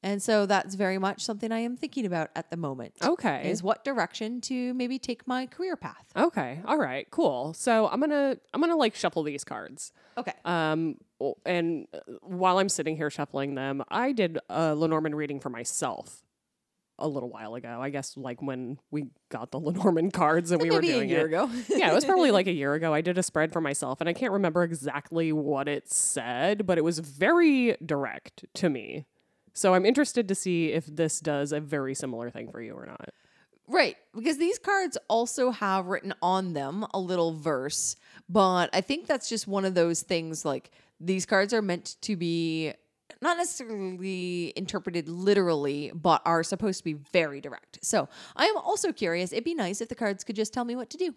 And 0.00 0.22
so 0.22 0.46
that's 0.46 0.76
very 0.76 0.96
much 0.96 1.22
something 1.24 1.50
I 1.50 1.58
am 1.58 1.76
thinking 1.76 2.06
about 2.06 2.30
at 2.36 2.50
the 2.50 2.56
moment. 2.56 2.94
okay. 3.02 3.50
Is 3.50 3.64
what 3.64 3.84
direction 3.84 4.40
to 4.42 4.72
maybe 4.74 4.96
take 4.98 5.26
my 5.26 5.46
career 5.46 5.76
path. 5.76 6.04
Okay. 6.16 6.60
All 6.64 6.78
right. 6.78 7.10
Cool. 7.10 7.52
So 7.54 7.88
I'm 7.88 7.98
gonna 7.98 8.36
I'm 8.54 8.60
gonna 8.60 8.76
like 8.76 8.94
shuffle 8.94 9.24
these 9.24 9.42
cards. 9.42 9.92
Okay. 10.16 10.34
Um, 10.44 10.98
and 11.44 11.88
uh, 11.92 11.98
while 12.22 12.58
I'm 12.58 12.68
sitting 12.68 12.96
here 12.96 13.10
shuffling 13.10 13.56
them, 13.56 13.82
I 13.88 14.12
did 14.12 14.38
a 14.48 14.74
Lenormand 14.74 15.16
reading 15.16 15.40
for 15.40 15.50
myself 15.50 16.22
a 16.98 17.08
little 17.08 17.28
while 17.28 17.54
ago. 17.54 17.80
I 17.80 17.90
guess 17.90 18.16
like 18.16 18.42
when 18.42 18.78
we 18.90 19.06
got 19.28 19.50
the 19.50 19.60
Lenormand 19.60 20.12
cards 20.12 20.50
and 20.50 20.60
we 20.60 20.70
were 20.70 20.80
doing 20.80 21.02
a 21.02 21.12
year 21.12 21.20
it. 21.20 21.26
ago. 21.26 21.50
yeah, 21.68 21.90
it 21.90 21.94
was 21.94 22.04
probably 22.04 22.30
like 22.30 22.46
a 22.46 22.52
year 22.52 22.74
ago. 22.74 22.92
I 22.92 23.00
did 23.00 23.18
a 23.18 23.22
spread 23.22 23.52
for 23.52 23.60
myself, 23.60 24.00
and 24.00 24.08
I 24.08 24.12
can't 24.12 24.32
remember 24.32 24.62
exactly 24.62 25.32
what 25.32 25.68
it 25.68 25.90
said, 25.90 26.66
but 26.66 26.78
it 26.78 26.84
was 26.84 26.98
very 26.98 27.76
direct 27.84 28.44
to 28.54 28.68
me. 28.68 29.06
So 29.52 29.74
I'm 29.74 29.84
interested 29.84 30.28
to 30.28 30.34
see 30.34 30.72
if 30.72 30.86
this 30.86 31.20
does 31.20 31.52
a 31.52 31.60
very 31.60 31.94
similar 31.94 32.30
thing 32.30 32.50
for 32.50 32.60
you 32.60 32.74
or 32.74 32.86
not. 32.86 33.08
Right, 33.66 33.96
because 34.14 34.38
these 34.38 34.58
cards 34.58 34.96
also 35.08 35.50
have 35.50 35.86
written 35.86 36.14
on 36.22 36.54
them 36.54 36.86
a 36.94 36.98
little 36.98 37.34
verse, 37.34 37.96
but 38.28 38.70
I 38.72 38.80
think 38.80 39.06
that's 39.06 39.28
just 39.28 39.46
one 39.46 39.66
of 39.66 39.74
those 39.74 40.00
things 40.00 40.44
like 40.44 40.70
these 41.00 41.26
cards 41.26 41.52
are 41.52 41.60
meant 41.60 41.96
to 42.02 42.16
be 42.16 42.72
not 43.20 43.36
necessarily 43.36 44.52
interpreted 44.56 45.08
literally, 45.08 45.90
but 45.94 46.22
are 46.24 46.42
supposed 46.42 46.78
to 46.78 46.84
be 46.84 46.92
very 46.92 47.40
direct. 47.40 47.78
So 47.82 48.08
I 48.36 48.46
am 48.46 48.56
also 48.56 48.92
curious. 48.92 49.32
It'd 49.32 49.44
be 49.44 49.54
nice 49.54 49.80
if 49.80 49.88
the 49.88 49.94
cards 49.94 50.24
could 50.24 50.36
just 50.36 50.52
tell 50.52 50.64
me 50.64 50.76
what 50.76 50.90
to 50.90 50.96
do. 50.96 51.14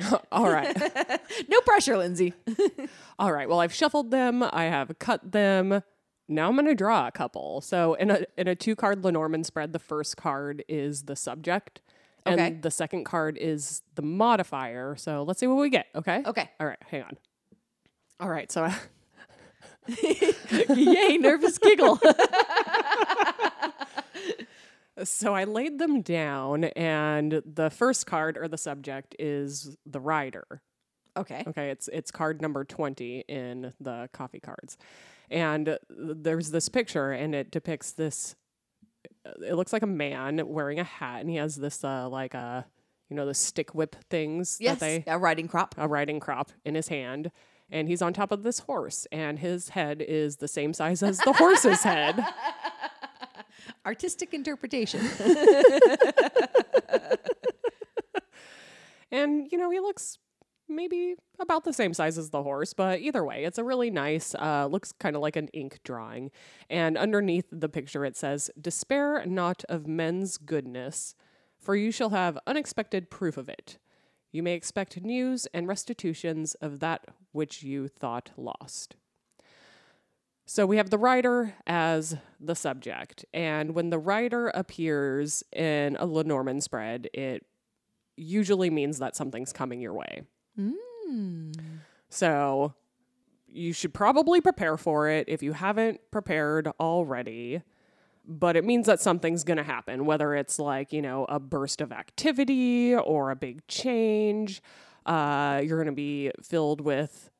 All 0.32 0.50
right. 0.50 0.76
No 1.48 1.60
pressure, 1.60 1.96
Lindsey. 1.96 2.32
All 3.18 3.32
right. 3.32 3.48
Well, 3.48 3.60
I've 3.60 3.72
shuffled 3.74 4.10
them. 4.10 4.42
I 4.42 4.64
have 4.64 4.98
cut 4.98 5.32
them. 5.32 5.82
Now 6.28 6.48
I'm 6.48 6.54
going 6.54 6.66
to 6.66 6.74
draw 6.74 7.06
a 7.06 7.12
couple. 7.12 7.60
So 7.60 7.94
in 7.94 8.10
a 8.10 8.24
in 8.38 8.48
a 8.48 8.54
two 8.54 8.74
card 8.76 9.04
Lenormand 9.04 9.46
spread, 9.46 9.72
the 9.72 9.78
first 9.78 10.16
card 10.16 10.64
is 10.68 11.02
the 11.04 11.14
subject, 11.16 11.80
and 12.24 12.40
Okay. 12.40 12.58
the 12.60 12.70
second 12.70 13.04
card 13.04 13.36
is 13.38 13.82
the 13.94 14.02
modifier. 14.02 14.96
So 14.96 15.22
let's 15.22 15.38
see 15.38 15.46
what 15.46 15.58
we 15.58 15.68
get. 15.70 15.86
Okay. 15.94 16.22
Okay. 16.24 16.50
All 16.58 16.66
right. 16.66 16.78
Hang 16.88 17.02
on. 17.02 17.16
All 18.20 18.28
right. 18.30 18.50
So 18.50 18.68
Yay, 19.88 21.18
nervous 21.18 21.58
giggle. 21.58 21.98
so 25.04 25.34
I 25.34 25.44
laid 25.44 25.78
them 25.78 26.02
down, 26.02 26.64
and 26.64 27.42
the 27.44 27.70
first 27.70 28.06
card 28.06 28.38
or 28.38 28.48
the 28.48 28.58
subject 28.58 29.14
is 29.18 29.76
the 29.86 30.00
rider. 30.00 30.62
okay. 31.16 31.44
Okay, 31.46 31.70
it's 31.70 31.88
it's 31.88 32.10
card 32.10 32.40
number 32.40 32.64
20 32.64 33.24
in 33.28 33.72
the 33.80 34.08
coffee 34.12 34.40
cards. 34.40 34.76
And 35.30 35.68
uh, 35.70 35.78
there's 35.90 36.50
this 36.50 36.68
picture 36.68 37.10
and 37.12 37.34
it 37.34 37.50
depicts 37.50 37.92
this 37.92 38.36
uh, 39.26 39.30
it 39.46 39.54
looks 39.54 39.72
like 39.72 39.82
a 39.82 39.86
man 39.86 40.42
wearing 40.46 40.78
a 40.78 40.84
hat 40.84 41.20
and 41.22 41.30
he 41.30 41.36
has 41.36 41.56
this 41.56 41.82
uh 41.82 42.06
like 42.10 42.34
a 42.34 42.66
you 43.08 43.16
know 43.16 43.24
the 43.24 43.32
stick 43.32 43.74
whip 43.74 43.96
things 44.10 44.58
Yes, 44.60 44.80
that 44.80 45.04
they 45.06 45.10
a 45.10 45.18
riding 45.18 45.48
crop. 45.48 45.74
a 45.78 45.88
riding 45.88 46.20
crop 46.20 46.52
in 46.66 46.74
his 46.74 46.88
hand 46.88 47.30
and 47.74 47.88
he's 47.88 48.00
on 48.00 48.12
top 48.14 48.32
of 48.32 48.42
this 48.42 48.60
horse 48.60 49.06
and 49.12 49.38
his 49.38 49.70
head 49.70 50.00
is 50.00 50.36
the 50.36 50.48
same 50.48 50.72
size 50.72 51.02
as 51.02 51.18
the 51.18 51.32
horse's 51.34 51.82
head. 51.82 52.24
Artistic 53.86 54.32
interpretation. 54.32 55.00
And 59.14 59.46
you 59.52 59.58
know, 59.58 59.70
he 59.70 59.78
looks 59.78 60.18
maybe 60.68 61.14
about 61.38 61.62
the 61.62 61.72
same 61.72 61.94
size 61.94 62.18
as 62.18 62.30
the 62.30 62.42
horse, 62.42 62.74
but 62.74 62.98
either 63.00 63.24
way, 63.24 63.44
it's 63.44 63.58
a 63.58 63.64
really 63.64 63.90
nice, 63.90 64.34
uh, 64.34 64.66
looks 64.66 64.90
kind 64.90 65.14
of 65.14 65.22
like 65.22 65.36
an 65.36 65.48
ink 65.52 65.78
drawing. 65.84 66.32
And 66.68 66.98
underneath 66.98 67.46
the 67.52 67.68
picture, 67.68 68.04
it 68.04 68.16
says, 68.16 68.50
Despair 68.60 69.24
not 69.24 69.62
of 69.68 69.86
men's 69.86 70.36
goodness, 70.36 71.14
for 71.60 71.76
you 71.76 71.92
shall 71.92 72.10
have 72.10 72.38
unexpected 72.46 73.08
proof 73.08 73.36
of 73.36 73.48
it. 73.48 73.78
You 74.34 74.42
may 74.42 74.54
expect 74.54 75.00
news 75.00 75.46
and 75.54 75.68
restitutions 75.68 76.56
of 76.56 76.80
that 76.80 77.04
which 77.30 77.62
you 77.62 77.86
thought 77.86 78.32
lost. 78.36 78.96
So 80.44 80.66
we 80.66 80.76
have 80.76 80.90
the 80.90 80.98
rider 80.98 81.54
as 81.68 82.16
the 82.40 82.56
subject, 82.56 83.24
and 83.32 83.76
when 83.76 83.90
the 83.90 83.98
rider 83.98 84.48
appears 84.48 85.44
in 85.52 85.96
a 86.00 86.06
Lenormand 86.06 86.64
spread, 86.64 87.08
it 87.14 87.46
usually 88.16 88.70
means 88.70 88.98
that 88.98 89.14
something's 89.14 89.52
coming 89.52 89.80
your 89.80 89.94
way. 89.94 90.22
Hmm. 90.56 91.52
So 92.08 92.74
you 93.46 93.72
should 93.72 93.94
probably 93.94 94.40
prepare 94.40 94.76
for 94.76 95.08
it 95.08 95.28
if 95.28 95.44
you 95.44 95.52
haven't 95.52 96.00
prepared 96.10 96.66
already. 96.80 97.62
But 98.26 98.56
it 98.56 98.64
means 98.64 98.86
that 98.86 99.00
something's 99.00 99.44
going 99.44 99.58
to 99.58 99.62
happen, 99.62 100.06
whether 100.06 100.34
it's 100.34 100.58
like, 100.58 100.92
you 100.92 101.02
know, 101.02 101.26
a 101.28 101.38
burst 101.38 101.80
of 101.82 101.92
activity 101.92 102.94
or 102.94 103.30
a 103.30 103.36
big 103.36 103.66
change. 103.68 104.62
Uh, 105.04 105.60
you're 105.64 105.76
going 105.76 105.86
to 105.86 105.92
be 105.92 106.30
filled 106.42 106.80
with 106.80 107.30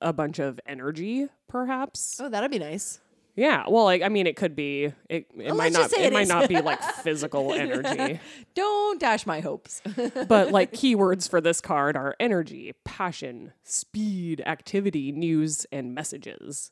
a 0.00 0.12
bunch 0.14 0.38
of 0.38 0.58
energy, 0.66 1.26
perhaps. 1.48 2.18
oh, 2.20 2.28
that'd 2.30 2.50
be 2.50 2.58
nice. 2.58 3.00
Yeah. 3.34 3.64
Well, 3.68 3.84
like, 3.84 4.00
I 4.00 4.08
mean, 4.08 4.26
it 4.26 4.34
could 4.36 4.56
be, 4.56 4.94
it, 5.10 5.26
it 5.38 5.54
might 5.54 5.72
not, 5.72 5.92
it 5.92 5.98
it 6.06 6.12
might 6.14 6.26
not 6.28 6.48
be 6.48 6.58
like 6.62 6.82
physical 7.02 7.52
energy. 7.52 8.18
Don't 8.54 8.98
dash 8.98 9.26
my 9.26 9.40
hopes. 9.40 9.82
but 10.28 10.52
like 10.52 10.72
keywords 10.72 11.28
for 11.28 11.42
this 11.42 11.60
card 11.60 11.94
are 11.98 12.16
energy, 12.18 12.72
passion, 12.84 13.52
speed, 13.62 14.42
activity, 14.46 15.12
news, 15.12 15.66
and 15.70 15.94
messages. 15.94 16.70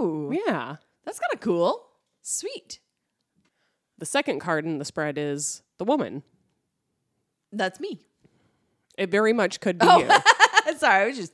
Ooh, 0.00 0.34
Yeah. 0.46 0.76
that's 1.04 1.18
kind 1.20 1.34
of 1.34 1.40
cool. 1.40 1.82
Sweet. 2.22 2.80
The 3.98 4.06
second 4.06 4.40
card 4.40 4.64
in 4.64 4.78
the 4.78 4.84
spread 4.84 5.16
is 5.18 5.62
the 5.78 5.84
woman. 5.84 6.22
That's 7.52 7.80
me. 7.80 8.00
It 8.98 9.10
very 9.10 9.32
much 9.32 9.60
could 9.60 9.78
be 9.78 9.86
Oh. 9.88 9.98
you. 9.98 10.08
Sorry, 10.78 11.04
I 11.04 11.06
was 11.06 11.16
just, 11.16 11.32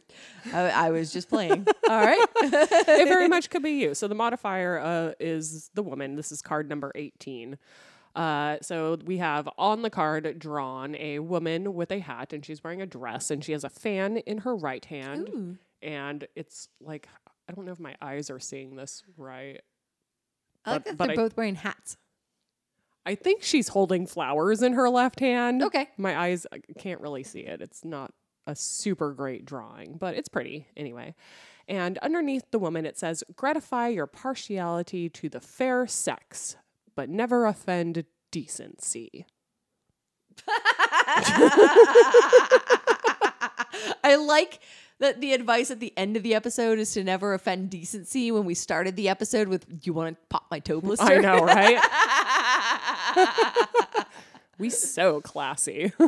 I, 0.52 0.68
I 0.70 0.90
was 0.90 1.12
just 1.12 1.28
playing. 1.28 1.66
All 1.88 2.04
right. 2.04 2.26
It 2.42 3.08
very 3.08 3.28
much 3.28 3.48
could 3.50 3.62
be 3.62 3.70
you. 3.72 3.94
So 3.94 4.06
the 4.08 4.14
modifier 4.14 4.78
uh, 4.78 5.12
is 5.18 5.70
the 5.74 5.82
woman. 5.82 6.16
This 6.16 6.30
is 6.30 6.42
card 6.42 6.68
number 6.68 6.92
18. 6.94 7.56
Uh, 8.14 8.58
so 8.60 8.98
we 9.06 9.16
have 9.18 9.48
on 9.56 9.80
the 9.82 9.88
card 9.90 10.38
drawn 10.38 10.94
a 10.96 11.18
woman 11.20 11.72
with 11.74 11.90
a 11.90 11.98
hat, 12.00 12.32
and 12.34 12.44
she's 12.44 12.62
wearing 12.62 12.82
a 12.82 12.86
dress, 12.86 13.30
and 13.30 13.42
she 13.42 13.52
has 13.52 13.64
a 13.64 13.70
fan 13.70 14.18
in 14.18 14.38
her 14.38 14.54
right 14.54 14.84
hand. 14.84 15.28
Ooh. 15.30 15.56
And 15.80 16.26
it's 16.36 16.68
like, 16.80 17.08
I 17.48 17.52
don't 17.54 17.64
know 17.64 17.72
if 17.72 17.80
my 17.80 17.96
eyes 18.02 18.28
are 18.28 18.38
seeing 18.38 18.76
this 18.76 19.02
right. 19.16 19.60
I 20.66 20.72
like 20.72 20.84
But- 20.84 20.90
that 20.90 20.96
but 20.98 21.04
they're 21.06 21.12
I- 21.14 21.16
both 21.16 21.36
wearing 21.36 21.54
hats. 21.56 21.96
I 23.04 23.14
think 23.14 23.42
she's 23.42 23.68
holding 23.68 24.06
flowers 24.06 24.62
in 24.62 24.74
her 24.74 24.88
left 24.88 25.20
hand. 25.20 25.62
Okay. 25.62 25.88
My 25.96 26.18
eyes 26.18 26.46
I 26.52 26.60
can't 26.78 27.00
really 27.00 27.24
see 27.24 27.40
it. 27.40 27.60
It's 27.60 27.84
not 27.84 28.12
a 28.46 28.54
super 28.54 29.12
great 29.12 29.44
drawing, 29.44 29.96
but 29.98 30.14
it's 30.14 30.28
pretty 30.28 30.66
anyway. 30.76 31.14
And 31.68 31.98
underneath 31.98 32.50
the 32.50 32.58
woman, 32.58 32.84
it 32.86 32.98
says, 32.98 33.22
gratify 33.36 33.88
your 33.88 34.06
partiality 34.06 35.08
to 35.10 35.28
the 35.28 35.40
fair 35.40 35.86
sex, 35.86 36.56
but 36.96 37.08
never 37.08 37.46
offend 37.46 38.04
decency. 38.30 39.26
I 44.04 44.16
like 44.16 44.60
that 45.02 45.20
the 45.20 45.32
advice 45.32 45.70
at 45.70 45.80
the 45.80 45.92
end 45.96 46.16
of 46.16 46.22
the 46.22 46.34
episode 46.34 46.78
is 46.78 46.92
to 46.94 47.02
never 47.02 47.34
offend 47.34 47.70
decency 47.70 48.30
when 48.30 48.44
we 48.44 48.54
started 48.54 48.94
the 48.96 49.08
episode 49.08 49.48
with, 49.48 49.68
Do 49.68 49.80
you 49.82 49.92
want 49.92 50.16
to 50.16 50.22
pop 50.28 50.46
my 50.50 50.60
toe 50.60 50.80
blister? 50.80 51.04
I 51.04 51.18
know, 51.18 51.44
right? 51.44 51.78
we 54.58 54.70
so 54.70 55.20
classy. 55.20 55.92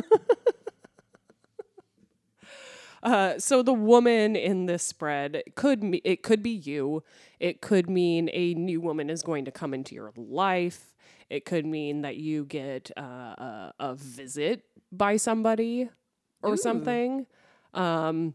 Uh, 3.03 3.37
so 3.37 3.61
the 3.61 3.71
woman 3.71 4.35
in 4.35 4.65
this 4.65 4.81
spread 4.81 5.43
could 5.53 5.83
me- 5.83 6.01
it 6.03 6.23
could 6.23 6.41
be 6.41 6.49
you. 6.49 7.03
It 7.39 7.61
could 7.61 7.87
mean 7.87 8.31
a 8.33 8.55
new 8.55 8.81
woman 8.81 9.11
is 9.11 9.21
going 9.21 9.45
to 9.45 9.51
come 9.51 9.75
into 9.75 9.93
your 9.93 10.11
life. 10.17 10.95
It 11.29 11.45
could 11.45 11.67
mean 11.67 12.01
that 12.01 12.17
you 12.17 12.45
get 12.45 12.89
uh, 12.97 13.01
a, 13.01 13.73
a 13.79 13.93
visit 13.93 14.63
by 14.91 15.17
somebody 15.17 15.87
or 16.41 16.53
Ooh. 16.53 16.57
something. 16.57 17.27
Um, 17.75 18.33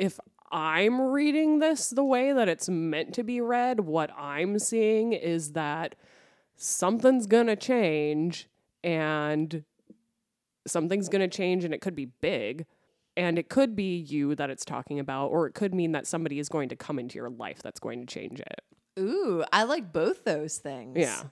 if 0.00 0.18
I'm 0.50 1.00
reading 1.00 1.58
this 1.58 1.90
the 1.90 2.02
way 2.02 2.32
that 2.32 2.48
it's 2.48 2.68
meant 2.68 3.14
to 3.14 3.22
be 3.22 3.40
read, 3.40 3.80
what 3.80 4.10
I'm 4.18 4.58
seeing 4.58 5.12
is 5.12 5.52
that 5.52 5.94
something's 6.56 7.26
gonna 7.26 7.54
change 7.54 8.48
and 8.82 9.62
something's 10.66 11.08
gonna 11.10 11.28
change 11.28 11.64
and 11.64 11.74
it 11.74 11.80
could 11.80 11.94
be 11.94 12.06
big. 12.06 12.66
And 13.16 13.38
it 13.38 13.50
could 13.50 13.76
be 13.76 13.98
you 13.98 14.34
that 14.36 14.50
it's 14.50 14.64
talking 14.64 14.98
about, 14.98 15.26
or 15.26 15.46
it 15.46 15.52
could 15.52 15.74
mean 15.74 15.92
that 15.92 16.06
somebody 16.06 16.38
is 16.38 16.48
going 16.48 16.70
to 16.70 16.76
come 16.76 16.98
into 16.98 17.16
your 17.16 17.28
life 17.28 17.60
that's 17.62 17.80
going 17.80 18.00
to 18.00 18.06
change 18.06 18.40
it. 18.40 18.62
Ooh, 18.98 19.44
I 19.52 19.64
like 19.64 19.92
both 19.92 20.24
those 20.24 20.56
things. 20.58 20.96
Yeah. 20.96 21.24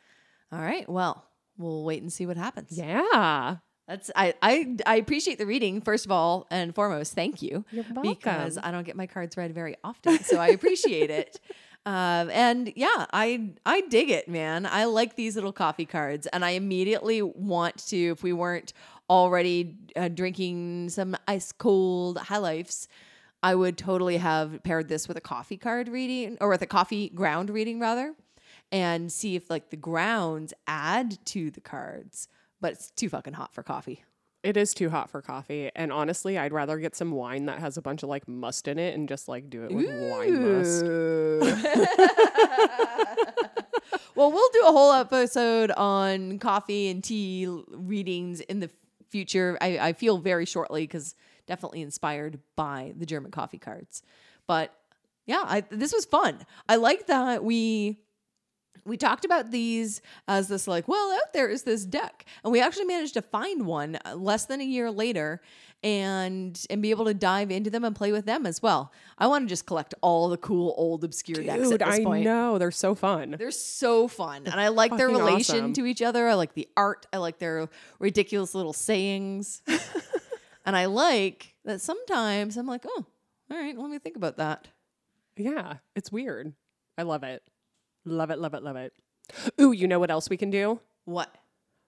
All 0.52 0.60
right. 0.60 0.86
Well, 0.88 1.24
we'll 1.56 1.84
wait 1.84 2.02
and 2.02 2.12
see 2.12 2.26
what 2.26 2.36
happens. 2.36 2.76
Yeah. 2.76 3.58
That's 3.89 4.11
I 4.14 4.34
I 4.43 4.76
I 4.86 4.97
appreciate 4.97 5.39
the 5.39 5.47
reading 5.47 5.80
first 5.80 6.05
of 6.05 6.12
all 6.12 6.47
and 6.51 6.74
foremost. 6.74 7.14
Thank 7.14 7.41
you 7.41 7.64
You're 7.72 7.84
because. 8.03 8.59
I 8.62 8.70
don't 8.70 8.84
get 8.84 8.97
my 8.97 9.07
cards 9.07 9.36
read 9.36 9.55
very 9.55 9.76
often, 9.82 10.18
so 10.18 10.39
I 10.39 10.49
appreciate 10.49 11.11
it. 11.11 11.41
Um, 11.86 12.28
and 12.30 12.70
yeah, 12.76 13.07
I 13.14 13.53
I 13.64 13.80
dig 13.82 14.11
it, 14.11 14.28
man. 14.28 14.66
I 14.66 14.84
like 14.84 15.16
these 15.16 15.36
little 15.36 15.55
coffee 15.55 15.86
cards, 15.86 16.26
and 16.26 16.45
I 16.45 16.51
immediately 16.51 17.22
want 17.22 17.78
to. 17.86 18.11
If 18.11 18.22
we 18.22 18.34
weren't 18.34 18.74
already 19.09 19.78
uh, 19.97 20.09
drinking 20.09 20.91
some 20.91 21.16
ice 21.26 21.51
cold 21.51 22.18
high 22.18 22.39
lifes, 22.39 22.89
I 23.43 23.55
would 23.55 23.78
totally 23.78 24.18
have 24.18 24.62
paired 24.64 24.89
this 24.89 25.09
with 25.09 25.16
a 25.16 25.22
coffee 25.22 25.57
card 25.57 25.89
reading 25.89 26.36
or 26.43 26.51
with 26.51 26.61
a 26.61 26.66
coffee 26.66 27.09
ground 27.09 27.49
reading 27.49 27.80
rather, 27.80 28.12
and 28.70 29.11
see 29.11 29.34
if 29.34 29.49
like 29.49 29.70
the 29.70 29.76
grounds 29.76 30.53
add 30.66 31.24
to 31.26 31.51
the 31.51 31.62
cards. 31.62 32.28
But 32.61 32.72
it's 32.72 32.90
too 32.90 33.09
fucking 33.09 33.34
hot 33.34 33.54
for 33.54 33.62
coffee. 33.62 34.04
It 34.42 34.56
is 34.56 34.72
too 34.72 34.90
hot 34.90 35.11
for 35.11 35.20
coffee. 35.20 35.70
And 35.74 35.92
honestly, 35.92 36.38
I'd 36.38 36.52
rather 36.52 36.78
get 36.78 36.94
some 36.94 37.11
wine 37.11 37.46
that 37.46 37.59
has 37.59 37.76
a 37.76 37.82
bunch 37.82 38.02
of 38.02 38.09
like 38.09 38.28
must 38.28 38.68
in 38.68 38.78
it 38.78 38.94
and 38.94 39.09
just 39.09 39.28
like 39.28 39.50
do 39.50 39.64
it 39.64 39.72
with 39.72 39.86
wine 39.86 40.59
must. 40.59 40.84
well, 44.14 44.30
we'll 44.30 44.50
do 44.52 44.64
a 44.66 44.72
whole 44.72 44.92
episode 44.92 45.72
on 45.72 46.38
coffee 46.38 46.88
and 46.88 47.02
tea 47.02 47.48
readings 47.68 48.40
in 48.40 48.61
the 48.61 48.70
future. 49.11 49.59
I, 49.61 49.78
I 49.78 49.92
feel 49.92 50.18
very 50.18 50.46
shortly 50.46 50.84
because 50.84 51.16
definitely 51.46 51.82
inspired 51.82 52.38
by 52.54 52.92
the 52.96 53.06
German 53.06 53.32
coffee 53.32 53.59
cards. 53.59 54.02
But 54.46 54.72
yeah, 55.26 55.42
I, 55.44 55.64
this 55.70 55.92
was 55.92 56.04
fun. 56.04 56.46
I 56.68 56.76
like 56.76 57.06
that 57.06 57.42
we 57.42 57.98
we 58.89 58.97
talked 58.97 59.24
about 59.24 59.51
these 59.51 60.01
as 60.26 60.49
this 60.49 60.66
like 60.66 60.89
well 60.89 61.12
out 61.12 61.32
there 61.32 61.49
is 61.49 61.62
this 61.62 61.84
deck 61.84 62.24
and 62.43 62.53
we 62.53 62.61
actually 62.61 62.84
managed 62.86 63.14
to 63.14 63.22
find 63.22 63.66
one 63.66 63.99
uh, 64.05 64.14
less 64.14 64.47
than 64.47 64.61
a 64.61 64.64
year 64.64 64.91
later 64.91 65.41
and 65.84 66.66
and 66.70 66.82
be 66.82 66.91
able 66.91 67.05
to 67.05 67.14
dive 67.14 67.51
into 67.51 67.70
them 67.70 67.84
and 67.84 67.95
play 67.95 68.11
with 68.11 68.26
them 68.26 68.47
as 68.47 68.61
well 68.61 68.93
i 69.18 69.26
want 69.26 69.45
to 69.45 69.49
just 69.49 69.66
collect 69.66 69.95
all 70.01 70.28
the 70.28 70.36
cool 70.36 70.74
old 70.76 71.05
obscure 71.05 71.45
decks 71.45 71.62
at 71.64 71.70
Dude, 71.70 71.80
this 71.80 72.01
I 72.01 72.03
point 72.03 72.24
know. 72.24 72.59
They're 72.59 72.70
so 72.72 72.95
fun. 72.97 73.36
they're 73.39 73.51
so 73.53 74.09
fun 74.09 74.43
and 74.47 74.61
i 74.61 74.68
like 74.68 74.97
their 74.97 75.09
fucking 75.09 75.24
relation 75.24 75.57
awesome. 75.57 75.72
to 75.74 75.86
each 75.86 76.03
other 76.03 76.26
i 76.28 76.34
like 76.34 76.55
the 76.55 76.66
art 76.76 77.07
i 77.12 77.18
like 77.18 77.39
their 77.39 77.68
ridiculous 78.01 78.55
little 78.55 78.72
sayings 78.72 79.62
and 80.66 80.76
i 80.76 80.86
like 80.86 81.55
that 81.64 81.80
sometimes 81.80 82.57
i'm 82.57 82.66
like 82.66 82.84
oh 82.86 83.07
all 83.51 83.57
right 83.57 83.78
let 83.78 83.91
me 83.91 83.99
think 83.99 84.16
about 84.16 84.39
that 84.39 84.66
Yeah, 85.36 85.74
it's 85.95 86.11
weird. 86.11 86.53
I 86.99 87.03
love 87.03 87.22
it. 87.22 87.43
Love 88.09 88.30
it, 88.30 88.38
love 88.38 88.54
it, 88.54 88.62
love 88.62 88.76
it. 88.76 88.92
Ooh, 89.61 89.72
you 89.72 89.86
know 89.86 89.98
what 89.98 90.11
else 90.11 90.30
we 90.30 90.36
can 90.36 90.50
do? 90.50 90.80
what 91.04 91.34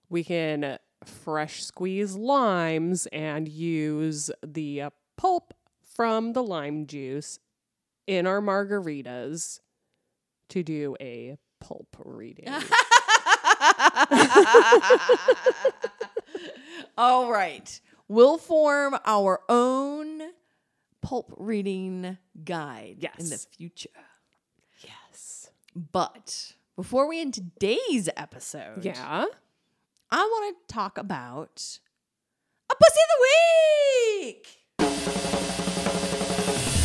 We 0.09 0.25
can 0.25 0.79
fresh 1.05 1.63
squeeze 1.63 2.15
limes 2.15 3.07
and 3.07 3.49
use 3.49 4.31
the 4.45 4.83
uh, 4.83 4.91
pulp 5.17 5.55
from 5.95 6.33
the 6.33 6.43
lime 6.43 6.87
juice 6.87 7.39
in 8.07 8.27
our 8.27 8.41
margaritas 8.41 9.61
to 10.49 10.63
do 10.63 10.97
a 11.01 11.37
pulp 11.61 11.97
reading. 12.05 12.49
All 16.99 17.31
right. 17.31 17.81
We'll 18.09 18.39
form 18.39 18.97
our 19.05 19.41
own 19.49 20.21
pulp 21.01 21.33
reading 21.37 22.19
guide 22.45 23.07
in 23.19 23.29
the 23.29 23.39
future. 23.39 23.91
Yes. 25.75 25.85
But 25.93 26.53
before 26.77 27.07
we 27.09 27.21
end 27.21 27.35
today's 27.35 28.09
episode, 28.17 28.85
Yeah. 28.85 29.27
I 30.13 30.17
want 30.25 30.57
to 30.69 30.75
talk 30.75 30.99
about 30.99 31.79
a 32.71 32.75
pussy 32.75 33.01
of 33.05 33.11
the 33.15 33.21
week. 34.27 34.47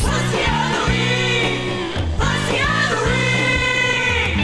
Pussy 0.02 0.42
of 0.44 0.66
the 0.72 0.82
week. 0.92 1.62
Pussy 2.18 2.58
of 2.60 2.90
the 2.90 3.00
week. 3.06 4.36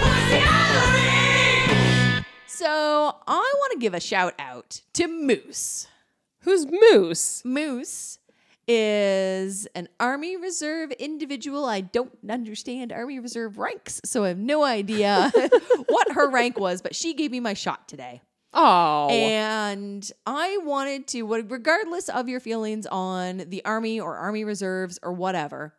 pussy 0.00 0.40
of 0.40 0.66
the 0.74 0.84
week. 0.96 2.24
So 2.46 3.14
I 3.26 3.54
want 3.58 3.72
to 3.72 3.78
give 3.78 3.92
a 3.94 4.00
shout 4.00 4.34
out 4.38 4.80
to 4.94 5.06
Moose. 5.06 5.86
Who's 6.40 6.64
Moose? 6.66 7.42
Moose 7.44 8.18
is 8.72 9.66
an 9.74 9.88
Army 9.98 10.36
Reserve 10.36 10.92
individual. 10.92 11.64
I 11.64 11.80
don't 11.80 12.16
understand 12.28 12.92
Army 12.92 13.18
Reserve 13.18 13.58
ranks, 13.58 14.00
so 14.04 14.22
I 14.22 14.28
have 14.28 14.38
no 14.38 14.62
idea 14.62 15.32
what 15.88 16.12
her 16.12 16.30
rank 16.30 16.56
was, 16.56 16.80
but 16.80 16.94
she 16.94 17.14
gave 17.14 17.32
me 17.32 17.40
my 17.40 17.52
shot 17.52 17.88
today. 17.88 18.20
Oh. 18.54 19.08
And 19.08 20.08
I 20.24 20.58
wanted 20.62 21.08
to, 21.08 21.24
regardless 21.24 22.08
of 22.10 22.28
your 22.28 22.38
feelings 22.38 22.86
on 22.86 23.38
the 23.48 23.64
Army 23.64 23.98
or 23.98 24.16
Army 24.16 24.44
Reserves 24.44 25.00
or 25.02 25.14
whatever, 25.14 25.74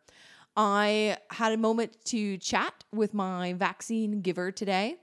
I 0.54 1.16
had 1.30 1.52
a 1.52 1.56
moment 1.56 1.96
to 2.06 2.36
chat 2.36 2.84
with 2.92 3.14
my 3.14 3.54
vaccine 3.54 4.20
giver 4.20 4.52
today. 4.52 4.96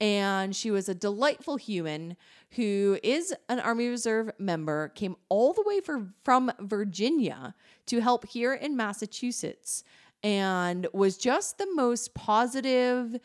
And 0.00 0.56
she 0.56 0.70
was 0.70 0.88
a 0.88 0.94
delightful 0.94 1.56
human 1.56 2.16
who 2.50 2.98
is 3.02 3.34
an 3.48 3.60
Army 3.60 3.88
Reserve 3.88 4.30
member, 4.38 4.88
came 4.88 5.16
all 5.28 5.52
the 5.52 5.62
way 5.66 5.80
for, 5.80 6.08
from 6.24 6.52
Virginia 6.60 7.54
to 7.86 8.00
help 8.00 8.26
here 8.26 8.54
in 8.54 8.76
Massachusetts, 8.76 9.84
and 10.22 10.86
was 10.92 11.16
just 11.16 11.58
the 11.58 11.66
most 11.74 12.14
positive, 12.14 13.18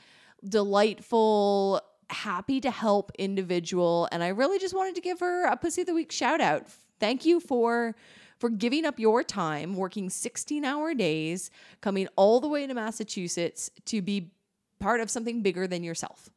delightful, 0.48 1.82
happy 2.10 2.60
to 2.60 2.72
help 2.72 3.12
individual. 3.18 4.08
And 4.12 4.24
I 4.24 4.30
really 4.30 4.60
just 4.60 4.76
wanted 4.76 4.96
to 4.96 5.02
give 5.02 5.20
her 5.20 5.46
a 5.46 5.56
Pussy 5.56 5.82
of 5.82 5.88
the 5.88 5.94
Week 5.94 6.12
shout 6.12 6.42
out. 6.42 6.68
Thank 7.00 7.26
you 7.26 7.40
for 7.40 7.96
for 8.40 8.50
giving 8.50 8.86
up 8.86 9.00
your 9.00 9.24
time, 9.24 9.76
working 9.76 10.10
16 10.10 10.66
hour 10.66 10.96
days, 10.96 11.52
coming 11.80 12.08
all 12.16 12.40
the 12.40 12.48
way 12.48 12.66
to 12.66 12.74
Massachusetts 12.74 13.70
to 13.86 14.02
be 14.02 14.32
part 14.80 15.00
of 15.00 15.12
something 15.12 15.44
bigger 15.44 15.68
than 15.68 15.84
yourself 15.84 16.32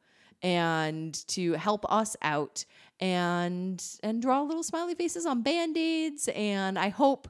and 0.44 1.26
to 1.26 1.54
help 1.54 1.90
us 1.90 2.16
out 2.22 2.64
and 3.00 3.82
and 4.04 4.22
draw 4.22 4.42
little 4.42 4.62
smiley 4.62 4.94
faces 4.94 5.26
on 5.26 5.42
band-aids 5.42 6.28
and 6.34 6.78
i 6.78 6.88
hope 6.88 7.28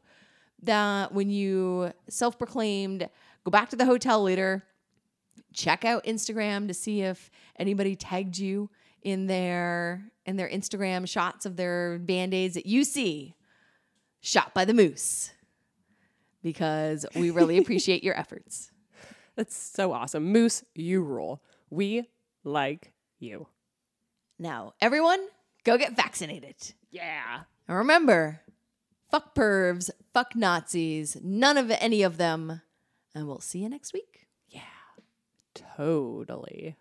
that 0.63 1.13
when 1.13 1.31
you 1.31 1.91
self-proclaimed 2.09 3.09
go 3.45 3.51
back 3.51 3.71
to 3.71 3.77
the 3.77 3.87
hotel 3.87 4.23
later 4.23 4.63
check 5.55 5.85
out 5.85 6.05
instagram 6.05 6.69
to 6.69 6.75
see 6.75 7.01
if 7.01 7.31
anybody 7.57 7.97
tagged 7.97 8.37
you 8.37 8.69
in 9.03 9.27
their 9.27 10.03
in 10.27 10.37
their 10.37 10.49
instagram 10.51 11.09
shots 11.09 11.47
of 11.47 11.57
their 11.57 11.99
band-aids 12.01 12.55
that 12.55 12.67
you 12.67 12.85
see 12.85 13.35
shot 14.21 14.53
by 14.53 14.67
the 14.67 14.75
moose 14.75 15.31
because 16.43 17.07
we 17.15 17.31
really 17.31 17.57
appreciate 17.57 18.05
your 18.05 18.19
efforts 18.19 18.71
That's 19.37 19.57
so 19.57 19.93
awesome. 19.93 20.31
Moose, 20.33 20.65
you 20.75 21.03
rule. 21.03 21.43
We 21.71 22.09
like 22.45 22.93
you. 23.25 23.49
now 24.39 24.75
everyone 24.81 25.21
go 25.65 25.77
get 25.79 25.97
vaccinated 25.97 26.57
Yeah. 26.91 27.41
And 27.67 27.79
remember, 27.79 28.43
fuck 29.11 29.35
pervs, 29.35 29.91
fuck 30.13 30.37
Nazis, 30.37 31.17
none 31.23 31.57
of 31.57 31.71
any 31.71 32.03
of 32.03 32.19
them. 32.19 32.61
And 33.15 33.27
we'll 33.27 33.41
see 33.41 33.61
you 33.61 33.69
next 33.69 33.93
week. 33.93 34.27
Yeah. 34.49 34.61
Totally. 35.55 36.77